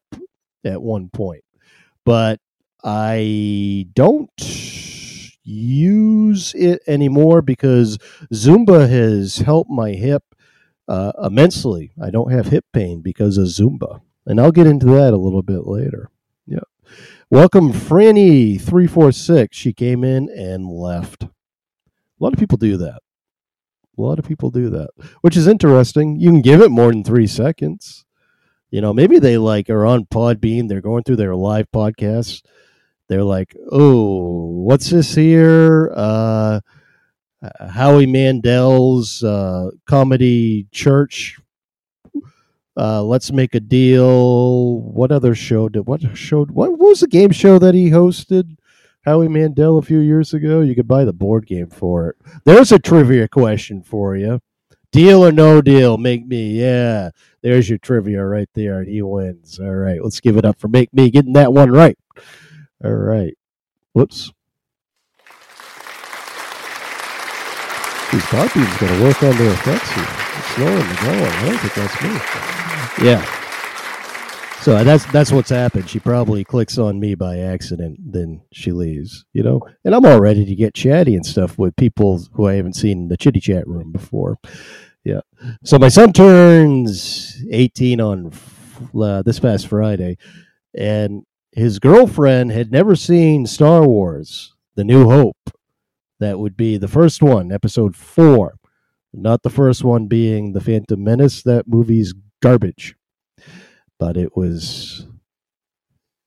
at 0.63 0.83
one 0.83 1.09
point, 1.09 1.43
but 2.05 2.39
I 2.83 3.87
don't 3.95 4.29
use 5.45 6.53
it 6.55 6.81
anymore 6.87 7.41
because 7.41 7.97
Zumba 8.33 8.89
has 8.89 9.37
helped 9.37 9.69
my 9.69 9.91
hip 9.91 10.23
uh, 10.87 11.11
immensely. 11.23 11.93
I 12.01 12.09
don't 12.09 12.31
have 12.31 12.47
hip 12.47 12.65
pain 12.73 13.01
because 13.01 13.37
of 13.37 13.47
Zumba, 13.47 14.01
and 14.25 14.41
I'll 14.41 14.51
get 14.51 14.67
into 14.67 14.87
that 14.87 15.13
a 15.13 15.17
little 15.17 15.43
bit 15.43 15.65
later. 15.65 16.09
Yeah. 16.45 16.59
Welcome, 17.29 17.71
Franny 17.71 18.59
three 18.59 18.87
four 18.87 19.11
six. 19.11 19.55
She 19.57 19.73
came 19.73 20.03
in 20.03 20.29
and 20.29 20.67
left. 20.67 21.23
A 21.23 21.29
lot 22.19 22.33
of 22.33 22.39
people 22.39 22.57
do 22.57 22.77
that. 22.77 23.01
A 23.97 24.01
lot 24.01 24.19
of 24.19 24.27
people 24.27 24.51
do 24.51 24.69
that, 24.71 24.89
which 25.21 25.37
is 25.37 25.47
interesting. 25.47 26.19
You 26.19 26.29
can 26.29 26.41
give 26.41 26.61
it 26.61 26.69
more 26.69 26.91
than 26.91 27.03
three 27.03 27.27
seconds. 27.27 28.05
You 28.69 28.81
know, 28.81 28.93
maybe 28.93 29.19
they 29.19 29.37
like 29.37 29.69
are 29.69 29.85
on 29.85 30.05
Podbean. 30.05 30.67
They're 30.67 30.81
going 30.81 31.03
through 31.03 31.15
their 31.15 31.35
live 31.35 31.71
podcasts. 31.71 32.41
They're 33.07 33.23
like, 33.23 33.55
"Oh, 33.71 34.47
what's 34.63 34.89
this 34.89 35.15
here?" 35.15 35.91
Uh, 35.95 36.61
Howie 37.69 38.07
Mandel's 38.07 39.23
uh, 39.23 39.69
comedy 39.85 40.67
church 40.71 41.37
uh, 42.77 43.01
let's 43.01 43.31
make 43.31 43.55
a 43.55 43.59
deal. 43.59 44.79
What 44.81 45.11
other 45.11 45.33
show 45.33 45.69
did 45.69 45.87
what 45.87 46.01
show? 46.17 46.45
What, 46.45 46.71
what 46.71 46.79
was 46.89 46.99
the 46.99 47.07
game 47.07 47.31
show 47.31 47.57
that 47.59 47.73
he 47.73 47.89
hosted? 47.89 48.57
Howie 49.05 49.27
Mandel 49.27 49.77
a 49.77 49.83
few 49.83 49.99
years 49.99 50.33
ago. 50.33 50.61
You 50.61 50.75
could 50.75 50.87
buy 50.87 51.05
the 51.05 51.13
board 51.13 51.45
game 51.45 51.69
for 51.69 52.09
it. 52.09 52.15
There's 52.43 52.71
a 52.71 52.79
trivia 52.79 53.27
question 53.27 53.83
for 53.83 54.17
you. 54.17 54.41
Deal 54.91 55.25
or 55.25 55.31
no 55.31 55.61
deal? 55.61 55.97
Make 55.97 56.25
me. 56.25 56.59
Yeah, 56.59 57.11
there's 57.41 57.69
your 57.69 57.77
trivia 57.77 58.25
right 58.25 58.49
there, 58.55 58.79
and 58.79 58.89
he 58.89 59.01
wins. 59.01 59.59
All 59.59 59.73
right, 59.73 60.01
let's 60.03 60.19
give 60.19 60.37
it 60.37 60.45
up 60.45 60.59
for 60.59 60.67
Make 60.67 60.93
Me 60.93 61.09
getting 61.09 61.33
that 61.33 61.53
one 61.53 61.71
right. 61.71 61.97
All 62.83 62.93
right. 62.93 63.33
Whoops. 63.93 64.31
These 68.11 68.23
Podbean's 68.23 68.77
going 68.77 68.97
to 68.97 69.03
work 69.03 69.23
on 69.23 69.37
their 69.37 69.51
effects 69.51 69.91
here. 69.91 70.07
It's 70.37 70.47
slowing 70.55 70.77
the 70.77 70.95
going. 71.01 71.23
I 71.23 71.45
don't 71.45 71.57
think 71.57 71.73
that's 71.73 72.01
me. 72.01 73.05
Yeah. 73.05 73.35
So 74.61 74.83
that's 74.83 75.05
that's 75.11 75.31
what's 75.31 75.51
happened. 75.51 75.89
She 75.89 75.99
probably 75.99 76.43
clicks 76.43 76.77
on 76.77 76.99
me 76.99 77.13
by 77.13 77.37
accident, 77.37 77.99
then 77.99 78.41
she 78.51 78.71
leaves. 78.71 79.25
You 79.31 79.43
know, 79.43 79.61
and 79.83 79.93
I'm 79.93 80.05
all 80.05 80.19
ready 80.19 80.43
to 80.43 80.55
get 80.55 80.73
chatty 80.73 81.13
and 81.13 81.25
stuff 81.25 81.59
with 81.59 81.75
people 81.75 82.19
who 82.33 82.47
I 82.47 82.55
haven't 82.55 82.73
seen 82.73 83.03
in 83.03 83.07
the 83.07 83.15
chitty 83.17 83.39
chat 83.41 83.67
room 83.67 83.91
before. 83.91 84.39
Yeah. 85.03 85.21
So 85.63 85.77
my 85.77 85.89
son 85.89 86.13
turns 86.13 87.43
18 87.51 88.01
on 88.01 88.31
uh, 88.99 89.21
this 89.21 89.39
past 89.39 89.67
Friday, 89.67 90.17
and 90.73 91.25
his 91.55 91.79
girlfriend 91.79 92.51
had 92.51 92.71
never 92.71 92.95
seen 92.95 93.47
Star 93.47 93.87
Wars: 93.87 94.53
The 94.75 94.83
New 94.83 95.09
Hope. 95.09 95.37
That 96.19 96.39
would 96.39 96.55
be 96.55 96.77
the 96.77 96.87
first 96.87 97.21
one, 97.21 97.51
Episode 97.51 97.95
Four, 97.95 98.57
not 99.13 99.41
the 99.43 99.49
first 99.49 99.83
one 99.83 100.07
being 100.07 100.53
the 100.53 100.61
Phantom 100.61 101.03
Menace. 101.03 101.41
That 101.41 101.67
movie's 101.67 102.13
garbage 102.41 102.95
but 103.99 104.17
it 104.17 104.35
was 104.35 105.07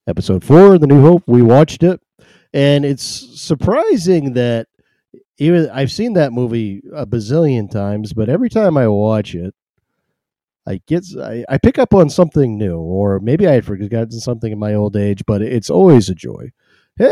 episode 0.07 0.45
four, 0.45 0.79
The 0.79 0.87
New 0.87 1.03
Hope. 1.03 1.23
We 1.27 1.43
watched 1.43 1.83
it, 1.83 2.01
and 2.53 2.85
it's 2.85 3.05
surprising 3.41 4.35
that 4.35 4.67
even 5.39 5.71
I've 5.71 5.93
seen 5.93 6.15
that 6.15 6.33
movie 6.33 6.83
a 6.95 7.07
bazillion 7.07 7.71
times, 7.71 8.13
but 8.13 8.29
every 8.29 8.49
time 8.49 8.77
I 8.77 8.89
watch 8.89 9.35
it, 9.35 9.55
I 10.69 10.83
get 10.87 11.07
I, 11.19 11.47
I 11.49 11.57
pick 11.57 11.79
up 11.79 11.95
on 11.95 12.11
something 12.11 12.59
new, 12.59 12.77
or 12.77 13.21
maybe 13.21 13.47
I 13.47 13.53
had 13.53 13.65
forgotten 13.65 14.21
something 14.21 14.53
in 14.53 14.59
my 14.59 14.75
old 14.75 14.97
age, 14.97 15.23
but 15.27 15.41
it's 15.41 15.71
always 15.71 16.11
a 16.11 16.15
joy. 16.15 16.53
Hey, 16.97 17.07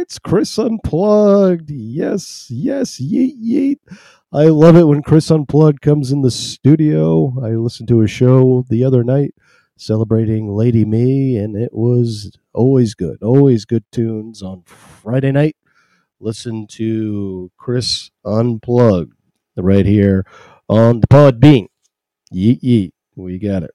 it's 0.00 0.18
Chris 0.18 0.58
Unplugged. 0.58 1.70
Yes, 1.70 2.48
yes, 2.50 3.00
yeet, 3.00 3.40
yeet. 3.40 3.78
I 4.32 4.46
love 4.46 4.74
it 4.74 4.88
when 4.88 5.02
Chris 5.02 5.30
Unplugged 5.30 5.82
comes 5.82 6.10
in 6.10 6.22
the 6.22 6.32
studio. 6.32 7.32
I 7.44 7.50
listened 7.50 7.88
to 7.90 8.02
a 8.02 8.08
show 8.08 8.64
the 8.68 8.82
other 8.82 9.04
night 9.04 9.34
celebrating 9.76 10.48
Lady 10.48 10.84
Me, 10.84 11.36
and 11.36 11.56
it 11.56 11.72
was 11.72 12.36
always 12.52 12.94
good, 12.94 13.22
always 13.22 13.64
good 13.64 13.84
tunes 13.92 14.42
on 14.42 14.62
Friday 14.64 15.30
night. 15.30 15.56
Listen 16.18 16.66
to 16.72 17.52
Chris 17.56 18.10
Unplugged 18.24 19.12
right 19.56 19.86
here 19.86 20.26
on 20.68 21.00
the 21.00 21.06
Podbean. 21.06 21.68
Yeet 22.34 22.60
yeet, 22.60 22.90
we 23.16 23.38
got 23.38 23.64
it. 23.64 23.70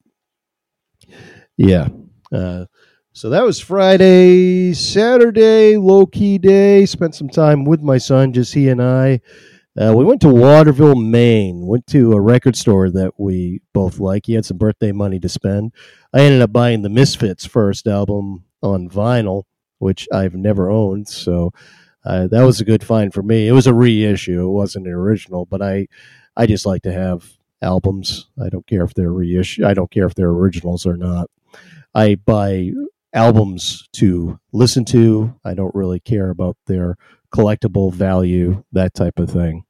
Yeah. 1.58 1.89
Uh, 2.32 2.65
so 3.13 3.30
that 3.32 3.43
was 3.43 3.60
Friday, 3.60 4.73
Saturday, 4.73 5.75
low 5.75 6.06
key 6.06 6.38
day. 6.38 6.86
Spent 6.86 7.13
some 7.13 7.27
time 7.27 7.65
with 7.65 7.82
my 7.82 7.97
son, 7.97 8.32
just 8.32 8.54
he 8.54 8.69
and 8.69 8.82
I. 8.82 9.19
Uh, 9.80 9.93
we 9.95 10.06
went 10.06 10.21
to 10.21 10.30
Waterville, 10.30 10.95
Maine. 10.95 11.65
Went 11.65 11.88
to 11.88 12.13
a 12.13 12.21
record 12.21 12.56
store 12.56 12.89
that 12.91 13.13
we 13.17 13.62
both 13.73 13.99
like. 13.99 14.25
He 14.25 14.34
had 14.34 14.45
some 14.45 14.58
birthday 14.58 14.91
money 14.91 15.19
to 15.19 15.30
spend. 15.30 15.73
I 16.13 16.21
ended 16.21 16.41
up 16.41 16.54
buying 16.54 16.82
the 16.82 16.89
Misfits' 16.89 17.45
first 17.45 17.88
album 17.88 18.45
on 18.62 18.89
vinyl, 18.89 19.43
which 19.80 20.08
I've 20.13 20.36
never 20.36 20.69
owned. 20.69 21.08
So 21.08 21.51
uh, 22.06 22.27
that 22.27 22.43
was 22.43 22.60
a 22.62 22.65
good 22.65 22.84
find 22.84 23.13
for 23.13 23.23
me. 23.23 23.47
It 23.47 23.54
was 23.54 23.67
a 23.67 23.73
reissue. 23.73 24.45
It 24.45 24.51
wasn't 24.51 24.88
an 24.88 24.93
original, 24.93 25.45
but 25.45 25.62
I, 25.62 25.88
I 26.36 26.45
just 26.47 26.65
like 26.65 26.84
to 26.84 26.91
have 26.91 27.30
albums. 27.62 28.28
I 28.41 28.50
don't 28.50 28.67
care 28.67 28.84
if 28.84 28.93
they're 28.93 29.12
reissue. 29.12 29.65
I 29.65 29.74
don't 29.74 29.91
care 29.91 30.06
if 30.06 30.15
they're 30.15 30.30
originals 30.30 30.86
or 30.86 30.97
not. 30.97 31.30
I 31.93 32.15
buy 32.15 32.71
albums 33.13 33.88
to 33.93 34.39
listen 34.54 34.86
to. 34.86 35.36
I 35.43 35.54
don't 35.54 35.76
really 35.76 36.00
care 36.00 36.30
about 36.30 36.58
their 36.67 36.95
collectible 37.34 37.93
value, 37.93 38.63
that 38.71 38.93
type 38.93 39.19
of 39.19 39.30
thing. 39.30 39.63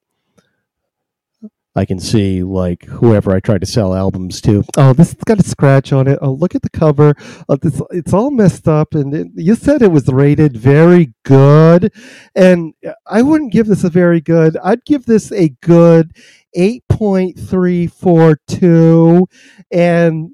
I 1.74 1.86
can 1.86 2.00
see 2.00 2.44
like 2.44 2.84
whoever 2.86 3.32
I 3.34 3.40
try 3.40 3.58
to 3.58 3.66
sell 3.66 3.94
albums 3.94 4.42
to. 4.42 4.64
Oh, 4.78 4.92
this 4.92 5.14
has 5.14 5.24
got 5.24 5.40
a 5.40 5.44
scratch 5.44 5.94
on 5.94 6.08
it. 6.08 6.20
Oh, 6.22 6.34
look 6.34 6.54
at 6.54 6.64
the 6.64 6.70
cover. 6.70 7.14
Oh, 7.48 7.56
this, 7.56 7.82
it's 7.92 8.14
all 8.14 8.30
messed 8.30 8.68
up. 8.68 8.94
And 8.94 9.14
it, 9.14 9.28
you 9.36 9.56
said 9.56 9.82
it 9.82 9.92
was 9.92 10.08
rated 10.10 10.58
very 10.58 11.14
good, 11.24 11.94
and 12.36 12.74
I 13.08 13.22
wouldn't 13.22 13.54
give 13.54 13.68
this 13.68 13.86
a 13.86 13.90
very 13.90 14.20
good. 14.20 14.58
I'd 14.62 14.84
give 14.84 15.06
this 15.06 15.32
a 15.32 15.50
good 15.62 16.12
eight 16.54 16.84
point 16.90 17.40
three 17.40 17.88
four 17.88 18.38
two, 18.48 19.28
and 19.72 20.32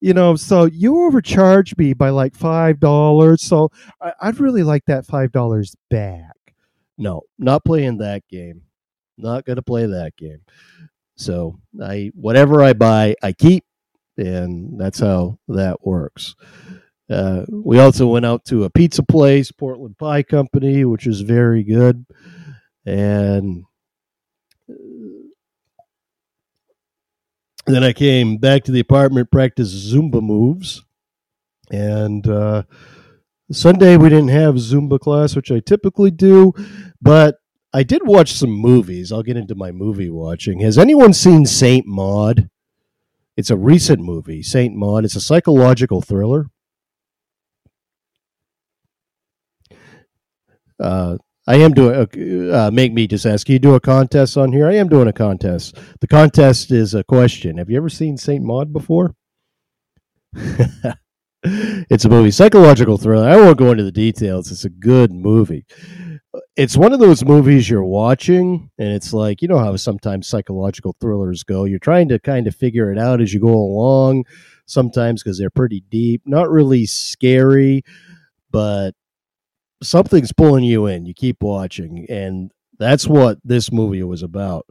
you 0.00 0.12
know, 0.12 0.34
so 0.34 0.64
you 0.64 1.04
overcharged 1.04 1.78
me 1.78 1.92
by 1.92 2.10
like 2.10 2.34
five 2.34 2.80
dollars. 2.80 3.42
So 3.42 3.70
I, 4.00 4.12
I'd 4.22 4.40
really 4.40 4.64
like 4.64 4.86
that 4.86 5.06
five 5.06 5.30
dollars 5.30 5.76
back. 5.88 6.36
No, 6.98 7.22
not 7.38 7.64
playing 7.64 7.98
that 7.98 8.26
game. 8.28 8.62
Not 9.22 9.44
going 9.44 9.56
to 9.56 9.62
play 9.62 9.86
that 9.86 10.16
game. 10.16 10.40
So 11.16 11.58
I 11.82 12.10
whatever 12.14 12.62
I 12.62 12.72
buy, 12.72 13.14
I 13.22 13.32
keep, 13.32 13.64
and 14.16 14.80
that's 14.80 15.00
how 15.00 15.38
that 15.48 15.84
works. 15.84 16.34
Uh, 17.10 17.44
we 17.50 17.78
also 17.78 18.06
went 18.06 18.24
out 18.24 18.44
to 18.46 18.64
a 18.64 18.70
pizza 18.70 19.02
place, 19.02 19.50
Portland 19.50 19.98
Pie 19.98 20.22
Company, 20.22 20.84
which 20.84 21.06
is 21.06 21.20
very 21.20 21.64
good, 21.64 22.06
and 22.86 23.64
then 27.66 27.84
I 27.84 27.92
came 27.92 28.36
back 28.36 28.64
to 28.64 28.72
the 28.72 28.80
apartment, 28.80 29.32
practiced 29.32 29.92
Zumba 29.92 30.22
moves, 30.22 30.84
and 31.70 32.26
uh, 32.28 32.62
Sunday 33.50 33.96
we 33.96 34.08
didn't 34.08 34.28
have 34.28 34.54
Zumba 34.54 35.00
class, 35.00 35.34
which 35.34 35.50
I 35.50 35.58
typically 35.58 36.12
do, 36.12 36.52
but 37.02 37.39
I 37.72 37.82
did 37.82 38.06
watch 38.06 38.32
some 38.32 38.50
movies. 38.50 39.12
I'll 39.12 39.22
get 39.22 39.36
into 39.36 39.54
my 39.54 39.70
movie 39.70 40.10
watching. 40.10 40.60
Has 40.60 40.76
anyone 40.76 41.12
seen 41.12 41.46
Saint 41.46 41.86
Maud? 41.86 42.48
It's 43.36 43.50
a 43.50 43.56
recent 43.56 44.00
movie, 44.00 44.42
Saint 44.42 44.74
Maud. 44.74 45.04
It's 45.04 45.16
a 45.16 45.20
psychological 45.20 46.00
thriller. 46.00 46.46
Uh, 50.80 51.18
I 51.46 51.56
am 51.56 51.72
doing. 51.72 52.50
Uh, 52.52 52.70
make 52.72 52.92
me 52.92 53.06
just 53.06 53.26
ask. 53.26 53.48
You 53.48 53.58
do 53.58 53.74
a 53.74 53.80
contest 53.80 54.36
on 54.36 54.52
here? 54.52 54.68
I 54.68 54.74
am 54.74 54.88
doing 54.88 55.08
a 55.08 55.12
contest. 55.12 55.78
The 56.00 56.06
contest 56.08 56.72
is 56.72 56.94
a 56.94 57.04
question. 57.04 57.58
Have 57.58 57.70
you 57.70 57.76
ever 57.76 57.88
seen 57.88 58.16
Saint 58.16 58.44
Maud 58.44 58.72
before? 58.72 59.14
it's 61.42 62.04
a 62.04 62.08
movie, 62.08 62.30
psychological 62.30 62.98
thriller. 62.98 63.28
I 63.28 63.36
won't 63.36 63.58
go 63.58 63.70
into 63.70 63.84
the 63.84 63.92
details. 63.92 64.50
It's 64.50 64.64
a 64.64 64.70
good 64.70 65.12
movie. 65.12 65.66
It's 66.56 66.76
one 66.76 66.92
of 66.92 67.00
those 67.00 67.24
movies 67.24 67.68
you're 67.68 67.82
watching, 67.84 68.70
and 68.78 68.88
it's 68.88 69.12
like 69.12 69.42
you 69.42 69.48
know 69.48 69.58
how 69.58 69.74
sometimes 69.76 70.28
psychological 70.28 70.94
thrillers 71.00 71.42
go. 71.42 71.64
You're 71.64 71.80
trying 71.80 72.08
to 72.08 72.20
kind 72.20 72.46
of 72.46 72.54
figure 72.54 72.92
it 72.92 72.98
out 72.98 73.20
as 73.20 73.34
you 73.34 73.40
go 73.40 73.48
along. 73.54 74.24
Sometimes 74.66 75.22
because 75.22 75.38
they're 75.38 75.50
pretty 75.50 75.82
deep, 75.90 76.22
not 76.26 76.48
really 76.48 76.86
scary, 76.86 77.82
but 78.52 78.92
something's 79.82 80.32
pulling 80.32 80.64
you 80.64 80.86
in. 80.86 81.06
You 81.06 81.14
keep 81.14 81.42
watching, 81.42 82.06
and 82.08 82.52
that's 82.78 83.08
what 83.08 83.38
this 83.44 83.72
movie 83.72 84.02
was 84.04 84.22
about. 84.22 84.66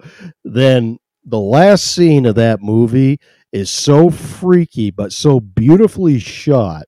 Then 0.45 0.99
the 1.25 1.39
last 1.39 1.85
scene 1.93 2.25
of 2.25 2.35
that 2.35 2.61
movie 2.61 3.19
is 3.51 3.69
so 3.69 4.09
freaky, 4.09 4.91
but 4.91 5.11
so 5.11 5.41
beautifully 5.41 6.19
shot. 6.19 6.85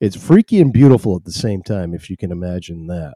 It's 0.00 0.16
freaky 0.16 0.60
and 0.60 0.72
beautiful 0.72 1.16
at 1.16 1.24
the 1.24 1.32
same 1.32 1.62
time, 1.62 1.92
if 1.94 2.08
you 2.08 2.16
can 2.16 2.32
imagine 2.32 2.86
that. 2.86 3.14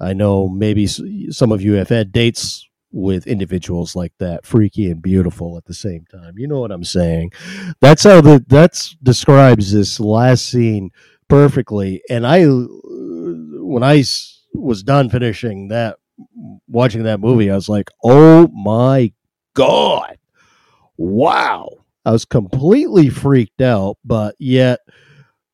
I 0.00 0.12
know 0.14 0.48
maybe 0.48 0.86
some 0.86 1.52
of 1.52 1.62
you 1.62 1.74
have 1.74 1.88
had 1.88 2.12
dates 2.12 2.66
with 2.92 3.26
individuals 3.26 3.94
like 3.94 4.12
that, 4.18 4.44
freaky 4.44 4.90
and 4.90 5.00
beautiful 5.00 5.56
at 5.56 5.64
the 5.66 5.74
same 5.74 6.04
time. 6.10 6.38
You 6.38 6.48
know 6.48 6.60
what 6.60 6.72
I'm 6.72 6.84
saying? 6.84 7.32
That's 7.80 8.04
how 8.04 8.20
the 8.20 8.44
that's 8.48 8.96
describes 9.02 9.72
this 9.72 10.00
last 10.00 10.46
scene 10.46 10.90
perfectly. 11.28 12.02
And 12.10 12.26
I, 12.26 12.44
uh, 12.44 12.66
when 13.62 13.82
I 13.82 14.02
was 14.54 14.82
done 14.82 15.10
finishing 15.10 15.68
that, 15.68 15.98
watching 16.66 17.04
that 17.04 17.20
movie, 17.20 17.50
I 17.50 17.54
was 17.54 17.68
like, 17.68 17.90
oh 18.02 18.48
my 18.48 19.12
god, 19.54 20.18
wow! 20.96 21.68
I 22.04 22.12
was 22.12 22.24
completely 22.24 23.08
freaked 23.10 23.60
out, 23.60 23.98
but 24.04 24.34
yet 24.38 24.80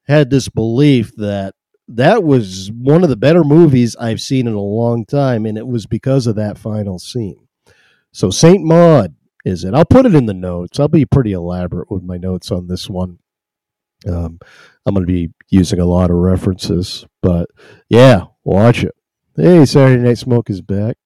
had 0.07 0.31
this 0.31 0.49
belief 0.49 1.15
that 1.17 1.55
that 1.89 2.25
was 2.25 2.71
one 2.73 3.03
of 3.03 3.09
the 3.09 3.17
better 3.17 3.45
movies 3.45 3.97
I've 3.97 4.21
seen 4.21 4.47
in 4.47 4.55
a 4.55 4.61
long 4.61 5.05
time, 5.05 5.47
and 5.47 5.57
it 5.57 5.67
was 5.67 5.87
because 5.87 6.27
of 6.27 6.37
that 6.37 6.59
final 6.59 6.99
scene. 6.99 7.47
So 8.13 8.31
Saint 8.31 8.65
Maud 8.65 9.15
is 9.45 9.63
it? 9.63 9.75
I'll 9.75 9.85
put 9.85 10.07
it 10.07 10.15
in 10.15 10.27
the 10.27 10.35
notes. 10.35 10.81
I'll 10.81 10.89
be 10.89 11.07
pretty 11.07 11.33
elaborate 11.33 11.91
with 11.91 12.03
my 12.03 12.17
notes 12.17 12.51
on 12.51 12.67
this 12.67 12.91
one. 12.91 13.19
Um, 14.07 14.41
I'm 14.85 14.95
going 14.95 15.07
to 15.07 15.13
be 15.13 15.31
using 15.49 15.79
a 15.79 15.87
lot 15.87 16.11
of 16.11 16.17
references, 16.17 17.07
but 17.23 17.49
yeah, 17.89 18.25
watch 18.45 18.83
it. 18.85 18.95
Hey, 19.37 19.65
Saturday 19.65 20.03
Night 20.03 20.19
Smoke 20.19 20.51
is 20.51 20.61
back. 20.61 20.97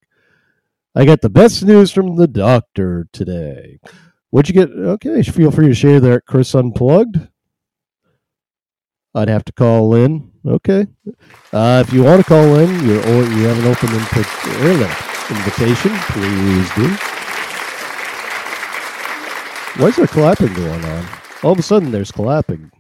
I 0.94 1.04
got 1.04 1.20
the 1.20 1.30
best 1.30 1.64
news 1.64 1.92
from 1.92 2.16
the 2.16 2.26
doctor 2.26 3.06
today. 3.12 3.78
What'd 4.30 4.54
you 4.54 4.66
get? 4.66 4.70
Okay, 4.74 5.22
feel 5.22 5.50
free 5.50 5.68
to 5.68 5.74
share 5.74 6.00
that, 6.00 6.26
Chris 6.26 6.54
Unplugged. 6.54 7.28
I'd 9.14 9.28
have 9.28 9.44
to 9.46 9.52
call 9.52 9.94
in. 9.94 10.30
Okay. 10.46 10.86
Uh, 11.52 11.84
if 11.86 11.92
you 11.92 12.04
want 12.04 12.22
to 12.22 12.28
call 12.28 12.56
in, 12.56 12.68
you're 12.86 13.00
or 13.00 13.24
you 13.24 13.44
have 13.44 13.58
an 13.58 13.66
open 13.66 13.88
input, 13.90 14.26
invitation, 15.30 15.90
please 16.10 16.70
do. 16.74 16.88
Why 19.80 19.88
is 19.88 19.96
there 19.96 20.06
clapping 20.06 20.52
going 20.54 20.84
on? 20.84 21.08
All 21.42 21.52
of 21.52 21.58
a 21.58 21.62
sudden, 21.62 21.90
there's 21.90 22.12
clapping. 22.12 22.70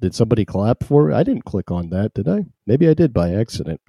Did 0.00 0.14
somebody 0.14 0.44
clap 0.44 0.84
for 0.84 1.10
it? 1.10 1.14
I 1.14 1.22
didn't 1.24 1.44
click 1.44 1.70
on 1.70 1.90
that, 1.90 2.14
did 2.14 2.28
I? 2.28 2.46
Maybe 2.66 2.88
I 2.88 2.94
did 2.94 3.12
by 3.12 3.34
accident. 3.34 3.80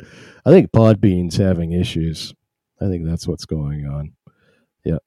I 0.45 0.49
think 0.49 0.71
Podbean's 0.71 1.37
having 1.37 1.71
issues. 1.71 2.33
I 2.81 2.87
think 2.87 3.05
that's 3.05 3.27
what's 3.27 3.45
going 3.45 3.85
on. 3.85 4.13
Yeah. 4.83 4.97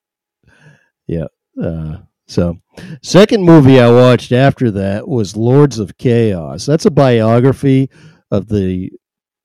Yeah. 1.06 1.26
Uh, 1.60 1.98
so, 2.32 2.56
second 3.02 3.44
movie 3.44 3.78
I 3.78 3.90
watched 3.90 4.32
after 4.32 4.70
that 4.70 5.06
was 5.06 5.36
Lords 5.36 5.78
of 5.78 5.98
Chaos. 5.98 6.64
That's 6.64 6.86
a 6.86 6.90
biography 6.90 7.90
of 8.30 8.48
the 8.48 8.90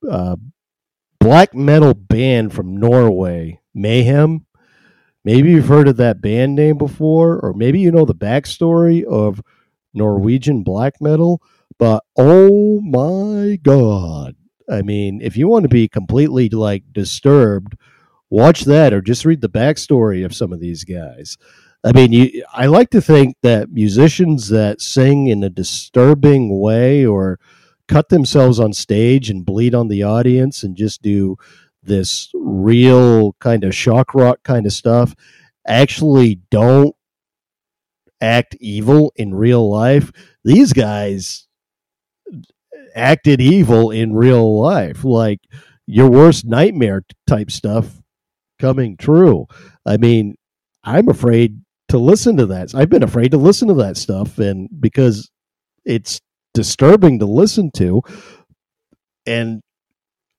uh, 0.10 0.38
black 1.19 1.54
metal 1.54 1.93
band 1.93 2.54
from 2.54 2.78
Norway, 2.78 3.60
Mayhem. 3.76 4.45
Maybe 5.26 5.52
you've 5.52 5.67
heard 5.67 5.89
of 5.89 5.97
that 5.97 6.21
band 6.21 6.56
name 6.56 6.78
before, 6.78 7.38
or 7.41 7.54
maybe 7.54 7.82
you 7.82 7.91
know 7.91 8.06
the 8.06 8.15
backstory 8.15 9.04
of 9.04 9.41
Norwegian 9.93 10.63
black 10.63 11.02
metal. 11.02 11.41
But 11.78 12.06
oh 12.17 12.80
my 12.80 13.58
god! 13.62 14.38
I 14.71 14.82
mean, 14.82 15.19
if 15.21 15.36
you 15.36 15.50
want 15.50 15.63
to 15.63 15.69
be 15.69 15.89
completely 15.89 16.47
like 16.47 16.86
disturbed, 16.93 17.76
watch 18.30 18.62
that, 18.62 18.93
or 18.93 19.02
just 19.02 19.26
read 19.26 19.41
the 19.41 19.50
backstory 19.50 20.23
of 20.23 20.34
some 20.34 20.54
of 20.54 20.62
these 20.62 20.86
guys. 20.86 21.38
I 21.84 21.92
mean, 21.94 22.12
you, 22.12 22.44
I 22.54 22.66
like 22.66 22.90
to 22.92 23.02
think 23.02 23.36
that 23.44 23.72
musicians 23.72 24.50
that 24.50 24.82
sing 24.82 25.28
in 25.28 25.44
a 25.44 25.50
disturbing 25.50 26.60
way 26.60 27.06
or 27.06 27.40
cut 27.88 28.10
themselves 28.10 28.60
on 28.60 28.74
stage 28.74 29.30
and 29.30 29.46
bleed 29.46 29.74
on 29.74 29.88
the 29.88 30.04
audience 30.04 30.63
and 30.63 30.76
just 30.76 31.02
do 31.02 31.38
this 31.84 32.30
real 32.34 33.34
kind 33.40 33.63
of 33.63 33.74
shock 33.74 34.13
rock 34.13 34.40
kind 34.44 34.66
of 34.66 34.74
stuff 34.74 35.16
actually 35.68 36.42
don't 36.50 36.96
act 38.22 38.56
evil 38.60 39.12
in 39.16 39.36
real 39.36 39.70
life. 39.70 40.12
These 40.44 40.74
guys 40.74 41.48
acted 42.96 43.40
evil 43.40 43.92
in 43.92 44.13
real 44.13 44.60
life, 44.60 45.04
like 45.04 45.40
your 45.86 46.10
worst 46.10 46.46
nightmare 46.46 47.04
type 47.28 47.52
stuff 47.52 48.02
coming 48.60 48.98
true. 48.98 49.46
I 49.86 49.98
mean, 49.98 50.36
I'm 50.84 51.10
afraid 51.10 51.62
to 51.89 51.97
listen 51.97 52.38
to 52.38 52.45
that. 52.47 52.76
I've 52.76 52.89
been 52.89 53.04
afraid 53.04 53.32
to 53.32 53.38
listen 53.38 53.67
to 53.69 53.73
that 53.76 53.97
stuff, 53.97 54.39
and 54.39 54.69
because 54.80 55.30
it's 55.86 56.21
disturbing 56.54 57.19
to 57.19 57.26
listen 57.26 57.71
to, 57.78 58.02
and 59.26 59.62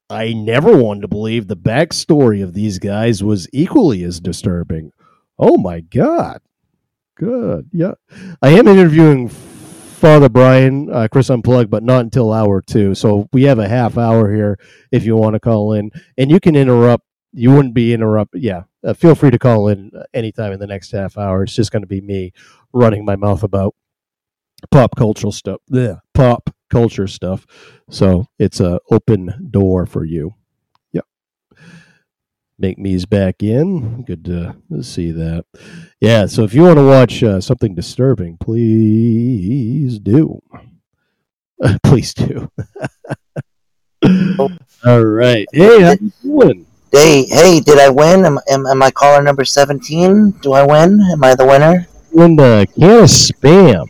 I 0.09 0.33
never 0.33 0.75
wanted 0.75 1.01
to 1.01 1.07
believe 1.07 1.47
the 1.47 1.57
backstory 1.57 2.43
of 2.43 2.53
these 2.53 2.79
guys 2.79 3.23
was 3.23 3.47
equally 3.53 4.03
as 4.03 4.19
disturbing. 4.19 4.91
Oh 5.37 5.57
my 5.57 5.81
god! 5.81 6.41
Good, 7.15 7.69
yeah. 7.71 7.93
I 8.41 8.49
am 8.49 8.67
interviewing 8.67 9.29
Father 9.29 10.29
Brian, 10.29 10.89
uh, 10.89 11.07
Chris 11.11 11.29
Unplugged, 11.29 11.69
but 11.69 11.83
not 11.83 12.01
until 12.01 12.31
hour 12.31 12.61
two. 12.61 12.95
So 12.95 13.27
we 13.33 13.43
have 13.43 13.59
a 13.59 13.67
half 13.67 13.97
hour 13.97 14.33
here 14.33 14.57
if 14.91 15.05
you 15.05 15.15
want 15.15 15.33
to 15.33 15.39
call 15.39 15.73
in, 15.73 15.91
and 16.17 16.31
you 16.31 16.39
can 16.39 16.55
interrupt. 16.55 17.05
You 17.31 17.51
wouldn't 17.51 17.73
be 17.73 17.93
interrupted. 17.93 18.41
Yeah, 18.41 18.63
uh, 18.83 18.93
feel 18.93 19.15
free 19.15 19.31
to 19.31 19.39
call 19.39 19.67
in 19.67 19.91
anytime 20.13 20.51
in 20.51 20.59
the 20.59 20.67
next 20.67 20.91
half 20.91 21.17
hour. 21.17 21.43
It's 21.43 21.55
just 21.55 21.71
going 21.71 21.83
to 21.83 21.87
be 21.87 22.01
me 22.01 22.33
running 22.73 23.05
my 23.05 23.15
mouth 23.15 23.43
about 23.43 23.75
pop 24.71 24.95
cultural 24.95 25.31
stuff. 25.31 25.61
Yeah, 25.67 25.97
pop 26.13 26.49
culture 26.69 27.07
stuff. 27.07 27.45
So 27.89 28.25
it's 28.37 28.59
a 28.59 28.79
open 28.91 29.49
door 29.51 29.85
for 29.85 30.05
you. 30.05 30.35
Yep. 30.93 31.05
Make 32.57 32.77
me's 32.77 33.05
back 33.05 33.43
in. 33.43 34.03
Good 34.03 34.25
to 34.25 34.55
see 34.81 35.11
that. 35.11 35.45
Yeah. 35.99 36.25
So 36.25 36.43
if 36.43 36.53
you 36.53 36.63
want 36.63 36.77
to 36.77 36.85
watch 36.85 37.23
uh, 37.23 37.41
something 37.41 37.75
disturbing, 37.75 38.37
please 38.37 39.99
do. 39.99 40.41
please 41.83 42.13
do. 42.13 42.51
All 44.85 45.03
right. 45.03 45.47
Hey, 45.51 45.81
how 45.81 45.91
you 45.91 46.11
doing? 46.23 46.65
Hey, 46.91 47.25
hey, 47.25 47.59
did 47.59 47.77
I 47.79 47.89
win? 47.89 48.25
Am, 48.25 48.39
am, 48.49 48.65
am 48.65 48.81
I 48.81 48.89
caller 48.91 49.21
number 49.21 49.45
17? 49.45 50.31
Do 50.41 50.53
I 50.53 50.63
win? 50.65 50.99
Am 51.11 51.23
I 51.23 51.35
the 51.35 51.45
winner? 51.45 51.87
When 52.11 52.35
the 52.35 52.67
can 52.75 53.03
of 53.03 53.09
spam. 53.09 53.87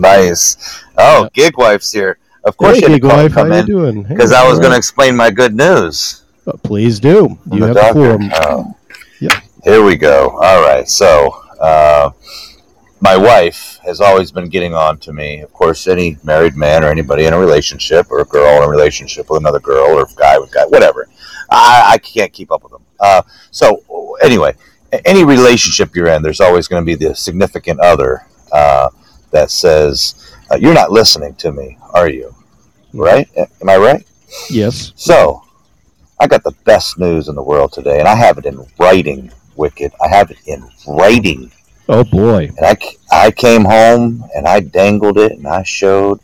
nice. 0.00 0.56
Oh, 0.96 1.28
Gig 1.32 1.56
Wife's 1.58 1.92
here. 1.92 2.18
Of 2.44 2.56
course 2.56 2.76
Hey, 2.78 2.82
you 2.86 2.88
had 2.88 2.92
Gig 2.94 3.02
to 3.02 3.08
call 3.08 3.16
Wife, 3.18 3.32
how 3.32 3.42
come 3.42 3.52
you 3.52 3.58
in. 3.58 3.66
doing? 3.66 4.04
Hey, 4.04 4.14
Because 4.14 4.32
I 4.32 4.46
was 4.48 4.58
all 4.58 4.60
going 4.62 4.72
to 4.72 4.76
explain 4.78 5.16
my 5.16 5.30
good 5.30 5.54
news. 5.54 6.22
Uh, 6.46 6.52
please 6.62 7.00
do. 7.00 7.38
You 7.52 7.60
the 7.60 7.66
have 7.66 7.74
the 7.74 7.80
doctor. 7.80 7.92
form. 8.18 8.30
Oh. 8.34 8.76
Yep. 9.20 9.32
Here 9.64 9.82
we 9.84 9.96
go. 9.96 10.30
All 10.40 10.62
right. 10.62 10.88
So, 10.88 11.28
uh, 11.60 12.10
my 13.00 13.16
wife 13.16 13.69
has 13.84 14.00
always 14.00 14.30
been 14.30 14.48
getting 14.48 14.74
on 14.74 14.98
to 14.98 15.12
me. 15.12 15.40
Of 15.40 15.52
course, 15.52 15.86
any 15.86 16.16
married 16.22 16.56
man 16.56 16.84
or 16.84 16.88
anybody 16.88 17.24
in 17.24 17.32
a 17.32 17.38
relationship 17.38 18.10
or 18.10 18.20
a 18.20 18.24
girl 18.24 18.56
in 18.58 18.62
a 18.62 18.68
relationship 18.68 19.30
with 19.30 19.40
another 19.40 19.60
girl 19.60 19.98
or 19.98 20.06
guy 20.16 20.38
with 20.38 20.52
guy, 20.52 20.64
whatever. 20.66 21.08
I, 21.50 21.92
I 21.94 21.98
can't 21.98 22.32
keep 22.32 22.52
up 22.52 22.62
with 22.62 22.72
them. 22.72 22.84
Uh, 23.00 23.22
so, 23.50 24.16
anyway, 24.22 24.54
any 25.04 25.24
relationship 25.24 25.94
you're 25.94 26.08
in, 26.08 26.22
there's 26.22 26.40
always 26.40 26.68
going 26.68 26.82
to 26.82 26.86
be 26.86 26.94
the 26.94 27.14
significant 27.14 27.80
other 27.80 28.26
uh, 28.52 28.90
that 29.30 29.50
says, 29.50 30.34
uh, 30.50 30.56
You're 30.56 30.74
not 30.74 30.92
listening 30.92 31.34
to 31.36 31.52
me, 31.52 31.78
are 31.92 32.08
you? 32.08 32.34
Right? 32.92 33.28
Am 33.36 33.68
I 33.68 33.76
right? 33.76 34.06
Yes. 34.48 34.92
So, 34.96 35.42
I 36.20 36.26
got 36.26 36.44
the 36.44 36.54
best 36.64 36.98
news 36.98 37.28
in 37.28 37.34
the 37.34 37.42
world 37.42 37.72
today, 37.72 37.98
and 37.98 38.06
I 38.06 38.14
have 38.14 38.38
it 38.38 38.46
in 38.46 38.66
writing, 38.78 39.32
Wicked. 39.56 39.92
I 40.02 40.08
have 40.08 40.30
it 40.30 40.38
in 40.46 40.68
writing. 40.86 41.50
Oh 41.92 42.04
boy. 42.04 42.50
And 42.56 42.66
I, 42.66 42.76
I 43.10 43.30
came 43.32 43.64
home 43.64 44.24
and 44.36 44.46
I 44.46 44.60
dangled 44.60 45.18
it 45.18 45.32
and 45.32 45.46
I 45.46 45.64
showed. 45.64 46.20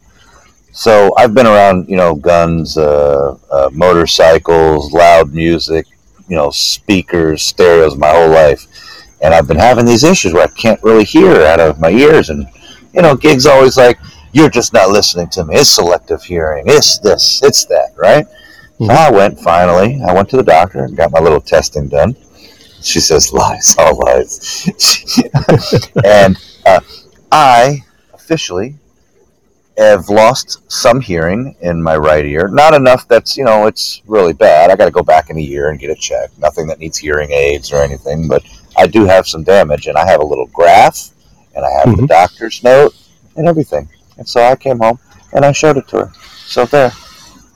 So 0.71 1.13
I've 1.17 1.35
been 1.35 1.47
around, 1.47 1.89
you 1.89 1.97
know, 1.97 2.15
guns, 2.15 2.79
uh, 2.79 3.37
uh, 3.51 3.71
motorcycles, 3.73 4.93
loud 4.93 5.35
music, 5.35 5.87
you 6.29 6.37
know, 6.37 6.51
speakers, 6.51 7.43
stereos 7.43 7.97
my 7.97 8.11
whole 8.11 8.31
life. 8.31 8.65
And 9.21 9.35
I've 9.35 9.49
been 9.49 9.57
having 9.57 9.87
these 9.87 10.05
issues 10.05 10.33
where 10.35 10.45
I 10.45 10.51
can't 10.53 10.81
really 10.85 11.03
hear 11.05 11.43
out 11.43 11.59
of 11.59 11.81
my 11.81 11.91
ears. 11.91 12.31
And, 12.31 12.47
you 12.95 13.03
know, 13.03 13.17
gigs 13.17 13.45
always 13.45 13.77
like, 13.77 13.99
you're 14.33 14.51
just 14.51 14.73
not 14.73 14.91
listening 14.91 15.31
to 15.31 15.45
me. 15.45 15.57
It's 15.57 15.71
selective 15.71 16.23
hearing. 16.23 16.65
It's 16.69 16.99
this, 16.99 17.43
it's 17.43 17.65
that, 17.65 17.93
right? 17.97 18.27
Mhm. 18.79 18.87
So 18.87 18.93
I 18.93 19.11
went 19.11 19.41
finally. 19.41 20.01
I 20.07 20.13
went 20.13 20.29
to 20.31 20.37
the 20.37 20.45
doctor 20.45 20.85
and 20.85 20.97
got 20.97 21.11
my 21.11 21.19
little 21.19 21.41
testing 21.41 21.89
done. 21.89 22.15
She 22.87 23.01
says, 23.01 23.33
lies, 23.33 23.75
all 23.79 23.99
lies. 23.99 24.69
and 26.05 26.39
uh, 26.65 26.81
I 27.33 27.85
officially 28.15 28.77
have 29.77 30.09
lost 30.09 30.63
some 30.71 31.01
hearing 31.01 31.57
in 31.61 31.83
my 31.83 31.97
right 31.97 32.25
ear. 32.25 32.49
Not 32.49 32.75
enough 32.75 33.09
that's, 33.09 33.37
you 33.37 33.45
know, 33.45 33.67
it's 33.67 34.03
really 34.07 34.33
bad. 34.33 34.71
I 34.71 34.77
got 34.77 34.87
to 34.87 34.91
go 34.93 35.03
back 35.03 35.31
in 35.31 35.37
a 35.37 35.41
year 35.43 35.71
and 35.71 35.79
get 35.81 35.91
it 35.91 35.99
checked. 35.99 36.39
Nothing 36.39 36.69
that 36.69 36.79
needs 36.79 36.97
hearing 36.97 37.33
aids 37.33 37.73
or 37.73 37.83
anything, 37.83 38.29
but 38.29 38.43
I 38.77 38.87
do 38.87 39.05
have 39.05 39.27
some 39.27 39.43
damage, 39.43 39.87
and 39.89 39.99
I 39.99 40.07
have 40.07 40.21
a 40.21 40.27
little 40.27 40.47
graph, 40.47 41.11
and 41.57 41.65
I 41.65 41.71
have 41.71 41.97
the 41.97 42.03
Mhm. 42.03 42.09
doctor's 42.09 42.63
note 42.63 42.95
and 43.37 43.49
everything. 43.49 43.89
And 44.17 44.29
so 44.29 44.43
I 44.45 44.55
came 44.57 44.79
home 44.79 44.99
and 45.33 45.45
I 45.45 45.53
showed 45.53 45.77
it 45.77 45.89
to 45.89 46.07
her. 46.07 46.13
So 46.47 46.65
there. 46.67 46.93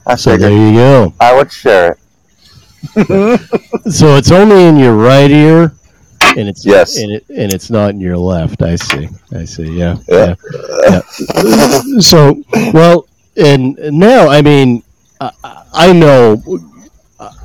I 0.05 0.15
So 0.15 0.35
there 0.35 0.51
you 0.51 0.73
go. 0.73 1.13
I 1.19 1.33
would 1.33 1.51
share 1.51 1.93
it. 1.93 1.97
So 3.89 4.15
it's 4.17 4.31
only 4.31 4.65
in 4.65 4.77
your 4.77 4.95
right 4.95 5.29
ear, 5.31 5.73
and 6.37 6.47
it's 6.49 6.65
Yes. 6.65 6.97
and, 6.97 7.11
it, 7.13 7.25
and 7.29 7.51
it's 7.51 7.69
not 7.69 7.91
in 7.91 7.99
your 7.99 8.17
left. 8.17 8.61
I 8.61 8.75
see. 8.75 9.09
I 9.33 9.45
see. 9.45 9.77
Yeah. 9.77 9.97
Yeah. 10.07 10.35
yeah. 10.83 11.01
So 11.99 12.41
well, 12.73 13.07
and 13.37 13.77
now 13.91 14.27
I 14.29 14.41
mean, 14.41 14.83
I, 15.19 15.31
I 15.73 15.93
know 15.93 16.41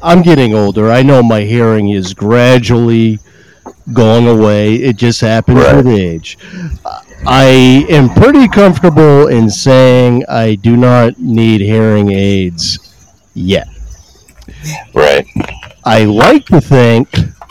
I'm 0.02 0.22
getting 0.22 0.54
older. 0.54 0.90
I 0.90 1.02
know 1.02 1.22
my 1.22 1.42
hearing 1.42 1.90
is 1.90 2.14
gradually 2.14 3.18
going 3.92 4.26
away. 4.28 4.74
It 4.76 4.96
just 4.96 5.20
happens 5.20 5.58
Right. 5.58 5.76
with 5.76 5.86
age. 5.88 6.38
I 7.26 7.86
am 7.88 8.08
pretty 8.10 8.48
comfortable 8.48 9.28
in 9.28 9.50
saying 9.50 10.24
I 10.28 10.54
do 10.56 10.76
not 10.76 11.18
need 11.18 11.60
hearing 11.60 12.12
aids 12.12 12.78
yet. 13.34 13.68
Right. 14.94 15.26
I 15.84 16.04
like 16.04 16.46
to 16.46 16.60
think 16.60 17.08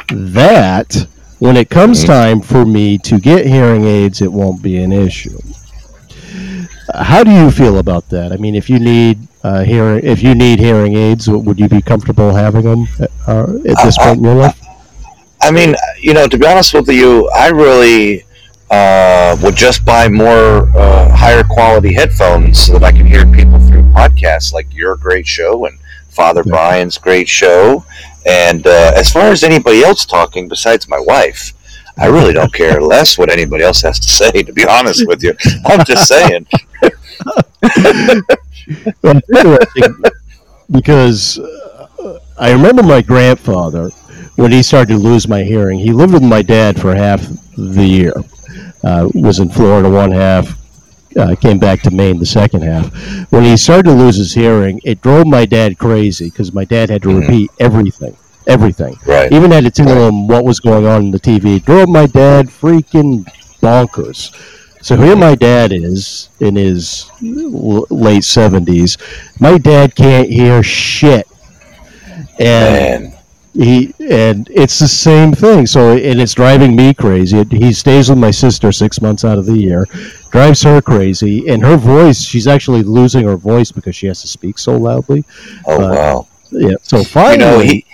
that 0.09 1.07
when 1.39 1.57
it 1.57 1.69
comes 1.69 2.03
Mhm. 2.03 2.07
time 2.07 2.41
for 2.41 2.65
me 2.65 2.97
to 2.99 3.19
get 3.19 3.45
hearing 3.45 3.85
aids, 3.85 4.21
it 4.21 4.31
won't 4.31 4.61
be 4.61 4.77
an 4.77 4.91
issue. 4.91 5.37
Uh, 6.93 7.03
How 7.03 7.23
do 7.23 7.31
you 7.31 7.51
feel 7.51 7.77
about 7.79 8.09
that? 8.09 8.31
I 8.31 8.37
mean, 8.37 8.55
if 8.55 8.69
you 8.69 8.79
need 8.79 9.19
uh, 9.43 9.63
hearing, 9.63 10.03
if 10.03 10.23
you 10.23 10.33
need 10.33 10.59
hearing 10.59 10.95
aids, 10.95 11.29
would 11.29 11.59
you 11.59 11.67
be 11.69 11.81
comfortable 11.81 12.33
having 12.33 12.63
them 12.63 12.87
uh, 13.27 13.45
at 13.67 13.77
this 13.83 13.97
point 13.97 14.17
in 14.17 14.23
your 14.23 14.35
life? 14.35 14.59
I 15.41 15.51
mean, 15.51 15.75
you 16.01 16.13
know, 16.13 16.27
to 16.27 16.37
be 16.37 16.47
honest 16.47 16.73
with 16.73 16.89
you, 16.89 17.29
I 17.29 17.49
really 17.49 18.25
uh, 18.71 19.37
would 19.43 19.55
just 19.55 19.85
buy 19.85 20.07
more 20.07 20.67
uh, 20.75 21.15
higher 21.15 21.43
quality 21.43 21.93
headphones 21.93 22.59
so 22.59 22.73
that 22.73 22.83
I 22.83 22.91
can 22.91 23.05
hear 23.05 23.25
people 23.27 23.59
through 23.59 23.83
podcasts 23.91 24.51
like 24.51 24.67
your 24.73 24.95
great 24.95 25.27
show 25.27 25.65
and 25.65 25.77
Father 26.15 26.43
Yeah. 26.45 26.51
Brian's 26.51 26.97
great 26.97 27.27
show. 27.27 27.85
And 28.25 28.65
uh, 28.65 28.91
as 28.95 29.11
far 29.11 29.25
as 29.25 29.43
anybody 29.43 29.83
else 29.83 30.05
talking 30.05 30.47
besides 30.47 30.87
my 30.89 30.99
wife, 30.99 31.53
I 31.97 32.07
really 32.07 32.33
don't 32.33 32.53
care 32.61 32.81
less 32.81 33.17
what 33.17 33.31
anybody 33.31 33.63
else 33.63 33.81
has 33.83 33.99
to 33.99 34.09
say, 34.09 34.31
to 34.43 34.53
be 34.53 34.65
honest 34.65 35.07
with 35.07 35.23
you. 35.23 35.33
I'm 35.65 35.83
just 35.85 36.07
saying, 36.07 36.47
well, 39.01 39.17
it's 39.17 39.29
interesting 39.29 39.95
because 40.71 41.39
uh, 41.39 42.19
I 42.39 42.51
remember 42.51 42.83
my 42.83 43.01
grandfather 43.01 43.89
when 44.35 44.51
he 44.51 44.63
started 44.63 44.93
to 44.93 44.99
lose 44.99 45.27
my 45.27 45.43
hearing. 45.43 45.79
He 45.79 45.91
lived 45.91 46.13
with 46.13 46.23
my 46.23 46.41
dad 46.41 46.79
for 46.79 46.93
half 46.95 47.21
the 47.57 47.85
year. 47.85 48.13
Uh, 48.83 49.09
was 49.15 49.39
in 49.39 49.49
Florida 49.49 49.89
one 49.89 50.11
half, 50.11 50.55
uh, 51.17 51.35
came 51.35 51.57
back 51.59 51.81
to 51.81 51.91
Maine 51.91 52.19
the 52.19 52.25
second 52.25 52.63
half. 52.63 52.87
When 53.31 53.43
he 53.43 53.55
started 53.57 53.83
to 53.85 53.93
lose 53.93 54.17
his 54.17 54.33
hearing, 54.33 54.81
it 54.83 55.01
drove 55.01 55.25
my 55.27 55.45
dad 55.45 55.77
crazy 55.77 56.29
because 56.29 56.53
my 56.53 56.65
dad 56.65 56.89
had 56.89 57.01
to 57.03 57.09
Mhm. 57.09 57.21
repeat 57.21 57.51
everything, 57.59 58.15
everything. 58.47 58.95
Right. 59.05 59.31
Even 59.31 59.51
had 59.51 59.63
to 59.63 59.71
tell 59.71 60.07
him 60.07 60.27
what 60.27 60.43
was 60.43 60.59
going 60.59 60.85
on 60.85 61.03
in 61.05 61.11
the 61.11 61.19
TV. 61.19 61.55
It 61.57 61.65
drove 61.65 61.87
my 61.89 62.05
dad 62.05 62.47
freaking 62.47 63.25
bonkers. 63.61 64.31
So 64.81 64.95
here 64.97 65.15
my 65.15 65.33
dad 65.33 65.71
is 65.71 66.29
in 66.39 66.55
his 66.55 67.05
l- 67.23 67.87
late 67.89 68.23
seventies. 68.23 68.97
My 69.39 69.57
dad 69.57 69.95
can't 69.95 70.29
hear 70.29 70.61
shit, 70.61 71.27
and 72.39 73.03
Man. 73.05 73.14
He 73.55 73.93
and 73.99 74.49
it's 74.51 74.79
the 74.79 74.87
same 74.87 75.31
thing. 75.33 75.65
So 75.65 75.95
and 75.95 76.21
it's 76.21 76.33
driving 76.33 76.75
me 76.75 76.93
crazy. 76.93 77.43
He 77.51 77.73
stays 77.73 78.09
with 78.09 78.17
my 78.19 78.31
sister 78.31 78.71
six 78.71 79.01
months 79.01 79.23
out 79.25 79.37
of 79.37 79.45
the 79.45 79.57
year, 79.57 79.85
drives 80.31 80.61
her 80.63 80.81
crazy, 80.81 81.47
and 81.47 81.63
her 81.65 81.77
voice. 81.77 82.21
She's 82.21 82.47
actually 82.47 82.83
losing 82.83 83.25
her 83.25 83.37
voice 83.37 83.71
because 83.71 83.95
she 83.95 84.07
has 84.07 84.21
to 84.21 84.27
speak 84.27 84.57
so 84.59 84.75
loudly. 84.77 85.23
Oh 85.65 85.81
Uh, 85.83 85.95
wow. 85.95 86.27
Yeah. 86.51 86.75
So 86.81 86.99
You 86.99 87.03
finally, 87.05 87.65
know, 87.67 87.73
he. 87.73 87.85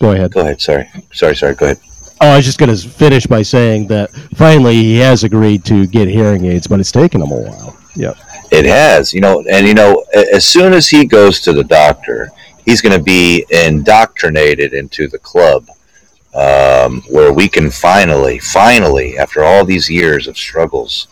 go 0.00 0.12
ahead. 0.12 0.32
Go 0.32 0.40
ahead. 0.40 0.60
Sorry. 0.60 0.88
Sorry. 1.12 1.36
Sorry. 1.36 1.54
Go 1.54 1.66
ahead. 1.66 1.78
Oh, 2.20 2.28
I 2.28 2.36
was 2.36 2.44
just 2.46 2.58
going 2.58 2.74
to 2.74 2.88
finish 2.88 3.26
by 3.26 3.42
saying 3.42 3.88
that 3.88 4.10
finally 4.36 4.74
he 4.74 4.96
has 4.98 5.24
agreed 5.24 5.64
to 5.66 5.86
get 5.86 6.08
hearing 6.08 6.44
aids, 6.46 6.66
but 6.66 6.80
it's 6.80 6.92
taken 6.92 7.20
him 7.20 7.30
a 7.32 7.36
while. 7.50 7.76
Yeah. 7.96 8.14
It 8.50 8.64
has, 8.66 9.12
you 9.12 9.20
know, 9.20 9.42
and 9.50 9.66
you 9.66 9.74
know, 9.74 10.04
as 10.14 10.46
soon 10.46 10.72
as 10.72 10.88
he 10.88 11.04
goes 11.06 11.40
to 11.40 11.52
the 11.52 11.64
doctor, 11.64 12.30
he's 12.64 12.80
going 12.80 12.96
to 12.96 13.02
be 13.02 13.44
indoctrinated 13.50 14.72
into 14.72 15.08
the 15.08 15.18
club, 15.18 15.68
um, 16.34 17.02
where 17.10 17.32
we 17.32 17.48
can 17.48 17.70
finally, 17.70 18.38
finally, 18.38 19.18
after 19.18 19.44
all 19.44 19.64
these 19.64 19.88
years 19.88 20.26
of 20.26 20.36
struggles 20.36 21.08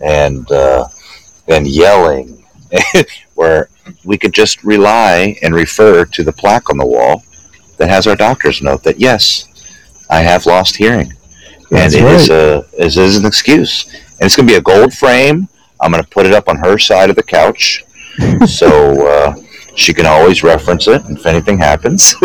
and 0.00 0.50
uh, 0.50 0.86
and 1.48 1.66
yelling, 1.66 2.44
where 3.34 3.68
we 4.04 4.16
could 4.16 4.32
just 4.32 4.64
rely 4.64 5.36
and 5.42 5.54
refer 5.54 6.04
to 6.04 6.22
the 6.22 6.32
plaque 6.32 6.70
on 6.70 6.78
the 6.78 6.86
wall 6.86 7.22
that 7.76 7.88
has 7.88 8.06
our 8.06 8.16
doctor's 8.16 8.62
note 8.62 8.82
that 8.84 9.00
yes, 9.00 9.48
I 10.08 10.20
have 10.20 10.46
lost 10.46 10.76
hearing, 10.76 11.12
That's 11.70 11.94
and 11.94 12.04
it 12.04 12.12
is 12.12 12.30
right. 12.30 12.36
a 12.36 12.84
is, 12.84 12.96
is 12.96 13.16
an 13.16 13.26
excuse, 13.26 13.86
and 13.92 14.22
it's 14.22 14.36
going 14.36 14.46
to 14.46 14.52
be 14.52 14.58
a 14.58 14.62
gold 14.62 14.94
frame. 14.94 15.48
I'm 15.80 15.90
going 15.90 16.02
to 16.02 16.08
put 16.08 16.24
it 16.24 16.32
up 16.32 16.48
on 16.48 16.56
her 16.56 16.78
side 16.78 17.10
of 17.10 17.16
the 17.16 17.22
couch, 17.22 17.84
so 18.46 19.06
uh, 19.06 19.34
she 19.76 19.92
can 19.92 20.06
always 20.06 20.42
reference 20.42 20.86
it 20.88 21.02
if 21.08 21.26
anything 21.26 21.58
happens. 21.58 22.14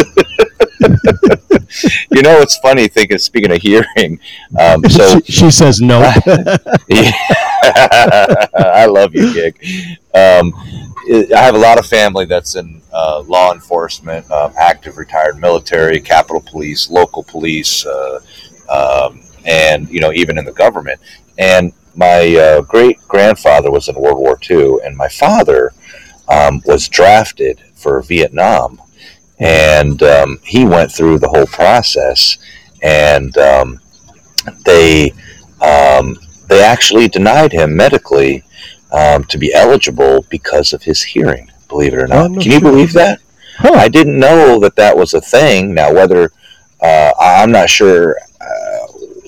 you 2.12 2.22
know, 2.22 2.40
it's 2.40 2.58
funny 2.58 2.88
thinking. 2.88 3.18
Speaking 3.18 3.52
of 3.52 3.62
hearing, 3.62 4.20
um, 4.60 4.84
so 4.86 5.20
she, 5.22 5.32
she 5.32 5.52
says 5.52 5.82
no. 5.82 6.00
I 7.62 8.88
love 8.90 9.14
you, 9.14 9.34
gig. 9.34 9.56
Um, 10.14 10.54
I 11.36 11.42
have 11.42 11.56
a 11.56 11.60
lot 11.60 11.80
of 11.80 11.86
family 11.86 12.26
that's 12.26 12.56
in 12.56 12.82
uh, 12.94 13.24
law 13.28 13.54
enforcement, 13.54 14.30
um, 14.32 14.54
active 14.58 14.98
retired 14.98 15.38
military, 15.38 16.00
Capitol 16.00 16.42
Police, 16.42 16.90
local 16.90 17.24
police, 17.24 17.86
uh, 17.86 18.20
um, 18.70 19.22
and 19.46 19.90
you 19.90 20.00
know 20.00 20.12
even 20.14 20.38
in 20.38 20.46
the 20.46 20.52
government. 20.52 21.00
And 21.38 21.74
my 21.96 22.36
uh, 22.36 22.62
great 22.62 23.00
grandfather 23.08 23.72
was 23.72 23.90
in 23.90 23.96
World 23.96 24.20
War 24.20 24.40
II, 24.50 24.80
and 24.84 24.96
my 24.96 25.08
father 25.08 25.74
um, 26.30 26.62
was 26.66 26.88
drafted 26.88 27.60
for 27.74 28.02
Vietnam, 28.02 28.82
and 29.40 30.02
um, 30.04 30.40
he 30.44 30.66
went 30.66 30.92
through 30.92 31.20
the 31.20 31.30
whole 31.30 31.48
process, 31.48 32.38
and 32.82 33.38
um, 33.38 33.80
they 34.66 35.12
um, 35.62 36.18
they 36.48 36.64
actually 36.64 37.08
denied 37.08 37.52
him 37.52 37.76
medically 37.76 38.44
um, 38.92 39.24
to 39.26 39.38
be 39.38 39.54
eligible 39.54 40.26
because 40.30 40.74
of 40.74 40.84
his 40.84 41.02
hearing. 41.02 41.52
Believe 41.68 41.94
it 41.94 42.00
or 42.00 42.08
not, 42.08 42.32
can 42.42 42.52
you 42.52 42.60
believe 42.60 42.94
that? 42.94 43.20
Huh. 43.58 43.74
I 43.74 43.90
didn't 43.90 44.20
know 44.20 44.60
that 44.60 44.76
that 44.78 44.96
was 44.96 45.14
a 45.14 45.22
thing. 45.22 45.74
Now, 45.74 45.94
whether 45.94 46.32
uh, 46.82 47.12
I'm 47.20 47.52
not 47.52 47.70
sure 47.70 48.18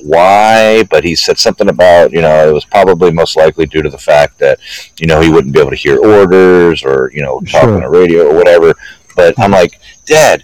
why, 0.04 0.84
but 0.90 1.04
he 1.04 1.16
said 1.16 1.38
something 1.40 1.70
about 1.70 2.12
you 2.12 2.22
know 2.22 2.48
it 2.50 2.54
was 2.54 2.66
probably 2.66 3.12
most 3.12 3.36
likely 3.38 3.66
due 3.66 3.82
to 3.82 3.90
the 3.90 3.98
fact 3.98 4.38
that 4.40 4.60
you 5.00 5.08
know 5.08 5.22
he 5.22 5.30
wouldn't 5.30 5.54
be 5.54 5.60
able 5.60 5.70
to 5.72 5.76
hear 5.76 5.98
orders 6.00 6.84
or 6.84 7.12
you 7.14 7.22
know 7.22 7.40
talk 7.42 7.62
Sure. 7.64 7.76
on 7.76 7.84
a 7.84 7.90
radio 7.90 8.28
or 8.30 8.36
whatever. 8.36 8.74
But 9.16 9.38
I'm 9.40 9.52
like, 9.52 9.80
Dad, 10.06 10.44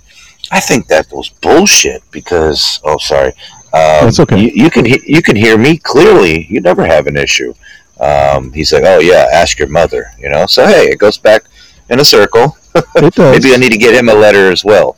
I 0.52 0.60
think 0.60 0.88
that 0.88 1.08
was 1.12 1.30
bullshit 1.30 2.04
because 2.12 2.80
oh 2.84 2.98
sorry, 2.98 3.30
um, 3.74 4.06
That's 4.06 4.20
okay. 4.22 4.40
You, 4.40 4.52
you 4.54 4.70
can 4.70 4.86
you 4.86 5.22
can 5.22 5.36
hear 5.36 5.58
me 5.58 5.78
clearly. 5.78 6.46
You 6.50 6.62
never 6.62 6.86
have 6.86 7.08
an 7.08 7.18
issue. 7.18 7.54
Um, 8.00 8.52
he's 8.54 8.72
like, 8.74 8.84
oh 8.86 9.00
yeah, 9.00 9.28
ask 9.34 9.58
your 9.60 9.70
mother. 9.70 10.12
You 10.20 10.30
know, 10.30 10.46
so 10.46 10.66
hey, 10.68 10.86
it 10.86 11.00
goes 11.00 11.18
back 11.18 11.44
in 11.90 12.00
a 12.00 12.06
circle. 12.06 12.58
It 12.96 13.16
does. 13.16 13.44
Maybe 13.44 13.56
I 13.56 13.58
need 13.58 13.72
to 13.72 13.78
get 13.78 13.96
him 13.96 14.08
a 14.08 14.14
letter 14.14 14.52
as 14.52 14.64
well. 14.64 14.98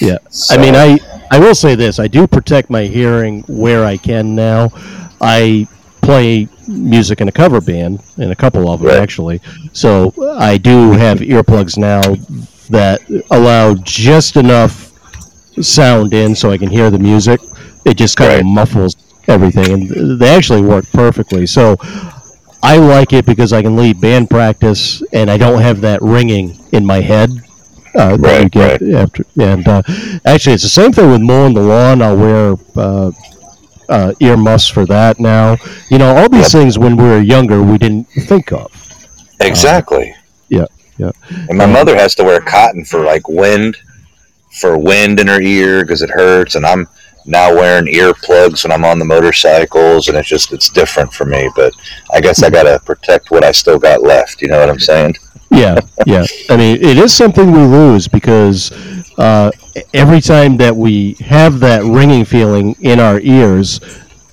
Yeah. 0.00 0.18
So, 0.30 0.54
I 0.54 0.58
mean, 0.58 0.74
I 0.74 0.98
I 1.30 1.38
will 1.38 1.54
say 1.54 1.74
this: 1.74 1.98
I 1.98 2.08
do 2.08 2.26
protect 2.26 2.70
my 2.70 2.84
hearing 2.84 3.42
where 3.48 3.84
I 3.84 3.96
can 3.96 4.34
now. 4.34 4.70
I 5.20 5.66
play 6.00 6.48
music 6.66 7.20
in 7.20 7.28
a 7.28 7.32
cover 7.32 7.60
band, 7.60 8.00
in 8.16 8.30
a 8.30 8.36
couple 8.36 8.70
of 8.70 8.80
them 8.80 8.88
Right. 8.88 8.98
actually. 8.98 9.40
So 9.72 10.14
I 10.38 10.56
do 10.58 10.92
have 10.92 11.18
earplugs 11.20 11.76
now 11.76 12.00
that 12.70 13.00
allow 13.30 13.74
just 13.82 14.36
enough 14.36 14.92
sound 15.60 16.14
in 16.14 16.34
so 16.34 16.50
I 16.50 16.58
can 16.58 16.70
hear 16.70 16.90
the 16.90 16.98
music. 16.98 17.40
It 17.84 17.94
just 17.96 18.16
kind 18.16 18.30
Right. 18.30 18.40
of 18.40 18.46
muffles 18.46 18.96
everything, 19.28 19.72
and 19.72 20.18
they 20.20 20.28
actually 20.34 20.62
work 20.62 20.84
perfectly. 20.92 21.46
So. 21.46 21.76
I 22.62 22.76
like 22.76 23.14
it 23.14 23.24
because 23.24 23.54
I 23.54 23.62
can 23.62 23.74
leave 23.74 24.02
band 24.02 24.28
practice 24.28 25.02
and 25.14 25.30
I 25.30 25.38
don't 25.38 25.62
have 25.62 25.80
that 25.80 26.02
ringing 26.02 26.58
in 26.72 26.84
my 26.84 27.00
head 27.00 27.30
uh, 27.94 28.16
you 28.20 28.20
Right, 28.20 28.82
after. 28.94 29.24
And 29.40 29.66
uh, 29.66 29.82
actually, 30.24 30.54
it's 30.54 30.62
the 30.62 30.68
same 30.68 30.92
thing 30.92 31.10
with 31.10 31.20
mowing 31.20 31.54
the 31.54 31.60
lawn. 31.62 32.02
I'll 32.02 32.16
wear 32.16 32.54
uh, 32.76 33.12
uh, 33.88 34.12
ear 34.20 34.36
muffs 34.36 34.68
for 34.68 34.86
that 34.86 35.18
now. 35.20 35.56
You 35.90 35.98
know, 35.98 36.14
all 36.16 36.28
these 36.28 36.50
Yep. 36.50 36.52
things 36.52 36.78
when 36.78 36.96
we 36.96 37.04
were 37.04 37.20
younger 37.20 37.62
we 37.62 37.78
didn't 37.78 38.04
think 38.26 38.52
of. 38.52 38.70
exactly. 39.40 40.14
yeah, 40.48 40.66
yeah. 40.96 41.12
And 41.48 41.58
my 41.58 41.66
Um, 41.66 41.66
mother 41.66 41.94
has 41.96 42.14
to 42.16 42.24
wear 42.24 42.40
cotton 42.40 42.84
for 42.84 43.04
like 43.04 43.28
wind, 43.28 43.76
for 44.60 44.78
wind 44.78 45.20
in 45.20 45.26
her 45.28 45.40
ear 45.40 45.82
because 45.82 46.02
it 46.02 46.10
hurts, 46.10 46.54
and 46.54 46.66
I'm 46.66 46.88
now 47.26 47.54
wearing 47.54 47.92
earplugs 47.92 48.64
when 48.64 48.72
I'm 48.72 48.84
on 48.84 48.98
the 48.98 49.04
motorcycles, 49.04 50.08
and 50.08 50.16
it's 50.16 50.28
just 50.28 50.52
it's 50.52 50.68
different 50.70 51.12
for 51.12 51.24
me. 51.24 51.50
But 51.56 51.72
I 52.12 52.20
guess 52.20 52.42
I 52.42 52.50
gotta 52.50 52.80
protect 52.84 53.30
what 53.30 53.44
I 53.44 53.52
still 53.52 53.78
got 53.78 54.02
left. 54.02 54.42
You 54.42 54.48
know 54.48 54.60
what 54.60 54.70
I'm 54.70 54.80
saying? 54.80 55.14
Yeah, 55.50 55.78
yeah. 56.06 56.24
I 56.48 56.56
mean, 56.56 56.76
it 56.76 56.96
is 56.96 57.12
something 57.12 57.50
we 57.50 57.58
lose 57.58 58.06
because 58.06 58.70
uh, 59.18 59.50
every 59.92 60.20
time 60.20 60.56
that 60.58 60.74
we 60.74 61.14
have 61.20 61.60
that 61.60 61.82
ringing 61.84 62.24
feeling 62.24 62.76
in 62.80 63.00
our 63.00 63.20
ears, 63.20 63.80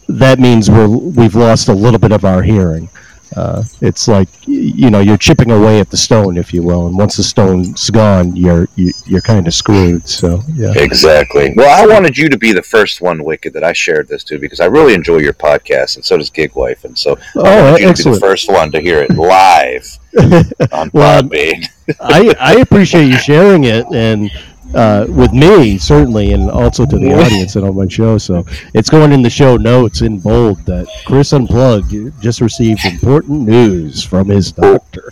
that 0.07 0.39
means 0.39 0.69
we're 0.69 0.87
we've 0.87 1.35
lost 1.35 1.69
a 1.69 1.73
little 1.73 1.99
bit 1.99 2.11
of 2.11 2.23
our 2.23 2.43
hearing. 2.43 2.89
Uh, 3.35 3.63
it's 3.81 4.07
like 4.07 4.29
you 4.45 4.89
know 4.89 4.99
you're 4.99 5.17
chipping 5.17 5.51
away 5.51 5.79
at 5.79 5.89
the 5.89 5.97
stone, 5.97 6.37
if 6.37 6.53
you 6.53 6.63
will, 6.63 6.87
and 6.87 6.97
once 6.97 7.17
the 7.17 7.23
stone's 7.23 7.89
gone, 7.89 8.35
you're 8.35 8.67
you, 8.75 8.91
you're 9.05 9.21
kind 9.21 9.47
of 9.47 9.53
screwed. 9.53 10.07
So 10.07 10.41
yeah, 10.53 10.73
Exactly. 10.75 11.53
Well, 11.55 11.69
I 11.69 11.91
wanted 11.91 12.17
you 12.17 12.29
to 12.29 12.37
be 12.37 12.53
the 12.53 12.63
first 12.63 13.01
one, 13.01 13.23
Wicked, 13.23 13.53
that 13.53 13.63
I 13.63 13.73
shared 13.73 14.07
this 14.07 14.23
to 14.25 14.39
because 14.39 14.59
I 14.59 14.65
really 14.65 14.93
enjoy 14.93 15.17
your 15.17 15.33
podcast, 15.33 15.95
and 15.95 16.05
so 16.05 16.17
does 16.17 16.29
Gig 16.29 16.55
Wife, 16.55 16.85
and 16.85 16.97
so 16.97 17.17
I 17.17 17.17
oh, 17.35 17.71
wanted 17.71 17.81
you 17.81 17.93
to 17.93 18.03
be 18.03 18.11
the 18.11 18.19
first 18.19 18.49
one 18.49 18.71
to 18.71 18.79
hear 18.79 19.01
it 19.01 19.11
live 19.11 19.99
on 20.71 20.89
Well, 20.93 21.23
Podbean. 21.23 21.67
I 21.99 22.35
I 22.39 22.53
appreciate 22.55 23.07
you 23.07 23.17
sharing 23.17 23.65
it 23.65 23.85
and 23.93 24.31
uh, 24.73 25.05
with 25.09 25.33
me 25.33 25.77
certainly, 25.77 26.33
and 26.33 26.49
also 26.49 26.85
to 26.85 26.97
the 26.97 27.13
audience 27.13 27.55
and 27.55 27.65
on 27.65 27.75
my 27.75 27.87
show. 27.87 28.17
So 28.17 28.45
it's 28.73 28.89
going 28.89 29.11
in 29.11 29.21
the 29.21 29.29
show 29.29 29.57
notes 29.57 30.01
in 30.01 30.19
bold 30.19 30.65
that 30.65 30.87
Chris 31.05 31.33
Unplugged 31.33 32.21
just 32.21 32.41
received 32.41 32.85
important 32.85 33.41
news 33.41 34.03
from 34.03 34.27
his 34.29 34.51
doctor. 34.51 35.11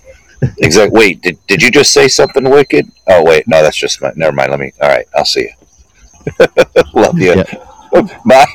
Exactly. 0.59 0.97
Wait, 0.97 1.21
did, 1.21 1.39
did 1.47 1.61
you 1.61 1.71
just 1.71 1.93
say 1.93 2.07
something 2.07 2.49
wicked? 2.49 2.85
Oh, 3.07 3.23
wait, 3.23 3.47
no, 3.47 3.63
that's 3.63 3.77
just 3.77 4.01
my. 4.01 4.11
Never 4.15 4.31
mind. 4.31 4.51
Let 4.51 4.59
me. 4.59 4.71
All 4.81 4.89
right, 4.89 5.07
I'll 5.15 5.25
see 5.25 5.49
you. 5.49 6.45
Love 6.93 7.17
you. 7.17 7.43
Bye. 8.25 8.45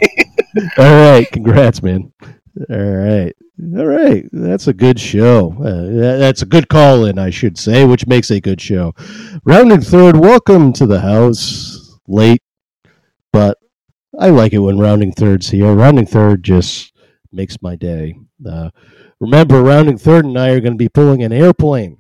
All 0.78 1.12
right, 1.12 1.26
congrats, 1.32 1.82
man. 1.82 2.12
All 2.68 2.76
right, 2.76 3.34
all 3.76 3.86
right. 3.86 4.24
That's 4.32 4.66
a 4.66 4.72
good 4.72 4.98
show. 4.98 5.55
Uh, 5.59 6.18
that's 6.18 6.42
a 6.42 6.46
good 6.46 6.68
call 6.68 7.05
in, 7.05 7.18
I 7.18 7.30
should 7.30 7.57
say, 7.57 7.84
which 7.84 8.07
makes 8.07 8.30
a 8.30 8.40
good 8.40 8.61
show. 8.61 8.92
Rounding 9.44 9.80
third, 9.80 10.16
welcome 10.16 10.72
to 10.74 10.86
the 10.86 11.01
house. 11.01 11.98
Late, 12.09 12.42
but 13.32 13.59
I 14.18 14.30
like 14.30 14.53
it 14.53 14.59
when 14.59 14.78
rounding 14.78 15.12
third's 15.12 15.51
here. 15.51 15.72
Rounding 15.72 16.07
third 16.07 16.42
just 16.42 16.92
makes 17.32 17.62
my 17.62 17.76
day. 17.76 18.18
Uh, 18.44 18.70
remember, 19.20 19.62
Rounding 19.62 19.98
Third 19.98 20.24
and 20.24 20.38
I 20.38 20.51
are 20.51 20.61
going 20.61 20.72
to 20.72 20.78
be 20.78 20.88
pulling 20.88 21.22
an 21.22 21.32
airplane 21.32 21.98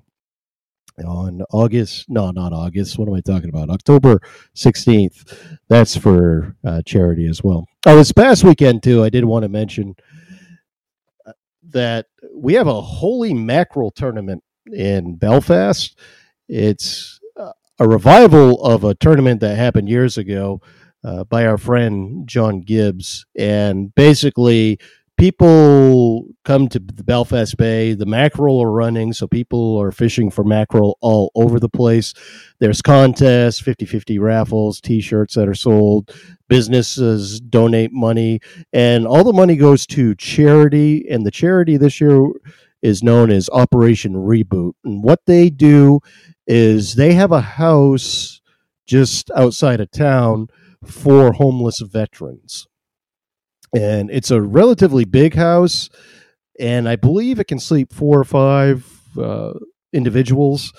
on 1.04 1.42
August. 1.52 2.06
No, 2.08 2.30
not 2.30 2.52
August. 2.52 2.98
What 2.98 3.08
am 3.08 3.14
I 3.14 3.20
talking 3.20 3.48
about? 3.48 3.70
October 3.70 4.20
16th. 4.54 5.58
That's 5.68 5.96
for 5.96 6.56
uh, 6.64 6.82
charity 6.84 7.26
as 7.26 7.42
well. 7.42 7.66
Oh, 7.86 7.96
this 7.96 8.12
past 8.12 8.44
weekend, 8.44 8.82
too, 8.82 9.02
I 9.02 9.08
did 9.08 9.24
want 9.24 9.44
to 9.44 9.48
mention 9.48 9.94
that 11.68 12.06
we 12.34 12.54
have 12.54 12.66
a 12.66 12.80
holy 12.80 13.34
mackerel 13.34 13.90
tournament 13.90 14.42
in 14.72 15.16
Belfast. 15.16 15.98
It's 16.48 17.20
uh, 17.36 17.52
a 17.78 17.88
revival 17.88 18.62
of 18.62 18.84
a 18.84 18.94
tournament 18.94 19.40
that 19.40 19.56
happened 19.56 19.88
years 19.88 20.18
ago 20.18 20.60
uh, 21.04 21.24
by 21.24 21.46
our 21.46 21.58
friend 21.58 22.26
John 22.28 22.60
Gibbs. 22.60 23.24
And 23.36 23.94
basically, 23.94 24.78
people 25.20 26.24
come 26.46 26.66
to 26.66 26.78
the 26.78 27.04
Belfast 27.04 27.54
Bay. 27.58 27.92
The 27.92 28.06
mackerel 28.06 28.62
are 28.62 28.70
running, 28.70 29.12
so 29.12 29.28
people 29.28 29.76
are 29.76 29.92
fishing 29.92 30.30
for 30.30 30.44
mackerel 30.44 30.96
all 31.02 31.30
over 31.34 31.60
the 31.60 31.68
place. 31.68 32.14
There's 32.58 32.80
contests, 32.80 33.60
50 33.60 33.84
50 33.84 34.18
raffles, 34.18 34.80
t 34.80 35.02
shirts 35.02 35.34
that 35.34 35.46
are 35.46 35.54
sold. 35.54 36.10
Businesses 36.48 37.38
donate 37.38 37.92
money, 37.92 38.40
and 38.72 39.06
all 39.06 39.22
the 39.22 39.34
money 39.34 39.56
goes 39.56 39.86
to 39.88 40.14
charity. 40.14 41.06
And 41.08 41.26
the 41.26 41.30
charity 41.30 41.76
this 41.76 42.00
year 42.00 42.30
is 42.80 43.02
known 43.02 43.30
as 43.30 43.50
Operation 43.50 44.14
Reboot. 44.14 44.72
And 44.84 45.04
what 45.04 45.20
they 45.26 45.50
do 45.50 46.00
is 46.46 46.94
they 46.94 47.12
have 47.12 47.30
a 47.30 47.42
house 47.42 48.40
just 48.86 49.30
outside 49.36 49.80
of 49.80 49.90
town 49.90 50.48
for 50.82 51.34
homeless 51.34 51.80
veterans 51.80 52.66
and 53.74 54.10
it's 54.10 54.30
a 54.30 54.40
relatively 54.40 55.04
big 55.04 55.34
house, 55.34 55.90
and 56.58 56.88
I 56.88 56.96
believe 56.96 57.38
it 57.38 57.48
can 57.48 57.58
sleep 57.58 57.92
four 57.92 58.18
or 58.18 58.24
five 58.24 58.86
uh, 59.18 59.52
individuals, 59.92 60.72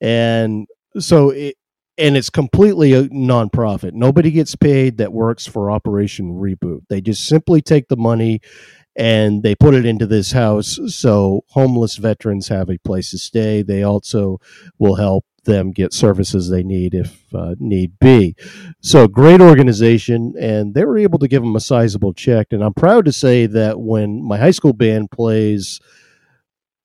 and 0.00 0.66
so 0.98 1.30
it 1.30 1.56
and 1.98 2.16
it's 2.16 2.30
completely 2.30 2.94
a 2.94 3.04
nonprofit. 3.08 3.92
Nobody 3.92 4.30
gets 4.30 4.56
paid 4.56 4.96
that 4.96 5.12
works 5.12 5.46
for 5.46 5.70
Operation 5.70 6.32
Reboot. 6.32 6.80
They 6.88 7.00
just 7.00 7.26
simply 7.26 7.60
take 7.60 7.88
the 7.88 7.96
money 7.96 8.40
and 8.96 9.42
they 9.42 9.54
put 9.54 9.74
it 9.74 9.86
into 9.86 10.06
this 10.06 10.32
house 10.32 10.78
so 10.88 11.44
homeless 11.48 11.96
veterans 11.96 12.48
have 12.48 12.68
a 12.68 12.78
place 12.78 13.10
to 13.10 13.18
stay. 13.18 13.62
They 13.62 13.82
also 13.82 14.38
will 14.78 14.96
help 14.96 15.24
them 15.44 15.72
get 15.72 15.92
services 15.92 16.48
they 16.48 16.62
need 16.62 16.94
if 16.94 17.22
uh, 17.34 17.54
need 17.58 17.98
be. 17.98 18.36
So, 18.80 19.08
great 19.08 19.40
organization, 19.40 20.34
and 20.38 20.74
they 20.74 20.84
were 20.84 20.98
able 20.98 21.18
to 21.18 21.28
give 21.28 21.42
them 21.42 21.56
a 21.56 21.60
sizable 21.60 22.14
check. 22.14 22.48
And 22.50 22.62
I'm 22.62 22.74
proud 22.74 23.04
to 23.06 23.12
say 23.12 23.46
that 23.46 23.80
when 23.80 24.22
my 24.22 24.38
high 24.38 24.50
school 24.50 24.72
band 24.72 25.10
plays 25.10 25.80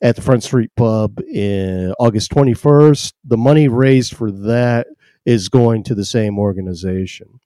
at 0.01 0.15
the 0.15 0.21
Front 0.21 0.43
Street 0.43 0.71
Pub 0.75 1.19
in 1.21 1.93
August 1.99 2.31
21st, 2.31 3.13
the 3.25 3.37
money 3.37 3.67
raised 3.67 4.15
for 4.15 4.31
that 4.31 4.87
is 5.25 5.49
going 5.49 5.83
to 5.83 5.95
the 5.95 6.05
same 6.05 6.39
organization. 6.39 7.39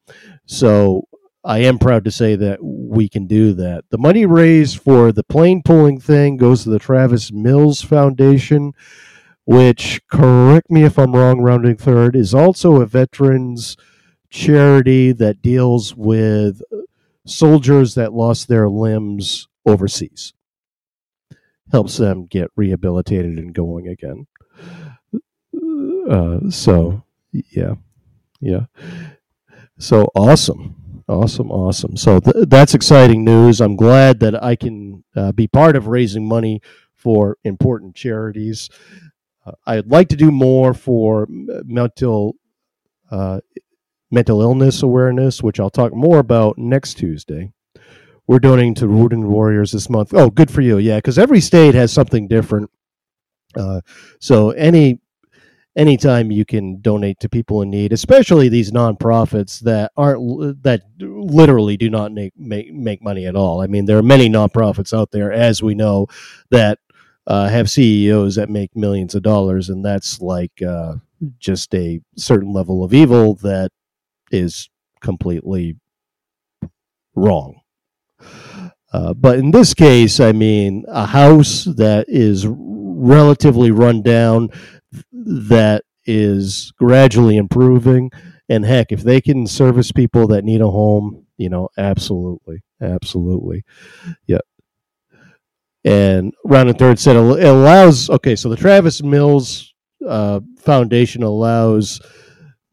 So, 0.46 1.08
I 1.44 1.60
am 1.60 1.80
proud 1.80 2.06
to 2.06 2.12
say 2.12 2.36
that 2.36 2.60
we 2.64 3.10
can 3.10 3.26
do 3.26 3.54
that. 3.54 3.86
The 3.90 3.98
money 3.98 4.26
raised 4.26 4.80
for 4.80 5.12
the 5.12 5.24
plane 5.24 5.64
pulling 5.64 6.00
thing 6.00 6.38
goes 6.38 6.64
to 6.64 6.70
the 6.70 6.80
Travis 6.80 7.32
Mills 7.32 7.82
Foundation 7.82 8.74
which, 9.46 10.02
correct 10.08 10.70
me 10.70 10.84
if 10.84 10.98
I'm 11.00 11.16
wrong, 11.16 11.42
rounding 11.42 11.76
third, 11.76 12.16
is 12.16 12.34
also 12.34 12.82
a 12.82 12.86
veterans 12.86 13.76
charity 14.30 15.12
that 15.12 15.42
deals 15.42 15.96
with 15.96 16.62
soldiers 17.26 17.96
that 17.96 18.14
lost 18.14 18.48
their 18.48 18.70
limbs 18.70 19.48
overseas. 19.66 20.34
Helps 21.72 21.98
them 21.98 22.28
get 22.28 22.52
rehabilitated 22.56 23.38
and 23.38 23.54
going 23.54 23.88
again. 23.88 24.28
Uh, 26.10 26.50
so, 26.50 27.04
yeah, 27.32 27.76
yeah. 28.40 28.66
So 29.80 30.12
awesome 30.16 30.81
awesome 31.12 31.52
awesome 31.52 31.98
so 31.98 32.20
th- 32.20 32.48
that's 32.48 32.74
exciting 32.74 33.24
news 33.24 33.60
i'm 33.60 33.76
glad 33.76 34.20
that 34.20 34.42
i 34.44 34.56
can 34.56 35.04
uh, 35.16 35.32
be 35.32 35.48
part 35.48 35.76
of 35.76 35.88
raising 35.88 36.28
money 36.28 36.62
for 36.96 37.38
important 37.44 37.96
charities 37.96 38.70
uh, 39.46 39.54
I'd 39.66 39.88
like 39.88 40.10
to 40.10 40.16
do 40.16 40.32
more 40.32 40.74
for 40.74 41.28
mental 41.30 42.36
uh, 43.10 43.40
mental 44.10 44.42
illness 44.42 44.84
awareness, 44.84 45.42
which 45.42 45.60
I'll 45.60 45.70
talk 45.70 45.94
more 45.94 46.20
about 46.20 46.58
next 46.58 46.96
Tuesday. 46.96 47.52
We're 48.28 48.40
donating 48.40 48.76
to 48.76 48.88
Wounded 48.88 49.20
Warriors 49.20 49.72
this 49.72 49.90
month. 49.90 50.14
Oh, 50.14 50.30
good 50.30 50.52
for 50.52 50.62
you! 50.62 50.78
Yeah, 50.78 50.98
because 50.98 51.18
every 51.18 51.42
state 51.42 51.76
has 51.76 51.92
something 51.92 52.28
different. 52.28 52.70
Uh, 53.56 53.82
so 54.20 54.52
any 54.52 55.00
anytime 55.76 56.32
you 56.32 56.46
can 56.46 56.82
donate 56.82 57.20
to 57.20 57.30
people 57.30 57.62
in 57.62 57.70
need, 57.70 57.94
especially 57.94 58.50
these 58.50 58.72
nonprofits 58.72 59.60
that 59.62 59.92
aren't 59.96 60.64
that 60.64 60.82
literally 61.00 61.78
do 61.78 61.90
not 61.90 62.12
make 62.12 62.34
make, 62.38 62.74
make 62.74 63.02
money 63.02 63.26
at 63.26 63.36
all. 63.36 63.62
I 63.62 63.68
mean, 63.68 63.86
there 63.86 63.98
are 63.98 64.04
many 64.04 64.30
nonprofits 64.30 64.98
out 64.98 65.12
there, 65.12 65.32
as 65.32 65.62
we 65.64 65.76
know, 65.76 66.08
that 66.50 66.80
uh, 67.28 67.48
have 67.48 67.70
CEOs 67.70 68.36
that 68.36 68.50
make 68.50 68.76
millions 68.76 69.16
of 69.16 69.24
dollars, 69.24 69.70
and 69.70 69.86
that's 69.86 70.20
like 70.22 70.62
uh, 70.62 70.96
just 71.40 71.74
a 71.76 72.02
certain 72.18 72.52
level 72.54 72.84
of 72.84 72.94
evil 72.94 73.36
that 73.36 73.72
is 74.32 74.70
completely 75.02 75.78
wrong. 77.16 77.62
Uh, 78.94 79.14
but 79.14 79.40
in 79.40 79.52
this 79.52 79.74
case, 79.74 80.20
I 80.20 80.34
mean, 80.34 80.84
a 80.88 81.06
house 81.06 81.64
that 81.64 82.06
is 82.10 82.46
relatively 82.48 83.72
run 83.72 84.02
down, 84.02 84.50
that 85.26 85.84
is 86.06 86.72
gradually 86.78 87.38
improving, 87.38 88.12
and 88.50 88.66
heck, 88.66 88.92
if 88.92 89.02
they 89.04 89.22
can 89.22 89.48
service 89.48 89.92
people 89.92 90.28
that 90.28 90.44
need 90.44 90.62
a 90.62 90.70
home, 90.70 91.26
you 91.38 91.50
know, 91.50 91.70
absolutely, 91.78 92.62
absolutely, 92.82 93.64
yeah 94.28 94.40
and 95.84 96.32
rounding 96.46 96.76
third 96.76 97.00
said 97.00 97.16
it 97.16 97.44
allows 97.44 98.08
okay 98.10 98.36
so 98.36 98.48
the 98.50 98.56
travis 98.56 99.02
mills 99.02 99.74
uh, 100.08 100.40
foundation 100.58 101.24
allows 101.24 102.00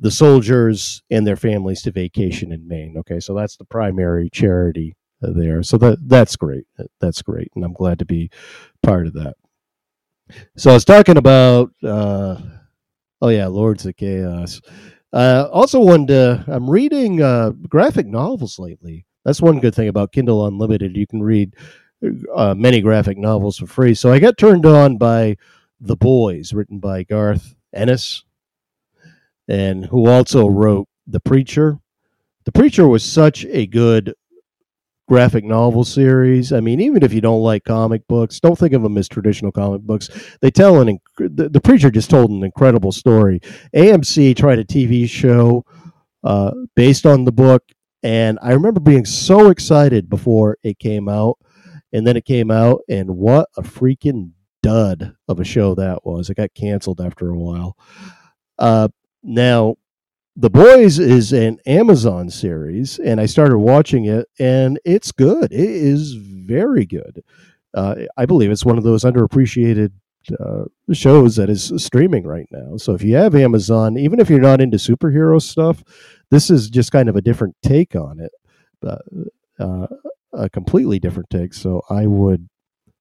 the 0.00 0.10
soldiers 0.10 1.02
and 1.10 1.26
their 1.26 1.36
families 1.36 1.82
to 1.82 1.90
vacation 1.90 2.52
in 2.52 2.66
maine. 2.68 2.96
Okay 2.98 3.20
so 3.20 3.34
that's 3.34 3.56
the 3.56 3.64
primary 3.64 4.30
charity 4.30 4.96
there. 5.20 5.62
So 5.62 5.76
that 5.78 5.98
that's 6.06 6.36
great. 6.36 6.64
That's 7.00 7.22
great 7.22 7.50
and 7.54 7.64
i'm 7.64 7.72
glad 7.72 7.98
to 7.98 8.04
be 8.04 8.30
part 8.82 9.06
of 9.06 9.14
that 9.14 9.34
so 10.56 10.70
i 10.70 10.74
was 10.74 10.84
talking 10.84 11.16
about 11.16 11.70
uh, 11.84 12.36
oh 13.22 13.28
yeah 13.28 13.46
lords 13.46 13.86
of 13.86 13.96
chaos 13.96 14.60
uh, 15.12 15.48
also 15.52 15.80
wanted 15.80 16.08
to 16.08 16.44
i'm 16.48 16.68
reading 16.68 17.22
uh, 17.22 17.50
graphic 17.68 18.06
novels 18.06 18.58
lately 18.58 19.06
that's 19.24 19.42
one 19.42 19.60
good 19.60 19.74
thing 19.74 19.88
about 19.88 20.12
kindle 20.12 20.46
unlimited 20.46 20.96
you 20.96 21.06
can 21.06 21.22
read 21.22 21.54
uh, 22.34 22.54
many 22.56 22.80
graphic 22.80 23.18
novels 23.18 23.58
for 23.58 23.66
free. 23.66 23.94
So 23.94 24.12
I 24.12 24.18
got 24.18 24.38
turned 24.38 24.66
on 24.66 24.98
by 24.98 25.36
The 25.80 25.96
Boys, 25.96 26.52
written 26.52 26.78
by 26.78 27.02
Garth 27.02 27.54
Ennis, 27.72 28.24
and 29.48 29.86
who 29.86 30.08
also 30.08 30.46
wrote 30.46 30.88
The 31.06 31.20
Preacher. 31.20 31.78
The 32.44 32.52
Preacher 32.52 32.86
was 32.88 33.04
such 33.04 33.44
a 33.46 33.66
good 33.66 34.14
graphic 35.08 35.44
novel 35.44 35.84
series. 35.84 36.52
I 36.52 36.60
mean, 36.60 36.80
even 36.80 37.02
if 37.02 37.12
you 37.12 37.20
don't 37.20 37.42
like 37.42 37.64
comic 37.64 38.06
books, 38.08 38.40
don't 38.40 38.58
think 38.58 38.74
of 38.74 38.82
them 38.82 38.98
as 38.98 39.08
traditional 39.08 39.50
comic 39.52 39.82
books. 39.82 40.10
They 40.40 40.50
tell 40.50 40.80
an 40.80 40.98
inc- 40.98 41.36
the, 41.36 41.48
the 41.48 41.60
preacher 41.60 41.90
just 41.90 42.10
told 42.10 42.30
an 42.30 42.44
incredible 42.44 42.92
story. 42.92 43.40
AMC 43.74 44.36
tried 44.36 44.58
a 44.58 44.64
TV 44.64 45.08
show 45.08 45.64
uh, 46.24 46.52
based 46.76 47.06
on 47.06 47.24
the 47.24 47.32
book, 47.32 47.64
and 48.02 48.38
I 48.42 48.52
remember 48.52 48.80
being 48.80 49.06
so 49.06 49.50
excited 49.50 50.08
before 50.08 50.58
it 50.62 50.78
came 50.78 51.08
out 51.08 51.38
and 51.92 52.06
then 52.06 52.16
it 52.16 52.24
came 52.24 52.50
out, 52.50 52.80
and 52.88 53.16
what 53.16 53.48
a 53.56 53.62
freaking 53.62 54.32
dud 54.62 55.14
of 55.26 55.40
a 55.40 55.44
show 55.44 55.74
that 55.74 56.04
was. 56.04 56.28
It 56.28 56.36
got 56.36 56.52
canceled 56.54 57.00
after 57.00 57.30
a 57.30 57.38
while. 57.38 57.76
Uh, 58.58 58.88
now, 59.22 59.76
The 60.40 60.50
Boys 60.50 61.00
is 61.00 61.32
an 61.32 61.58
Amazon 61.66 62.30
series, 62.30 63.00
and 63.00 63.20
I 63.20 63.26
started 63.26 63.58
watching 63.58 64.04
it, 64.04 64.28
and 64.38 64.78
it's 64.84 65.10
good. 65.10 65.52
It 65.52 65.58
is 65.58 66.12
very 66.14 66.86
good. 66.86 67.24
Uh, 67.74 67.96
I 68.16 68.24
believe 68.24 68.52
it's 68.52 68.64
one 68.64 68.78
of 68.78 68.84
those 68.84 69.02
underappreciated 69.02 69.90
uh, 70.38 70.66
shows 70.92 71.34
that 71.34 71.50
is 71.50 71.72
streaming 71.78 72.24
right 72.24 72.46
now. 72.52 72.76
So 72.76 72.94
if 72.94 73.02
you 73.02 73.16
have 73.16 73.34
Amazon, 73.34 73.98
even 73.98 74.20
if 74.20 74.30
you're 74.30 74.38
not 74.38 74.60
into 74.60 74.76
superhero 74.76 75.42
stuff, 75.42 75.82
this 76.30 76.50
is 76.50 76.70
just 76.70 76.92
kind 76.92 77.08
of 77.08 77.16
a 77.16 77.20
different 77.20 77.56
take 77.60 77.96
on 77.96 78.20
it. 78.20 78.30
Uh, 79.58 79.86
a 80.32 80.48
completely 80.48 81.00
different 81.00 81.30
take. 81.30 81.52
So 81.52 81.82
I 81.90 82.06
would 82.06 82.48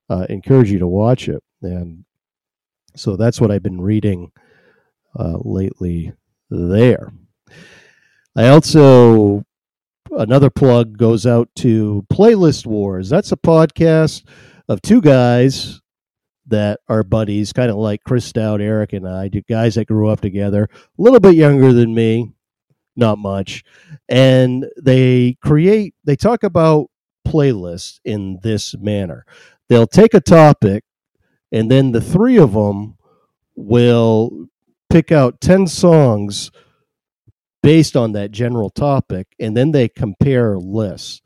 uh, 0.10 0.26
encourage 0.28 0.72
you 0.72 0.80
to 0.80 0.88
watch 0.88 1.30
it. 1.30 1.44
And 1.62 2.04
so 2.96 3.16
that's 3.16 3.40
what 3.40 3.52
I've 3.52 3.62
been 3.62 3.80
reading 3.80 4.32
uh, 5.16 5.38
lately 5.44 6.14
there. 6.50 7.14
I 8.36 8.50
also, 8.50 9.44
another 10.12 10.50
plug 10.50 10.98
goes 10.98 11.26
out 11.26 11.50
to 11.58 12.06
Playlist 12.12 12.66
Wars. 12.66 13.10
That's 13.10 13.32
a 13.32 13.38
podcast 13.38 14.24
of 14.70 14.82
two 14.82 15.02
guys 15.02 15.82
that 16.48 16.80
are 16.88 17.04
buddies, 17.04 17.54
kind 17.54 17.70
of 17.70 17.78
like 17.78 18.04
Chris 18.04 18.26
Stout, 18.26 18.62
Eric, 18.62 18.94
and 18.94 19.08
I, 19.08 19.28
two 19.28 19.42
guys 19.42 19.76
that 19.76 19.88
grew 19.88 20.08
up 20.10 20.22
together, 20.22 20.70
a 20.72 21.02
little 21.02 21.20
bit 21.20 21.36
younger 21.36 21.74
than 21.74 21.94
me, 21.94 22.32
not 22.96 23.18
much. 23.18 23.64
And 24.08 24.66
they 24.82 25.38
create, 25.42 25.94
they 26.04 26.16
talk 26.16 26.44
about 26.44 26.90
playlists 27.28 28.00
in 28.06 28.40
this 28.44 28.76
manner. 28.78 29.26
They'll 29.68 29.88
take 29.88 30.14
a 30.14 30.22
topic, 30.22 30.84
and 31.52 31.70
then 31.70 31.92
the 31.92 32.02
three 32.02 32.38
of 32.38 32.54
them 32.54 32.98
will 33.56 34.48
pick 34.90 35.12
out 35.12 35.42
10 35.42 35.68
songs 35.68 36.52
based 37.62 37.96
on 37.96 38.14
that 38.14 38.32
general 38.32 38.70
topic, 38.70 39.28
and 39.40 39.56
then 39.56 39.72
they 39.72 39.90
compare 39.90 40.58
lists. 40.58 41.22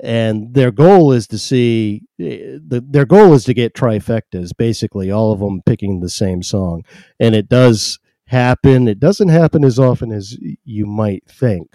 And 0.00 0.52
their 0.52 0.72
goal 0.72 1.12
is 1.12 1.26
to 1.28 1.38
see 1.38 2.02
eh, 2.18 2.58
the, 2.66 2.84
their 2.86 3.06
goal 3.06 3.32
is 3.32 3.44
to 3.44 3.54
get 3.54 3.74
trifectas 3.74 4.50
basically 4.56 5.10
all 5.10 5.32
of 5.32 5.38
them 5.38 5.62
picking 5.64 6.00
the 6.00 6.08
same 6.08 6.42
song. 6.42 6.82
And 7.20 7.34
it 7.34 7.48
does 7.48 8.00
happen. 8.26 8.88
It 8.88 8.98
doesn't 8.98 9.28
happen 9.28 9.64
as 9.64 9.78
often 9.78 10.12
as 10.12 10.36
you 10.64 10.86
might 10.86 11.24
think. 11.26 11.72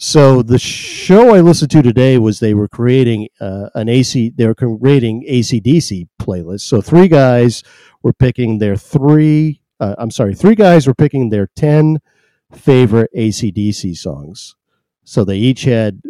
So 0.00 0.42
the 0.42 0.60
show 0.60 1.34
i 1.34 1.40
listened 1.40 1.72
to 1.72 1.82
today 1.82 2.18
was 2.18 2.38
they 2.38 2.54
were 2.54 2.68
creating 2.68 3.28
uh, 3.40 3.68
an 3.74 3.88
ac 3.88 4.32
they 4.36 4.46
were 4.46 4.54
creating 4.54 5.26
acdc 5.28 6.06
playlist. 6.22 6.60
So 6.60 6.80
three 6.80 7.08
guys 7.08 7.64
were 8.04 8.12
picking 8.12 8.58
their 8.58 8.76
three 8.76 9.60
uh, 9.80 9.96
i'm 9.98 10.12
sorry 10.12 10.36
three 10.36 10.54
guys 10.54 10.86
were 10.86 10.94
picking 10.94 11.30
their 11.30 11.48
10 11.56 11.98
favorite 12.52 13.10
acdc 13.16 13.96
songs 13.96 14.56
so 15.04 15.24
they 15.24 15.36
each 15.36 15.64
had 15.64 16.02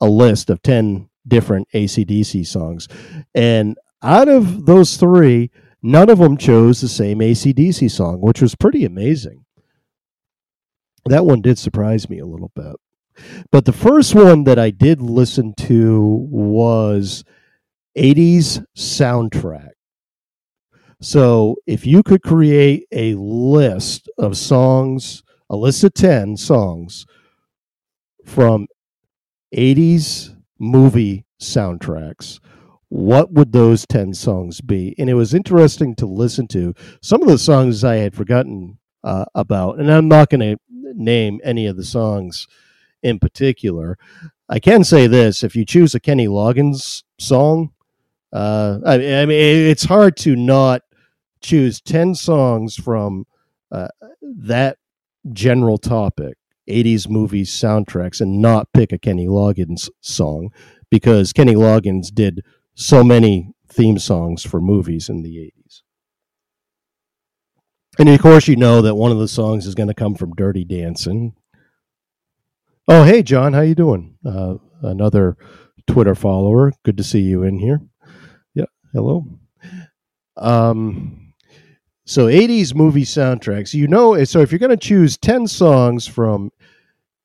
a 0.00 0.06
list 0.06 0.50
of 0.50 0.62
10 0.62 1.08
different 1.26 1.68
ACDC 1.74 2.46
songs. 2.46 2.88
And 3.34 3.76
out 4.02 4.28
of 4.28 4.66
those 4.66 4.96
three, 4.96 5.50
none 5.82 6.10
of 6.10 6.18
them 6.18 6.36
chose 6.36 6.80
the 6.80 6.88
same 6.88 7.18
ACDC 7.18 7.90
song, 7.90 8.20
which 8.20 8.40
was 8.40 8.54
pretty 8.54 8.84
amazing. 8.84 9.44
That 11.06 11.26
one 11.26 11.42
did 11.42 11.58
surprise 11.58 12.08
me 12.08 12.18
a 12.20 12.26
little 12.26 12.52
bit. 12.54 12.76
But 13.50 13.66
the 13.66 13.72
first 13.72 14.14
one 14.14 14.44
that 14.44 14.58
I 14.58 14.70
did 14.70 15.02
listen 15.02 15.52
to 15.58 16.26
was 16.30 17.24
80s 17.96 18.64
soundtrack. 18.76 19.72
So 21.02 21.56
if 21.66 21.84
you 21.84 22.04
could 22.04 22.22
create 22.22 22.86
a 22.92 23.16
list 23.16 24.08
of 24.18 24.36
songs, 24.36 25.24
a 25.50 25.56
list 25.56 25.82
of 25.82 25.94
10 25.94 26.36
songs 26.36 27.06
from 28.24 28.68
80s 29.52 30.36
movie 30.60 31.26
soundtracks, 31.40 32.38
what 32.88 33.32
would 33.32 33.50
those 33.50 33.84
10 33.84 34.14
songs 34.14 34.60
be? 34.60 34.94
And 34.96 35.10
it 35.10 35.14
was 35.14 35.34
interesting 35.34 35.96
to 35.96 36.06
listen 36.06 36.46
to. 36.48 36.72
Some 37.02 37.20
of 37.20 37.28
the 37.28 37.38
songs 37.38 37.82
I 37.82 37.96
had 37.96 38.14
forgotten 38.14 38.78
uh, 39.02 39.24
about, 39.34 39.80
and 39.80 39.90
I'm 39.90 40.06
not 40.06 40.30
going 40.30 40.40
to 40.40 40.56
name 40.94 41.40
any 41.42 41.66
of 41.66 41.76
the 41.76 41.84
songs 41.84 42.46
in 43.02 43.18
particular. 43.18 43.98
I 44.48 44.60
can 44.60 44.84
say 44.84 45.08
this 45.08 45.42
if 45.42 45.56
you 45.56 45.64
choose 45.64 45.96
a 45.96 46.00
Kenny 46.00 46.28
Loggins 46.28 47.02
song, 47.18 47.72
uh, 48.32 48.78
I, 48.86 48.94
I, 48.94 49.26
mean, 49.26 49.66
it's 49.66 49.84
hard 49.84 50.16
to 50.18 50.36
not 50.36 50.82
choose 51.42 51.80
10 51.80 52.14
songs 52.14 52.76
from 52.76 53.26
uh, 53.70 53.88
that 54.22 54.78
general 55.32 55.78
topic 55.78 56.36
80s 56.68 57.08
movie 57.08 57.44
soundtracks 57.44 58.20
and 58.20 58.40
not 58.40 58.72
pick 58.72 58.92
a 58.92 58.98
Kenny 58.98 59.26
Loggins 59.26 59.88
song 60.00 60.50
because 60.90 61.32
Kenny 61.32 61.54
Loggins 61.54 62.12
did 62.12 62.44
so 62.74 63.02
many 63.02 63.52
theme 63.68 63.98
songs 63.98 64.44
for 64.44 64.60
movies 64.60 65.08
in 65.08 65.22
the 65.22 65.36
80s. 65.36 65.82
And 67.98 68.08
of 68.08 68.20
course, 68.20 68.48
you 68.48 68.56
know 68.56 68.80
that 68.82 68.94
one 68.94 69.12
of 69.12 69.18
the 69.18 69.28
songs 69.28 69.66
is 69.66 69.74
going 69.74 69.88
to 69.88 69.94
come 69.94 70.14
from 70.14 70.34
Dirty 70.34 70.64
Dancing. 70.64 71.34
Oh, 72.88 73.04
hey, 73.04 73.22
John, 73.22 73.52
how 73.52 73.60
you 73.60 73.74
doing? 73.74 74.16
Uh, 74.24 74.54
another 74.82 75.36
Twitter 75.86 76.14
follower. 76.14 76.72
Good 76.84 76.96
to 76.96 77.04
see 77.04 77.20
you 77.20 77.42
in 77.42 77.58
here. 77.58 77.80
Yeah, 78.54 78.64
hello. 78.92 79.26
Um, 80.36 81.31
so 82.04 82.26
80s 82.26 82.74
movie 82.74 83.04
soundtracks. 83.04 83.74
You 83.74 83.88
know, 83.88 84.22
so 84.24 84.40
if 84.40 84.50
you're 84.50 84.58
going 84.58 84.70
to 84.70 84.76
choose 84.76 85.16
10 85.18 85.46
songs 85.46 86.06
from 86.06 86.50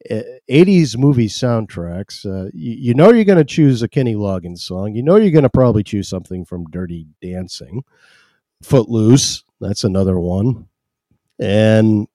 80s 0.10 0.96
uh, 0.96 1.00
movie 1.00 1.28
soundtracks, 1.28 2.26
uh, 2.26 2.50
you, 2.54 2.74
you, 2.74 2.94
know 2.94 3.12
you're 3.12 3.26
going 3.26 3.38
to 3.38 3.44
choose 3.44 3.82
a 3.82 3.88
Kenny 3.88 4.16
Loggins 4.16 4.60
song. 4.60 4.96
You 4.96 5.04
know 5.04 5.16
you're 5.16 5.32
going 5.32 5.44
to 5.44 5.50
probably 5.50 5.84
choose 5.84 6.08
something 6.08 6.46
from 6.46 6.66
Dirty 6.66 7.08
Dancing. 7.22 7.84
Footloose, 8.64 9.44
that's 9.60 9.84
another 9.84 10.20
one. 10.20 10.68
And 11.40 12.08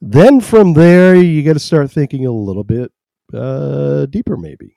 then 0.00 0.40
from 0.40 0.74
there, 0.74 1.16
you 1.16 1.42
got 1.42 1.54
to 1.54 1.58
start 1.58 1.90
thinking 1.90 2.26
a 2.26 2.32
little 2.32 2.64
bit 2.64 2.92
uh, 3.34 4.06
deeper, 4.06 4.36
maybe. 4.36 4.76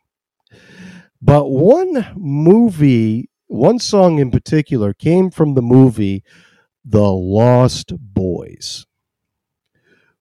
But 1.22 1.50
one 1.50 2.08
movie, 2.16 3.30
one 3.48 3.80
song 3.80 4.20
in 4.20 4.32
particular, 4.32 4.94
came 4.94 5.30
from 5.32 5.54
the 5.54 5.62
movie 5.62 6.24
the 6.86 7.12
Lost 7.12 7.94
Boys, 7.98 8.86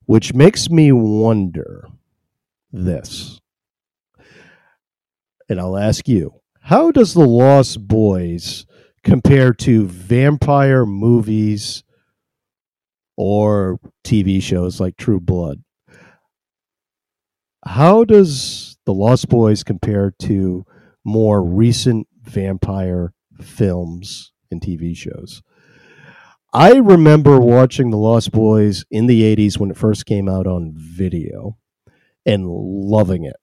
which 0.06 0.34
makes 0.34 0.70
me 0.70 0.92
wonder 0.92 1.88
this. 2.72 3.40
And 5.48 5.60
I'll 5.60 5.78
ask 5.78 6.08
you 6.08 6.40
how 6.60 6.90
does 6.90 7.14
The 7.14 7.26
Lost 7.26 7.86
Boys 7.88 8.66
compare 9.02 9.54
to 9.54 9.86
vampire 9.86 10.84
movies 10.84 11.82
or 13.16 13.80
TV 14.04 14.42
shows 14.42 14.80
like 14.80 14.96
True 14.96 15.20
Blood? 15.20 15.62
How 17.64 18.04
does 18.04 18.76
The 18.84 18.94
Lost 18.94 19.28
Boys 19.28 19.64
compare 19.64 20.12
to 20.20 20.64
more 21.04 21.42
recent 21.42 22.06
vampire 22.22 23.14
films 23.40 24.32
and 24.50 24.60
TV 24.60 24.96
shows? 24.96 25.42
I 26.52 26.76
remember 26.76 27.38
watching 27.38 27.90
The 27.90 27.98
Lost 27.98 28.32
Boys 28.32 28.84
in 28.90 29.06
the 29.06 29.22
80s 29.36 29.58
when 29.58 29.70
it 29.70 29.76
first 29.76 30.06
came 30.06 30.28
out 30.28 30.46
on 30.46 30.72
video 30.74 31.58
and 32.24 32.46
loving 32.46 33.24
it. 33.24 33.36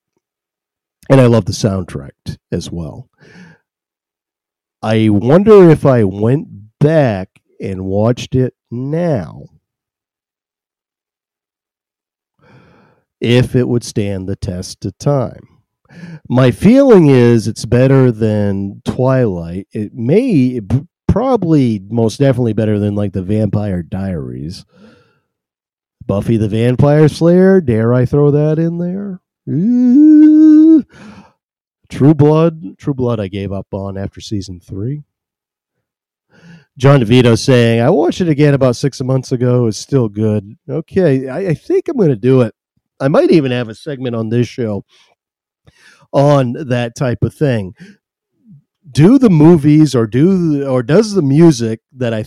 And 1.08 1.20
I 1.20 1.26
love 1.26 1.44
the 1.44 1.52
soundtrack 1.52 2.10
as 2.50 2.70
well. 2.70 3.08
I 4.82 5.08
wonder 5.08 5.70
if 5.70 5.86
I 5.86 6.02
went 6.02 6.48
back 6.80 7.28
and 7.60 7.84
watched 7.84 8.34
it 8.34 8.54
now, 8.72 9.44
if 13.20 13.54
it 13.54 13.68
would 13.68 13.84
stand 13.84 14.28
the 14.28 14.36
test 14.36 14.84
of 14.84 14.98
time. 14.98 15.48
My 16.28 16.50
feeling 16.50 17.06
is 17.06 17.46
it's 17.46 17.64
better 17.64 18.10
than 18.10 18.82
Twilight. 18.84 19.68
It 19.72 19.94
may 19.94 20.60
probably 21.16 21.80
most 21.88 22.18
definitely 22.18 22.52
better 22.52 22.78
than 22.78 22.94
like 22.94 23.14
the 23.14 23.22
Vampire 23.22 23.82
Diaries. 23.82 24.66
Buffy 26.04 26.36
the 26.36 26.46
Vampire 26.46 27.08
Slayer, 27.08 27.62
dare 27.62 27.94
I 27.94 28.04
throw 28.04 28.30
that 28.32 28.58
in 28.58 28.76
there? 28.76 29.22
Ooh. 29.48 30.84
True 31.88 32.12
Blood, 32.12 32.76
True 32.76 32.92
Blood 32.92 33.18
I 33.18 33.28
gave 33.28 33.50
up 33.50 33.66
on 33.72 33.96
after 33.96 34.20
season 34.20 34.60
3. 34.60 35.04
John 36.76 37.00
DeVito 37.00 37.38
saying, 37.38 37.80
I 37.80 37.88
watched 37.88 38.20
it 38.20 38.28
again 38.28 38.52
about 38.52 38.76
six 38.76 39.00
months 39.00 39.32
ago. 39.32 39.68
It's 39.68 39.78
still 39.78 40.10
good. 40.10 40.54
Okay, 40.68 41.30
I, 41.30 41.38
I 41.38 41.54
think 41.54 41.88
I'm 41.88 41.96
going 41.96 42.10
to 42.10 42.16
do 42.16 42.42
it. 42.42 42.54
I 43.00 43.08
might 43.08 43.30
even 43.30 43.52
have 43.52 43.70
a 43.70 43.74
segment 43.74 44.14
on 44.14 44.28
this 44.28 44.48
show 44.48 44.84
on 46.12 46.52
that 46.68 46.94
type 46.94 47.22
of 47.22 47.32
thing 47.32 47.74
do 48.90 49.18
the 49.18 49.30
movies 49.30 49.94
or 49.94 50.06
do 50.06 50.66
or 50.66 50.82
does 50.82 51.14
the 51.14 51.22
music 51.22 51.80
that 51.92 52.14
I 52.14 52.24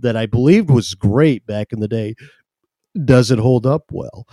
that 0.00 0.16
I 0.16 0.26
believed 0.26 0.70
was 0.70 0.94
great 0.94 1.46
back 1.46 1.72
in 1.72 1.80
the 1.80 1.88
day 1.88 2.14
does 3.02 3.30
it 3.30 3.38
hold 3.38 3.66
up 3.66 3.84
well? 3.90 4.26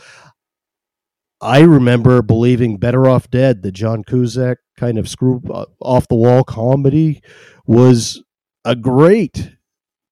I 1.41 1.61
remember 1.61 2.21
believing 2.21 2.77
Better 2.77 3.07
Off 3.07 3.29
Dead, 3.29 3.63
the 3.63 3.71
John 3.71 4.03
Cusack 4.03 4.59
kind 4.77 4.99
of 4.99 5.09
screw 5.09 5.41
uh, 5.51 5.65
off 5.81 6.07
the 6.07 6.15
wall 6.15 6.43
comedy, 6.43 7.21
was 7.65 8.23
a 8.63 8.75
great, 8.75 9.55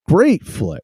great 0.07 0.43
flick. 0.43 0.83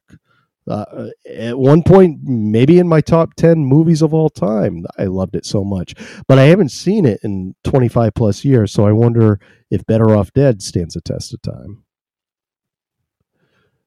Uh, 0.68 1.10
at 1.30 1.58
one 1.58 1.84
point, 1.84 2.20
maybe 2.24 2.80
in 2.80 2.88
my 2.88 3.02
top 3.02 3.36
10 3.36 3.60
movies 3.60 4.02
of 4.02 4.14
all 4.14 4.30
time. 4.30 4.86
I 4.98 5.06
loved 5.06 5.36
it 5.36 5.46
so 5.46 5.64
much. 5.64 5.94
But 6.28 6.40
I 6.40 6.44
haven't 6.44 6.70
seen 6.70 7.06
it 7.06 7.20
in 7.24 7.56
25 7.64 8.14
plus 8.16 8.44
years, 8.44 8.72
so 8.72 8.86
I 8.86 8.92
wonder 8.92 9.40
if 9.70 9.86
Better 9.86 10.16
Off 10.16 10.34
Dead 10.34 10.62
stands 10.62 10.96
a 10.96 11.02
test 11.02 11.34
of 11.34 11.42
time. 11.42 11.84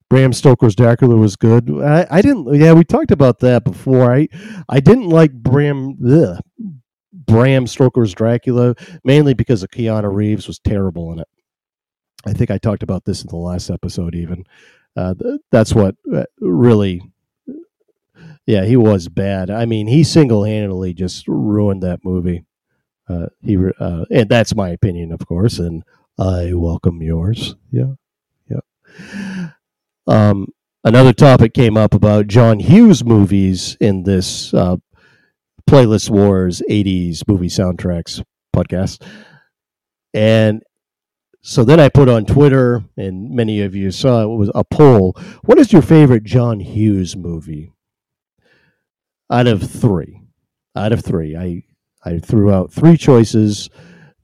Bram 0.08 0.32
Stoker's 0.32 0.74
Dracula 0.74 1.16
was 1.16 1.36
good. 1.36 1.70
I, 1.82 2.06
I 2.10 2.22
didn't. 2.22 2.54
Yeah, 2.54 2.72
we 2.72 2.84
talked 2.84 3.10
about 3.10 3.40
that 3.40 3.64
before. 3.64 4.14
I 4.14 4.28
I 4.68 4.80
didn't 4.80 5.10
like 5.10 5.32
Bram 5.32 5.98
ugh, 6.02 6.40
Bram 7.12 7.66
Stoker's 7.66 8.14
Dracula 8.14 8.74
mainly 9.04 9.34
because 9.34 9.62
of 9.62 9.70
Keanu 9.70 10.12
Reeves 10.12 10.46
was 10.46 10.58
terrible 10.60 11.12
in 11.12 11.18
it. 11.18 11.28
I 12.26 12.32
think 12.32 12.50
I 12.50 12.56
talked 12.58 12.82
about 12.82 13.04
this 13.04 13.22
in 13.22 13.28
the 13.28 13.36
last 13.36 13.68
episode. 13.68 14.14
Even 14.14 14.44
uh, 14.98 15.14
th- 15.14 15.40
that's 15.52 15.74
what 15.74 15.94
uh, 16.12 16.24
really, 16.40 17.00
yeah, 18.46 18.64
he 18.64 18.76
was 18.76 19.08
bad. 19.08 19.48
I 19.48 19.64
mean, 19.64 19.86
he 19.86 20.02
single 20.02 20.42
handedly 20.42 20.92
just 20.92 21.28
ruined 21.28 21.84
that 21.84 22.04
movie. 22.04 22.44
Uh, 23.08 23.26
he 23.40 23.56
uh, 23.78 24.06
and 24.10 24.28
that's 24.28 24.56
my 24.56 24.70
opinion, 24.70 25.12
of 25.12 25.24
course, 25.24 25.60
and 25.60 25.84
I 26.18 26.52
welcome 26.52 27.00
yours. 27.00 27.54
Yeah, 27.70 27.92
yeah. 28.50 29.50
Um, 30.08 30.48
another 30.82 31.12
topic 31.12 31.54
came 31.54 31.76
up 31.76 31.94
about 31.94 32.26
John 32.26 32.58
Hughes 32.58 33.04
movies 33.04 33.76
in 33.80 34.02
this 34.02 34.52
uh, 34.52 34.78
playlist 35.70 36.10
wars 36.10 36.60
80s 36.68 37.22
movie 37.28 37.48
soundtracks 37.48 38.24
podcast 38.54 39.00
and 40.12 40.62
so 41.40 41.64
then 41.64 41.80
i 41.80 41.88
put 41.88 42.08
on 42.08 42.24
twitter 42.24 42.82
and 42.96 43.30
many 43.30 43.60
of 43.60 43.74
you 43.74 43.90
saw 43.90 44.22
it 44.22 44.36
was 44.36 44.50
a 44.54 44.64
poll. 44.64 45.16
What 45.44 45.58
is 45.58 45.72
your 45.72 45.82
favorite 45.82 46.24
john 46.24 46.60
hughes 46.60 47.16
movie? 47.16 47.72
Out 49.30 49.46
of 49.46 49.62
three. 49.62 50.22
Out 50.74 50.92
of 50.92 51.04
three. 51.04 51.36
I 51.36 51.62
i 52.04 52.18
threw 52.18 52.52
out 52.52 52.72
three 52.72 52.96
choices. 52.96 53.68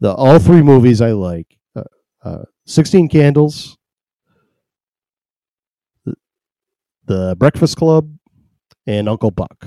The 0.01 0.13
all 0.13 0.39
three 0.39 0.63
movies 0.63 1.01
i 1.01 1.13
like 1.13 1.59
uh, 1.77 1.85
uh, 2.25 2.45
16 2.67 3.09
candles 3.09 3.77
the 7.07 7.37
breakfast 7.39 7.77
club 7.77 8.11
and 8.87 9.09
uncle 9.09 9.31
buck. 9.31 9.67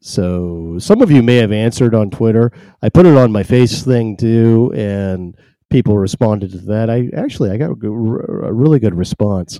So 0.00 0.78
some 0.78 1.00
of 1.00 1.10
you 1.10 1.22
may 1.22 1.36
have 1.36 1.52
answered 1.52 1.94
on 1.94 2.10
Twitter. 2.10 2.52
I 2.82 2.88
put 2.88 3.06
it 3.06 3.16
on 3.16 3.32
my 3.32 3.42
face 3.42 3.82
thing 3.82 4.16
too, 4.16 4.72
and 4.76 5.36
people 5.74 5.98
responded 5.98 6.52
to 6.52 6.58
that. 6.58 6.88
I 6.88 7.10
actually 7.16 7.50
I 7.50 7.56
got 7.56 7.70
a, 7.70 7.88
a 7.88 8.52
really 8.52 8.78
good 8.78 8.94
response. 8.94 9.58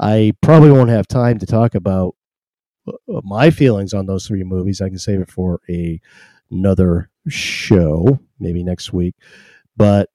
I 0.00 0.32
probably 0.42 0.72
won't 0.72 0.90
have 0.90 1.06
time 1.06 1.38
to 1.38 1.46
talk 1.46 1.76
about 1.76 2.16
uh, 2.88 3.20
my 3.22 3.48
feelings 3.50 3.94
on 3.94 4.06
those 4.06 4.26
three 4.26 4.42
movies. 4.42 4.80
I 4.80 4.88
can 4.88 4.98
save 4.98 5.20
it 5.20 5.30
for 5.30 5.60
a 5.70 6.00
another 6.50 7.10
show, 7.28 8.18
maybe 8.40 8.64
next 8.64 8.92
week. 8.92 9.14
But 9.76 10.08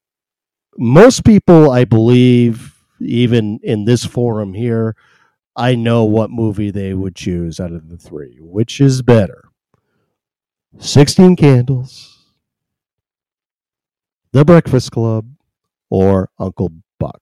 most 0.77 1.23
people, 1.23 1.71
I 1.71 1.85
believe, 1.85 2.75
even 2.99 3.61
in 3.63 3.85
this 3.85 4.03
forum 4.03 4.53
here, 4.53 4.97
I 5.55 5.75
know 5.75 6.03
what 6.03 6.29
movie 6.29 6.71
they 6.71 6.93
would 6.93 7.15
choose 7.15 7.61
out 7.61 7.71
of 7.71 7.87
the 7.87 7.97
three. 7.97 8.37
Which 8.41 8.81
is 8.81 9.01
better? 9.01 9.45
16 10.77 11.37
Candles, 11.37 12.25
The 14.33 14.43
Breakfast 14.43 14.91
Club, 14.91 15.36
or 15.89 16.29
Uncle 16.39 16.71
Buck. 16.99 17.21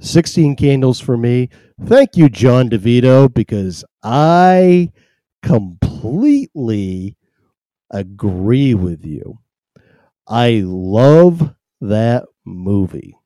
16 0.00 0.56
Candles 0.56 1.00
for 1.00 1.16
me. 1.16 1.48
Thank 1.84 2.16
you, 2.16 2.28
John 2.28 2.68
DeVito, 2.68 3.32
because 3.32 3.84
I 4.02 4.92
completely 5.42 7.16
agree 7.90 8.74
with 8.74 9.04
you. 9.04 9.38
I 10.26 10.62
love 10.64 11.54
that 11.80 12.24
movie. 12.44 13.16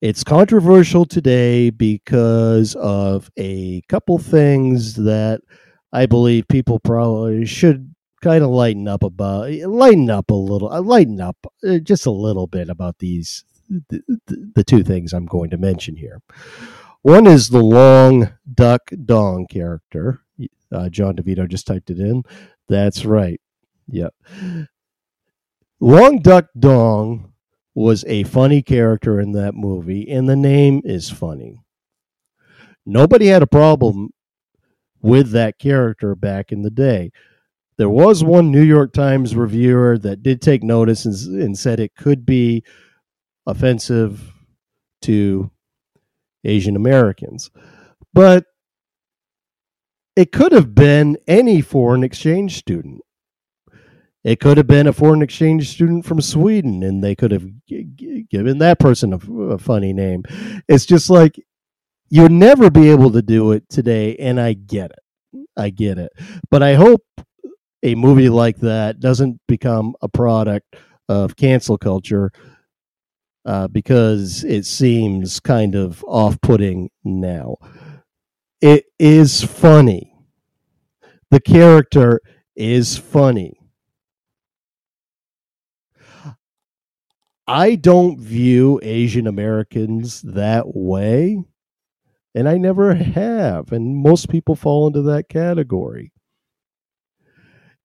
It's 0.00 0.22
controversial 0.22 1.06
today 1.06 1.70
because 1.70 2.74
of 2.74 3.30
a 3.38 3.80
couple 3.88 4.18
things 4.18 4.96
that 4.96 5.40
I 5.92 6.06
believe 6.06 6.46
people 6.48 6.78
probably 6.78 7.46
should 7.46 7.93
kind 8.24 8.42
of 8.42 8.48
lighten 8.48 8.88
up 8.88 9.02
about 9.02 9.50
lighten 9.50 10.08
up 10.08 10.30
a 10.30 10.34
little 10.34 10.72
uh, 10.72 10.80
lighten 10.80 11.20
up 11.20 11.36
uh, 11.62 11.78
just 11.78 12.06
a 12.06 12.10
little 12.10 12.46
bit 12.46 12.70
about 12.70 12.98
these 12.98 13.44
the, 13.68 14.02
the 14.54 14.64
two 14.64 14.82
things 14.82 15.12
I'm 15.12 15.26
going 15.26 15.50
to 15.50 15.58
mention 15.58 15.96
here. 15.96 16.22
One 17.02 17.26
is 17.26 17.50
the 17.50 17.62
long 17.62 18.30
duck 18.52 18.90
dong 19.04 19.46
character. 19.46 20.22
Uh, 20.72 20.88
John 20.88 21.16
DeVito 21.16 21.46
just 21.48 21.66
typed 21.66 21.90
it 21.90 21.98
in. 21.98 22.22
That's 22.66 23.04
right. 23.04 23.40
Yep. 23.88 24.14
Long 25.80 26.20
Duck 26.20 26.46
Dong 26.58 27.32
was 27.74 28.04
a 28.06 28.22
funny 28.24 28.62
character 28.62 29.20
in 29.20 29.32
that 29.32 29.54
movie, 29.54 30.08
and 30.08 30.28
the 30.28 30.36
name 30.36 30.80
is 30.82 31.10
funny. 31.10 31.58
Nobody 32.86 33.26
had 33.26 33.42
a 33.42 33.46
problem 33.46 34.10
with 35.02 35.32
that 35.32 35.58
character 35.58 36.14
back 36.14 36.52
in 36.52 36.62
the 36.62 36.70
day. 36.70 37.10
There 37.76 37.88
was 37.88 38.22
one 38.22 38.50
New 38.50 38.62
York 38.62 38.92
Times 38.92 39.34
reviewer 39.34 39.98
that 39.98 40.22
did 40.22 40.40
take 40.40 40.62
notice 40.62 41.04
and, 41.04 41.42
and 41.42 41.58
said 41.58 41.80
it 41.80 41.96
could 41.96 42.24
be 42.24 42.64
offensive 43.46 44.32
to 45.02 45.50
Asian 46.44 46.76
Americans. 46.76 47.50
But 48.12 48.46
it 50.16 50.30
could 50.30 50.52
have 50.52 50.74
been 50.74 51.18
any 51.26 51.60
foreign 51.60 52.04
exchange 52.04 52.56
student. 52.56 53.00
It 54.22 54.40
could 54.40 54.56
have 54.56 54.68
been 54.68 54.86
a 54.86 54.92
foreign 54.92 55.20
exchange 55.20 55.68
student 55.68 56.06
from 56.06 56.20
Sweden, 56.20 56.82
and 56.82 57.04
they 57.04 57.14
could 57.14 57.32
have 57.32 57.44
g- 57.68 58.26
given 58.30 58.58
that 58.58 58.78
person 58.78 59.12
a, 59.12 59.32
a 59.54 59.58
funny 59.58 59.92
name. 59.92 60.22
It's 60.68 60.86
just 60.86 61.10
like 61.10 61.38
You'll 62.10 62.28
never 62.28 62.70
be 62.70 62.90
able 62.90 63.10
to 63.10 63.22
do 63.22 63.50
it 63.50 63.68
today, 63.68 64.14
and 64.16 64.40
I 64.40 64.52
get 64.52 64.92
it. 64.92 65.46
I 65.56 65.70
get 65.70 65.98
it. 65.98 66.12
But 66.48 66.62
I 66.62 66.74
hope 66.74 67.02
a 67.84 67.94
movie 67.94 68.30
like 68.30 68.58
that 68.58 69.00
doesn't 69.00 69.40
become 69.46 69.94
a 70.02 70.08
product 70.08 70.76
of 71.08 71.36
cancel 71.36 71.78
culture 71.78 72.32
uh, 73.44 73.68
because 73.68 74.42
it 74.44 74.64
seems 74.64 75.38
kind 75.40 75.74
of 75.74 76.02
off 76.08 76.40
putting 76.40 76.90
now. 77.04 77.56
It 78.60 78.86
is 78.98 79.44
funny. 79.44 80.14
The 81.30 81.40
character 81.40 82.20
is 82.56 82.96
funny. 82.96 83.58
I 87.46 87.74
don't 87.74 88.18
view 88.18 88.80
Asian 88.82 89.26
Americans 89.26 90.22
that 90.22 90.74
way 90.74 91.44
and 92.34 92.48
I 92.48 92.58
never 92.58 92.94
have. 92.94 93.72
And 93.72 93.96
most 93.96 94.30
people 94.30 94.56
fall 94.56 94.86
into 94.88 95.02
that 95.02 95.28
category. 95.28 96.13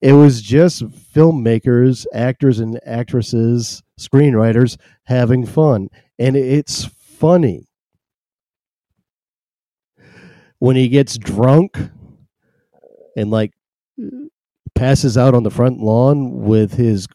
It 0.01 0.13
was 0.13 0.41
just 0.41 0.83
filmmakers, 0.83 2.05
actors 2.13 2.59
and 2.59 2.79
actresses, 2.85 3.83
screenwriters 3.99 4.77
having 5.03 5.45
fun. 5.45 5.89
And 6.17 6.35
it's 6.37 6.85
funny. 6.85 7.67
When 10.59 10.75
he 10.75 10.87
gets 10.87 11.17
drunk 11.17 11.77
and 13.15 13.29
like 13.29 13.53
passes 14.75 15.17
out 15.17 15.33
on 15.35 15.43
the 15.43 15.51
front 15.51 15.79
lawn 15.79 16.43
with 16.43 16.73
his 16.73 17.07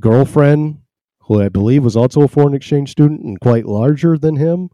girlfriend, 0.00 0.78
who 1.22 1.40
I 1.40 1.48
believe 1.48 1.84
was 1.84 1.96
also 1.96 2.22
a 2.22 2.28
foreign 2.28 2.54
exchange 2.54 2.90
student 2.90 3.22
and 3.22 3.38
quite 3.40 3.66
larger 3.66 4.18
than 4.18 4.36
him, 4.36 4.70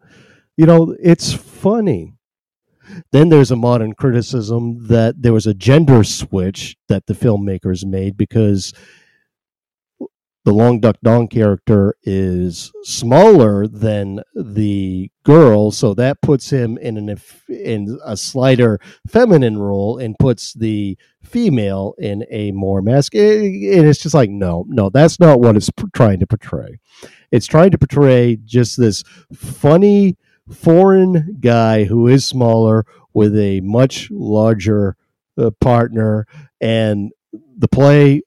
you 0.57 0.65
know, 0.65 0.97
it's 1.01 1.33
funny. 1.33 2.15
Then 3.13 3.29
there's 3.29 3.51
a 3.51 3.57
modern 3.57 3.95
criticism 3.95 4.87
that 4.89 5.23
there 5.23 5.33
was 5.33 5.47
a 5.47 5.55
gender 5.55 6.05
switch 6.05 6.77
that 6.89 7.07
the 7.07 7.15
filmmakers 7.15 7.85
made 7.85 8.17
because 8.17 8.73
the 10.49 10.55
Long 10.55 10.81
Duck 10.81 10.97
Dong 11.03 11.29
character 11.29 11.95
is 12.05 12.73
smaller 12.83 13.67
than 13.67 14.23
the 14.35 15.11
girl, 15.23 15.71
so 15.71 15.93
that 15.93 16.23
puts 16.23 16.49
him 16.49 16.79
in 16.79 16.97
an 16.97 17.21
in 17.51 17.99
a 18.03 18.17
slighter 18.17 18.79
feminine 19.07 19.59
role 19.59 19.99
and 19.99 20.19
puts 20.19 20.55
the 20.55 20.97
female 21.23 21.95
in 21.99 22.25
a 22.31 22.51
more 22.53 22.81
masculine. 22.81 23.45
And 23.45 23.87
it's 23.87 24.03
just 24.03 24.15
like, 24.15 24.31
no, 24.31 24.65
no, 24.69 24.89
that's 24.89 25.21
not 25.21 25.39
what 25.39 25.55
it's 25.55 25.69
trying 25.95 26.21
to 26.21 26.27
portray. 26.27 26.79
It's 27.31 27.47
trying 27.47 27.73
to 27.73 27.79
portray 27.79 28.39
just 28.43 28.79
this 28.79 29.05
funny 29.35 30.17
foreign 30.53 31.39
guy 31.41 31.85
who 31.85 32.07
is 32.07 32.27
smaller 32.27 32.85
with 33.15 33.37
a 33.37 33.61
much 33.61 34.11
larger 34.11 34.97
uh, 35.37 35.51
partner, 35.61 36.27
and 36.61 37.13
the 37.57 37.69
play 37.69 38.23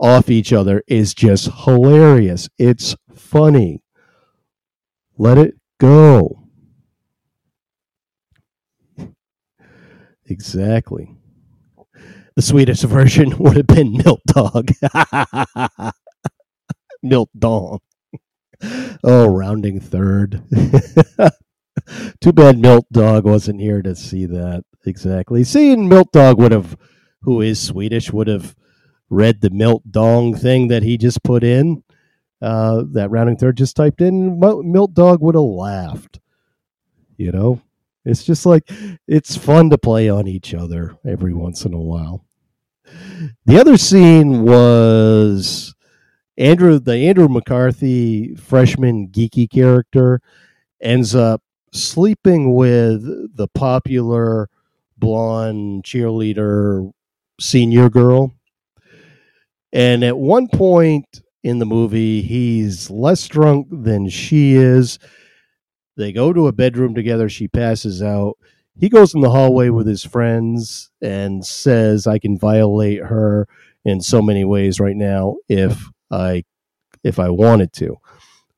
off 0.00 0.30
each 0.30 0.52
other 0.52 0.82
is 0.86 1.14
just 1.14 1.48
hilarious. 1.64 2.48
It's 2.58 2.96
funny. 3.14 3.82
Let 5.16 5.38
it 5.38 5.54
go. 5.78 6.42
Exactly. 10.26 11.14
The 12.36 12.42
Swedish 12.42 12.80
version 12.82 13.36
would 13.38 13.56
have 13.56 13.66
been 13.66 13.92
Milk 13.92 14.20
Dog. 14.26 14.70
Milk 17.02 17.30
Dong 17.38 17.80
oh, 19.04 19.26
rounding 19.28 19.80
third. 19.80 20.42
Too 22.20 22.32
bad 22.32 22.58
Milt 22.58 22.86
Dog 22.92 23.24
wasn't 23.24 23.60
here 23.60 23.82
to 23.82 23.94
see 23.96 24.26
that 24.26 24.64
exactly. 24.84 25.42
Seeing 25.44 25.88
Milt 25.88 26.12
Dog 26.12 26.38
would 26.38 26.52
have, 26.52 26.76
who 27.22 27.40
is 27.40 27.60
Swedish, 27.60 28.12
would 28.12 28.28
have 28.28 28.54
read 29.10 29.40
the 29.40 29.50
Milt 29.50 29.82
Dong 29.90 30.34
thing 30.34 30.68
that 30.68 30.82
he 30.82 30.96
just 30.96 31.22
put 31.22 31.42
in. 31.44 31.82
uh, 32.40 32.82
that 32.92 33.10
rounding 33.10 33.36
third 33.36 33.56
just 33.56 33.76
typed 33.76 34.00
in, 34.00 34.38
Mil- 34.40 34.62
Milt 34.62 34.94
Dog 34.94 35.20
would 35.22 35.34
have 35.34 35.44
laughed. 35.44 36.20
You 37.16 37.30
know, 37.32 37.60
it's 38.04 38.24
just 38.24 38.44
like 38.46 38.68
it's 39.06 39.36
fun 39.36 39.70
to 39.70 39.78
play 39.78 40.08
on 40.08 40.26
each 40.26 40.54
other 40.54 40.96
every 41.06 41.32
once 41.34 41.64
in 41.64 41.72
a 41.74 41.80
while. 41.80 42.24
The 43.46 43.60
other 43.60 43.76
scene 43.76 44.42
was 44.42 45.74
Andrew, 46.38 46.78
the 46.78 46.96
Andrew 46.96 47.28
McCarthy 47.28 48.34
freshman 48.34 49.08
geeky 49.08 49.50
character, 49.50 50.20
ends 50.80 51.14
up 51.14 51.42
sleeping 51.72 52.54
with 52.54 53.02
the 53.36 53.48
popular 53.48 54.48
blonde 54.96 55.84
cheerleader 55.84 56.92
senior 57.40 57.90
girl. 57.90 58.32
And 59.72 60.04
at 60.04 60.18
one 60.18 60.48
point 60.48 61.22
in 61.42 61.58
the 61.58 61.66
movie, 61.66 62.22
he's 62.22 62.90
less 62.90 63.26
drunk 63.26 63.68
than 63.70 64.08
she 64.08 64.54
is. 64.54 64.98
They 65.96 66.12
go 66.12 66.32
to 66.32 66.46
a 66.46 66.52
bedroom 66.52 66.94
together. 66.94 67.28
She 67.28 67.48
passes 67.48 68.02
out. 68.02 68.38
He 68.78 68.88
goes 68.88 69.14
in 69.14 69.20
the 69.20 69.30
hallway 69.30 69.68
with 69.68 69.86
his 69.86 70.04
friends 70.04 70.90
and 71.02 71.44
says, 71.44 72.06
I 72.06 72.18
can 72.18 72.38
violate 72.38 73.00
her 73.00 73.46
in 73.84 74.00
so 74.00 74.22
many 74.22 74.44
ways 74.44 74.80
right 74.80 74.96
now 74.96 75.36
if 75.48 75.90
I 76.12 76.44
if 77.02 77.18
I 77.18 77.30
wanted 77.30 77.72
to. 77.74 77.96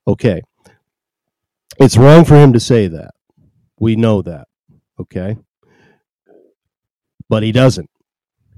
Okay. 0.07 0.41
It's 1.79 1.97
wrong 1.97 2.25
for 2.25 2.35
him 2.35 2.53
to 2.53 2.59
say 2.59 2.87
that. 2.87 3.11
We 3.79 3.95
know 3.95 4.21
that. 4.21 4.47
Okay. 4.99 5.37
But 7.27 7.43
he 7.43 7.51
doesn't. 7.51 7.89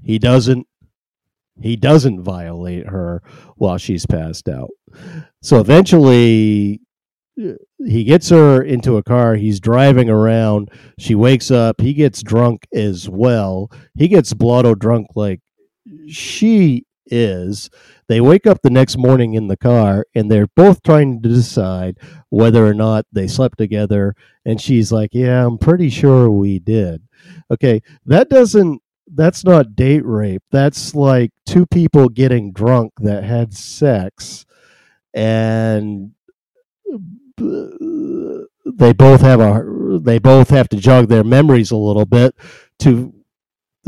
He 0.02 0.18
doesn't. 0.18 0.66
He 1.60 1.74
doesn't 1.74 2.22
violate 2.22 2.86
her 2.86 3.22
while 3.56 3.78
she's 3.78 4.06
passed 4.06 4.48
out. 4.48 4.70
So 5.42 5.58
eventually, 5.58 6.80
uh, 7.42 7.54
he 7.84 8.04
gets 8.04 8.28
her 8.28 8.62
into 8.62 8.96
a 8.96 9.02
car. 9.02 9.34
He's 9.34 9.58
driving 9.58 10.08
around. 10.08 10.70
She 11.00 11.16
wakes 11.16 11.50
up. 11.50 11.80
He 11.80 11.94
gets 11.94 12.22
drunk 12.22 12.68
as 12.72 13.08
well. 13.08 13.72
He 13.96 14.06
gets 14.06 14.32
blotto 14.34 14.76
drunk 14.76 15.08
like 15.16 15.40
she 16.06 16.84
is. 17.10 17.70
They 18.08 18.20
wake 18.20 18.46
up 18.46 18.62
the 18.62 18.70
next 18.70 18.96
morning 18.96 19.34
in 19.34 19.48
the 19.48 19.56
car 19.56 20.06
and 20.14 20.30
they're 20.30 20.48
both 20.48 20.82
trying 20.82 21.22
to 21.22 21.28
decide 21.28 21.98
whether 22.30 22.66
or 22.66 22.74
not 22.74 23.06
they 23.12 23.26
slept 23.26 23.58
together. 23.58 24.14
And 24.44 24.60
she's 24.60 24.92
like, 24.92 25.10
Yeah, 25.12 25.46
I'm 25.46 25.58
pretty 25.58 25.90
sure 25.90 26.30
we 26.30 26.58
did. 26.58 27.02
Okay, 27.50 27.82
that 28.06 28.28
doesn't, 28.28 28.82
that's 29.06 29.44
not 29.44 29.74
date 29.74 30.04
rape. 30.04 30.42
That's 30.50 30.94
like 30.94 31.32
two 31.46 31.66
people 31.66 32.08
getting 32.08 32.52
drunk 32.52 32.92
that 33.00 33.24
had 33.24 33.54
sex 33.54 34.44
and 35.14 36.12
they 37.38 38.92
both 38.92 39.20
have 39.20 39.40
a 39.40 39.98
they 40.00 40.18
both 40.18 40.50
have 40.50 40.68
to 40.68 40.76
jog 40.76 41.08
their 41.08 41.24
memories 41.24 41.70
a 41.70 41.76
little 41.76 42.04
bit 42.04 42.34
to 42.80 43.12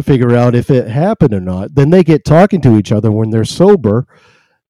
to 0.01 0.11
figure 0.11 0.35
out 0.35 0.55
if 0.55 0.71
it 0.71 0.89
happened 0.89 1.35
or 1.35 1.41
not. 1.41 1.75
Then 1.75 1.91
they 1.91 2.03
get 2.03 2.25
talking 2.25 2.61
to 2.63 2.77
each 2.77 2.93
other 2.93 3.11
when 3.13 3.31
they're 3.31 3.45
sober, 3.45 4.07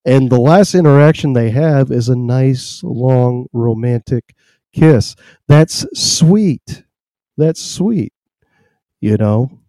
and 0.05 0.31
the 0.31 0.41
last 0.41 0.75
interaction 0.75 1.33
they 1.33 1.51
have 1.51 1.91
is 1.91 2.09
a 2.09 2.17
nice, 2.17 2.83
long, 2.83 3.47
romantic 3.53 4.35
kiss. 4.73 5.17
That's 5.47 5.87
sweet. 5.95 6.85
That's 7.37 7.63
sweet. 7.63 8.13
You 9.01 9.17
know, 9.17 9.60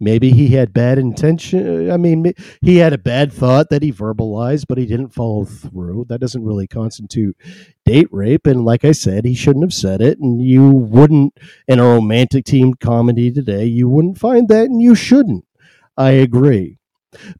maybe 0.00 0.30
he 0.30 0.48
had 0.48 0.72
bad 0.72 0.98
intention. 0.98 1.90
I 1.90 1.96
mean, 1.96 2.32
he 2.62 2.78
had 2.78 2.92
a 2.92 2.98
bad 2.98 3.32
thought 3.32 3.68
that 3.70 3.82
he 3.82 3.92
verbalized, 3.92 4.64
but 4.68 4.78
he 4.78 4.86
didn't 4.86 5.10
follow 5.14 5.44
through. 5.44 6.06
That 6.08 6.20
doesn't 6.20 6.44
really 6.44 6.66
constitute 6.66 7.36
date 7.84 8.08
rape. 8.10 8.46
And 8.46 8.64
like 8.64 8.84
I 8.84 8.92
said, 8.92 9.24
he 9.24 9.34
shouldn't 9.34 9.64
have 9.64 9.74
said 9.74 10.00
it. 10.00 10.18
And 10.18 10.42
you 10.42 10.70
wouldn't, 10.70 11.38
in 11.68 11.78
a 11.78 11.84
romantic 11.84 12.46
themed 12.46 12.80
comedy 12.80 13.30
today, 13.30 13.66
you 13.66 13.88
wouldn't 13.88 14.18
find 14.18 14.48
that, 14.48 14.66
and 14.66 14.82
you 14.82 14.94
shouldn't. 14.94 15.44
I 15.96 16.10
agree. 16.12 16.78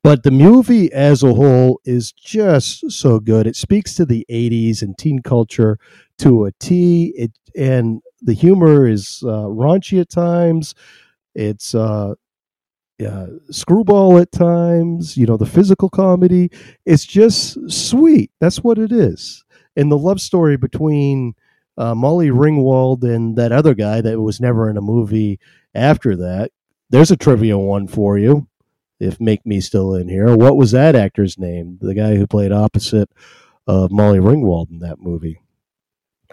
But 0.03 0.25
the 0.25 0.31
movie 0.31 0.93
as 0.93 1.23
a 1.23 1.35
whole 1.35 1.81
is 1.85 2.13
just 2.13 2.91
so 2.91 3.21
good. 3.21 3.47
It 3.47 3.57
speaks 3.57 3.95
to 3.95 4.05
the 4.05 4.27
80s 4.29 4.83
and 4.83 4.99
teen 4.99 5.21
culture 5.23 5.79
to 6.19 6.47
a 6.47 6.53
T. 6.53 7.13
It, 7.17 7.33
and 7.57 8.03
the 8.21 8.33
humor 8.33 8.87
is 8.87 9.23
uh, 9.25 9.47
raunchy 9.47 10.01
at 10.01 10.11
times. 10.11 10.75
It's 11.35 11.75
uh, 11.75 12.15
uh, 13.01 13.27
screwball 13.51 14.19
at 14.19 14.33
times, 14.33 15.17
you 15.17 15.27
know, 15.27 15.37
the 15.37 15.47
physical 15.47 15.89
comedy. 15.89 16.51
It's 16.85 17.05
just 17.05 17.71
sweet. 17.71 18.31
That's 18.41 18.59
what 18.59 18.79
it 18.79 18.93
is. 18.93 19.45
And 19.77 19.91
the 19.91 19.99
love 19.99 20.21
story 20.21 20.57
between 20.57 21.35
uh, 21.77 21.95
Molly 21.95 22.29
Ringwald 22.29 23.03
and 23.03 23.37
that 23.37 23.53
other 23.53 23.75
guy 23.75 24.01
that 24.01 24.21
was 24.21 24.41
never 24.41 24.69
in 24.69 24.77
a 24.77 24.83
movie 24.83 25.39
after 25.75 26.17
that. 26.17 26.51
There's 26.91 27.11
a 27.11 27.17
trivia 27.17 27.57
one 27.57 27.89
for 27.89 28.19
you. 28.19 28.49
If 28.99 29.19
Make 29.19 29.47
Me 29.47 29.61
Still 29.61 29.95
in 29.95 30.09
Here. 30.09 30.37
What 30.37 30.59
was 30.59 30.73
that 30.73 30.95
actor's 30.95 31.39
name? 31.39 31.79
The 31.81 31.95
guy 31.95 32.17
who 32.17 32.27
played 32.27 32.53
opposite 32.53 33.09
of 33.67 33.91
Molly 33.91 34.19
Ringwald 34.19 34.71
in 34.71 34.81
that 34.81 35.01
movie. 35.01 35.41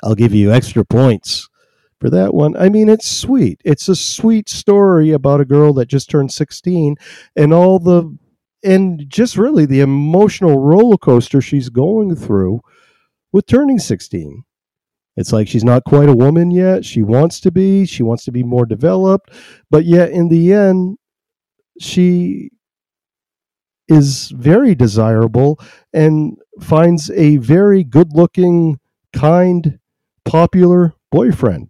I'll 0.03 0.15
give 0.15 0.33
you 0.33 0.51
extra 0.51 0.83
points 0.83 1.47
for 1.99 2.09
that 2.09 2.33
one. 2.33 2.55
I 2.57 2.69
mean, 2.69 2.89
it's 2.89 3.09
sweet. 3.09 3.61
It's 3.65 3.89
a 3.89 3.95
sweet 3.95 4.49
story 4.49 5.11
about 5.11 5.41
a 5.41 5.45
girl 5.45 5.73
that 5.73 5.87
just 5.87 6.09
turned 6.09 6.31
16 6.31 6.95
and 7.35 7.53
all 7.53 7.79
the, 7.79 8.17
and 8.63 9.05
just 9.07 9.37
really 9.37 9.65
the 9.65 9.81
emotional 9.81 10.59
roller 10.59 10.97
coaster 10.97 11.41
she's 11.41 11.69
going 11.69 12.15
through 12.15 12.61
with 13.31 13.45
turning 13.47 13.79
16. 13.79 14.43
It's 15.15 15.33
like 15.33 15.47
she's 15.47 15.63
not 15.63 15.83
quite 15.83 16.09
a 16.09 16.15
woman 16.15 16.51
yet. 16.51 16.85
She 16.85 17.01
wants 17.01 17.39
to 17.41 17.51
be, 17.51 17.85
she 17.85 18.03
wants 18.03 18.23
to 18.25 18.31
be 18.31 18.43
more 18.43 18.67
developed, 18.67 19.31
but 19.71 19.85
yet 19.85 20.11
in 20.11 20.29
the 20.29 20.53
end, 20.53 20.97
she 21.79 22.51
is 23.87 24.29
very 24.29 24.75
desirable 24.75 25.59
and 25.93 26.37
finds 26.61 27.09
a 27.11 27.37
very 27.37 27.83
good 27.83 28.13
looking, 28.13 28.79
kind, 29.13 29.79
popular 30.25 30.93
boyfriend. 31.11 31.69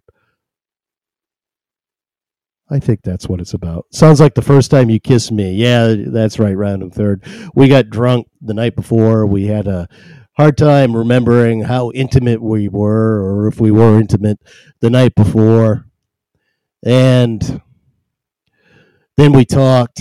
I 2.70 2.78
think 2.78 3.02
that's 3.02 3.28
what 3.28 3.40
it's 3.40 3.54
about. 3.54 3.86
Sounds 3.92 4.20
like 4.20 4.34
the 4.34 4.42
first 4.42 4.70
time 4.70 4.90
you 4.90 5.00
kissed 5.00 5.32
me. 5.32 5.52
Yeah, 5.54 5.94
that's 5.96 6.38
right, 6.38 6.56
rounding 6.56 6.90
third. 6.90 7.24
We 7.54 7.68
got 7.68 7.88
drunk 7.88 8.28
the 8.42 8.54
night 8.54 8.76
before. 8.76 9.26
We 9.26 9.46
had 9.46 9.66
a 9.66 9.88
hard 10.36 10.56
time 10.58 10.94
remembering 10.94 11.62
how 11.62 11.90
intimate 11.92 12.42
we 12.42 12.68
were 12.68 13.20
or 13.22 13.48
if 13.48 13.60
we 13.60 13.70
were 13.70 13.98
intimate 13.98 14.38
the 14.80 14.90
night 14.90 15.14
before. 15.14 15.86
And 16.84 17.62
then 19.16 19.32
we 19.32 19.44
talked. 19.44 20.00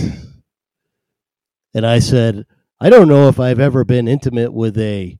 And 1.74 1.86
I 1.86 2.00
said, 2.00 2.46
I 2.80 2.90
don't 2.90 3.08
know 3.08 3.30
if 3.30 3.40
I've 3.40 3.60
ever 3.60 3.84
been 3.84 4.08
intimate 4.08 4.54
with 4.54 4.78
a 4.78 5.18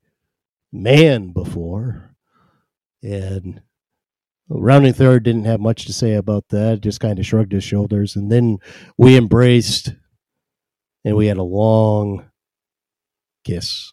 man 0.72 1.32
before. 1.32 2.16
And 3.02 3.62
Rounding 4.50 4.94
third 4.94 5.24
didn't 5.24 5.46
have 5.46 5.60
much 5.60 5.86
to 5.86 5.94
say 5.94 6.14
about 6.14 6.46
that, 6.50 6.82
just 6.82 7.00
kind 7.00 7.20
of 7.20 7.26
shrugged 7.26 7.52
his 7.52 7.64
shoulders. 7.64 8.16
And 8.16 8.32
then 8.32 8.60
we 8.98 9.18
embraced 9.18 9.94
and 11.04 11.16
we 11.16 11.28
had 11.28 11.38
a 11.38 11.44
long 11.44 12.30
kiss. 13.44 13.92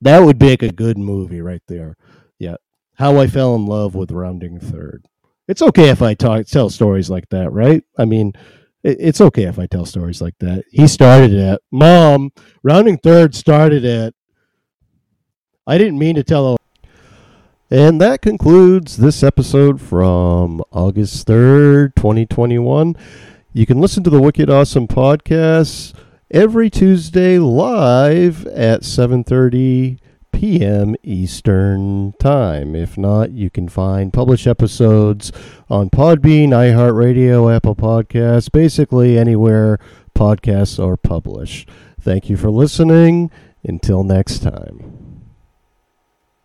That 0.00 0.20
would 0.20 0.40
make 0.40 0.62
a 0.62 0.72
good 0.72 0.98
movie 0.98 1.40
right 1.40 1.62
there. 1.68 1.96
Yeah. 2.38 2.56
How 2.96 3.18
I 3.18 3.26
fell 3.26 3.54
in 3.54 3.66
love 3.66 3.94
with 3.94 4.10
Rounding 4.10 4.60
Third. 4.60 5.06
It's 5.48 5.62
okay 5.62 5.88
if 5.88 6.02
I 6.02 6.14
talk 6.14 6.46
tell 6.46 6.70
stories 6.70 7.10
like 7.10 7.28
that, 7.30 7.52
right? 7.52 7.82
I 7.98 8.04
mean, 8.04 8.32
it's 8.84 9.20
okay 9.20 9.44
if 9.44 9.58
I 9.58 9.66
tell 9.66 9.86
stories 9.86 10.20
like 10.20 10.34
that. 10.40 10.64
He 10.70 10.86
started 10.86 11.32
it. 11.32 11.60
Mom, 11.70 12.30
Rounding 12.62 12.98
Third 12.98 13.34
started 13.34 13.84
it. 13.84 14.14
I 15.66 15.78
didn't 15.78 15.98
mean 15.98 16.16
to 16.16 16.24
tell 16.24 16.56
and 17.72 18.02
that 18.02 18.20
concludes 18.20 18.98
this 18.98 19.22
episode 19.22 19.80
from 19.80 20.62
August 20.72 21.26
3rd, 21.26 21.94
2021. 21.94 22.94
You 23.54 23.64
can 23.64 23.80
listen 23.80 24.02
to 24.04 24.10
the 24.10 24.20
Wicked 24.20 24.50
Awesome 24.50 24.86
podcast 24.86 25.94
every 26.30 26.68
Tuesday 26.68 27.38
live 27.38 28.44
at 28.48 28.82
7:30 28.82 29.98
p.m. 30.32 30.96
Eastern 31.02 32.12
Time. 32.18 32.76
If 32.76 32.98
not, 32.98 33.30
you 33.30 33.48
can 33.48 33.70
find 33.70 34.12
published 34.12 34.46
episodes 34.46 35.32
on 35.70 35.88
Podbean, 35.88 36.48
iHeartRadio, 36.48 37.56
Apple 37.56 37.74
Podcasts, 37.74 38.52
basically 38.52 39.16
anywhere 39.16 39.78
podcasts 40.14 40.78
are 40.78 40.98
published. 40.98 41.70
Thank 41.98 42.28
you 42.28 42.36
for 42.36 42.50
listening. 42.50 43.30
Until 43.64 44.04
next 44.04 44.40
time. 44.40 45.01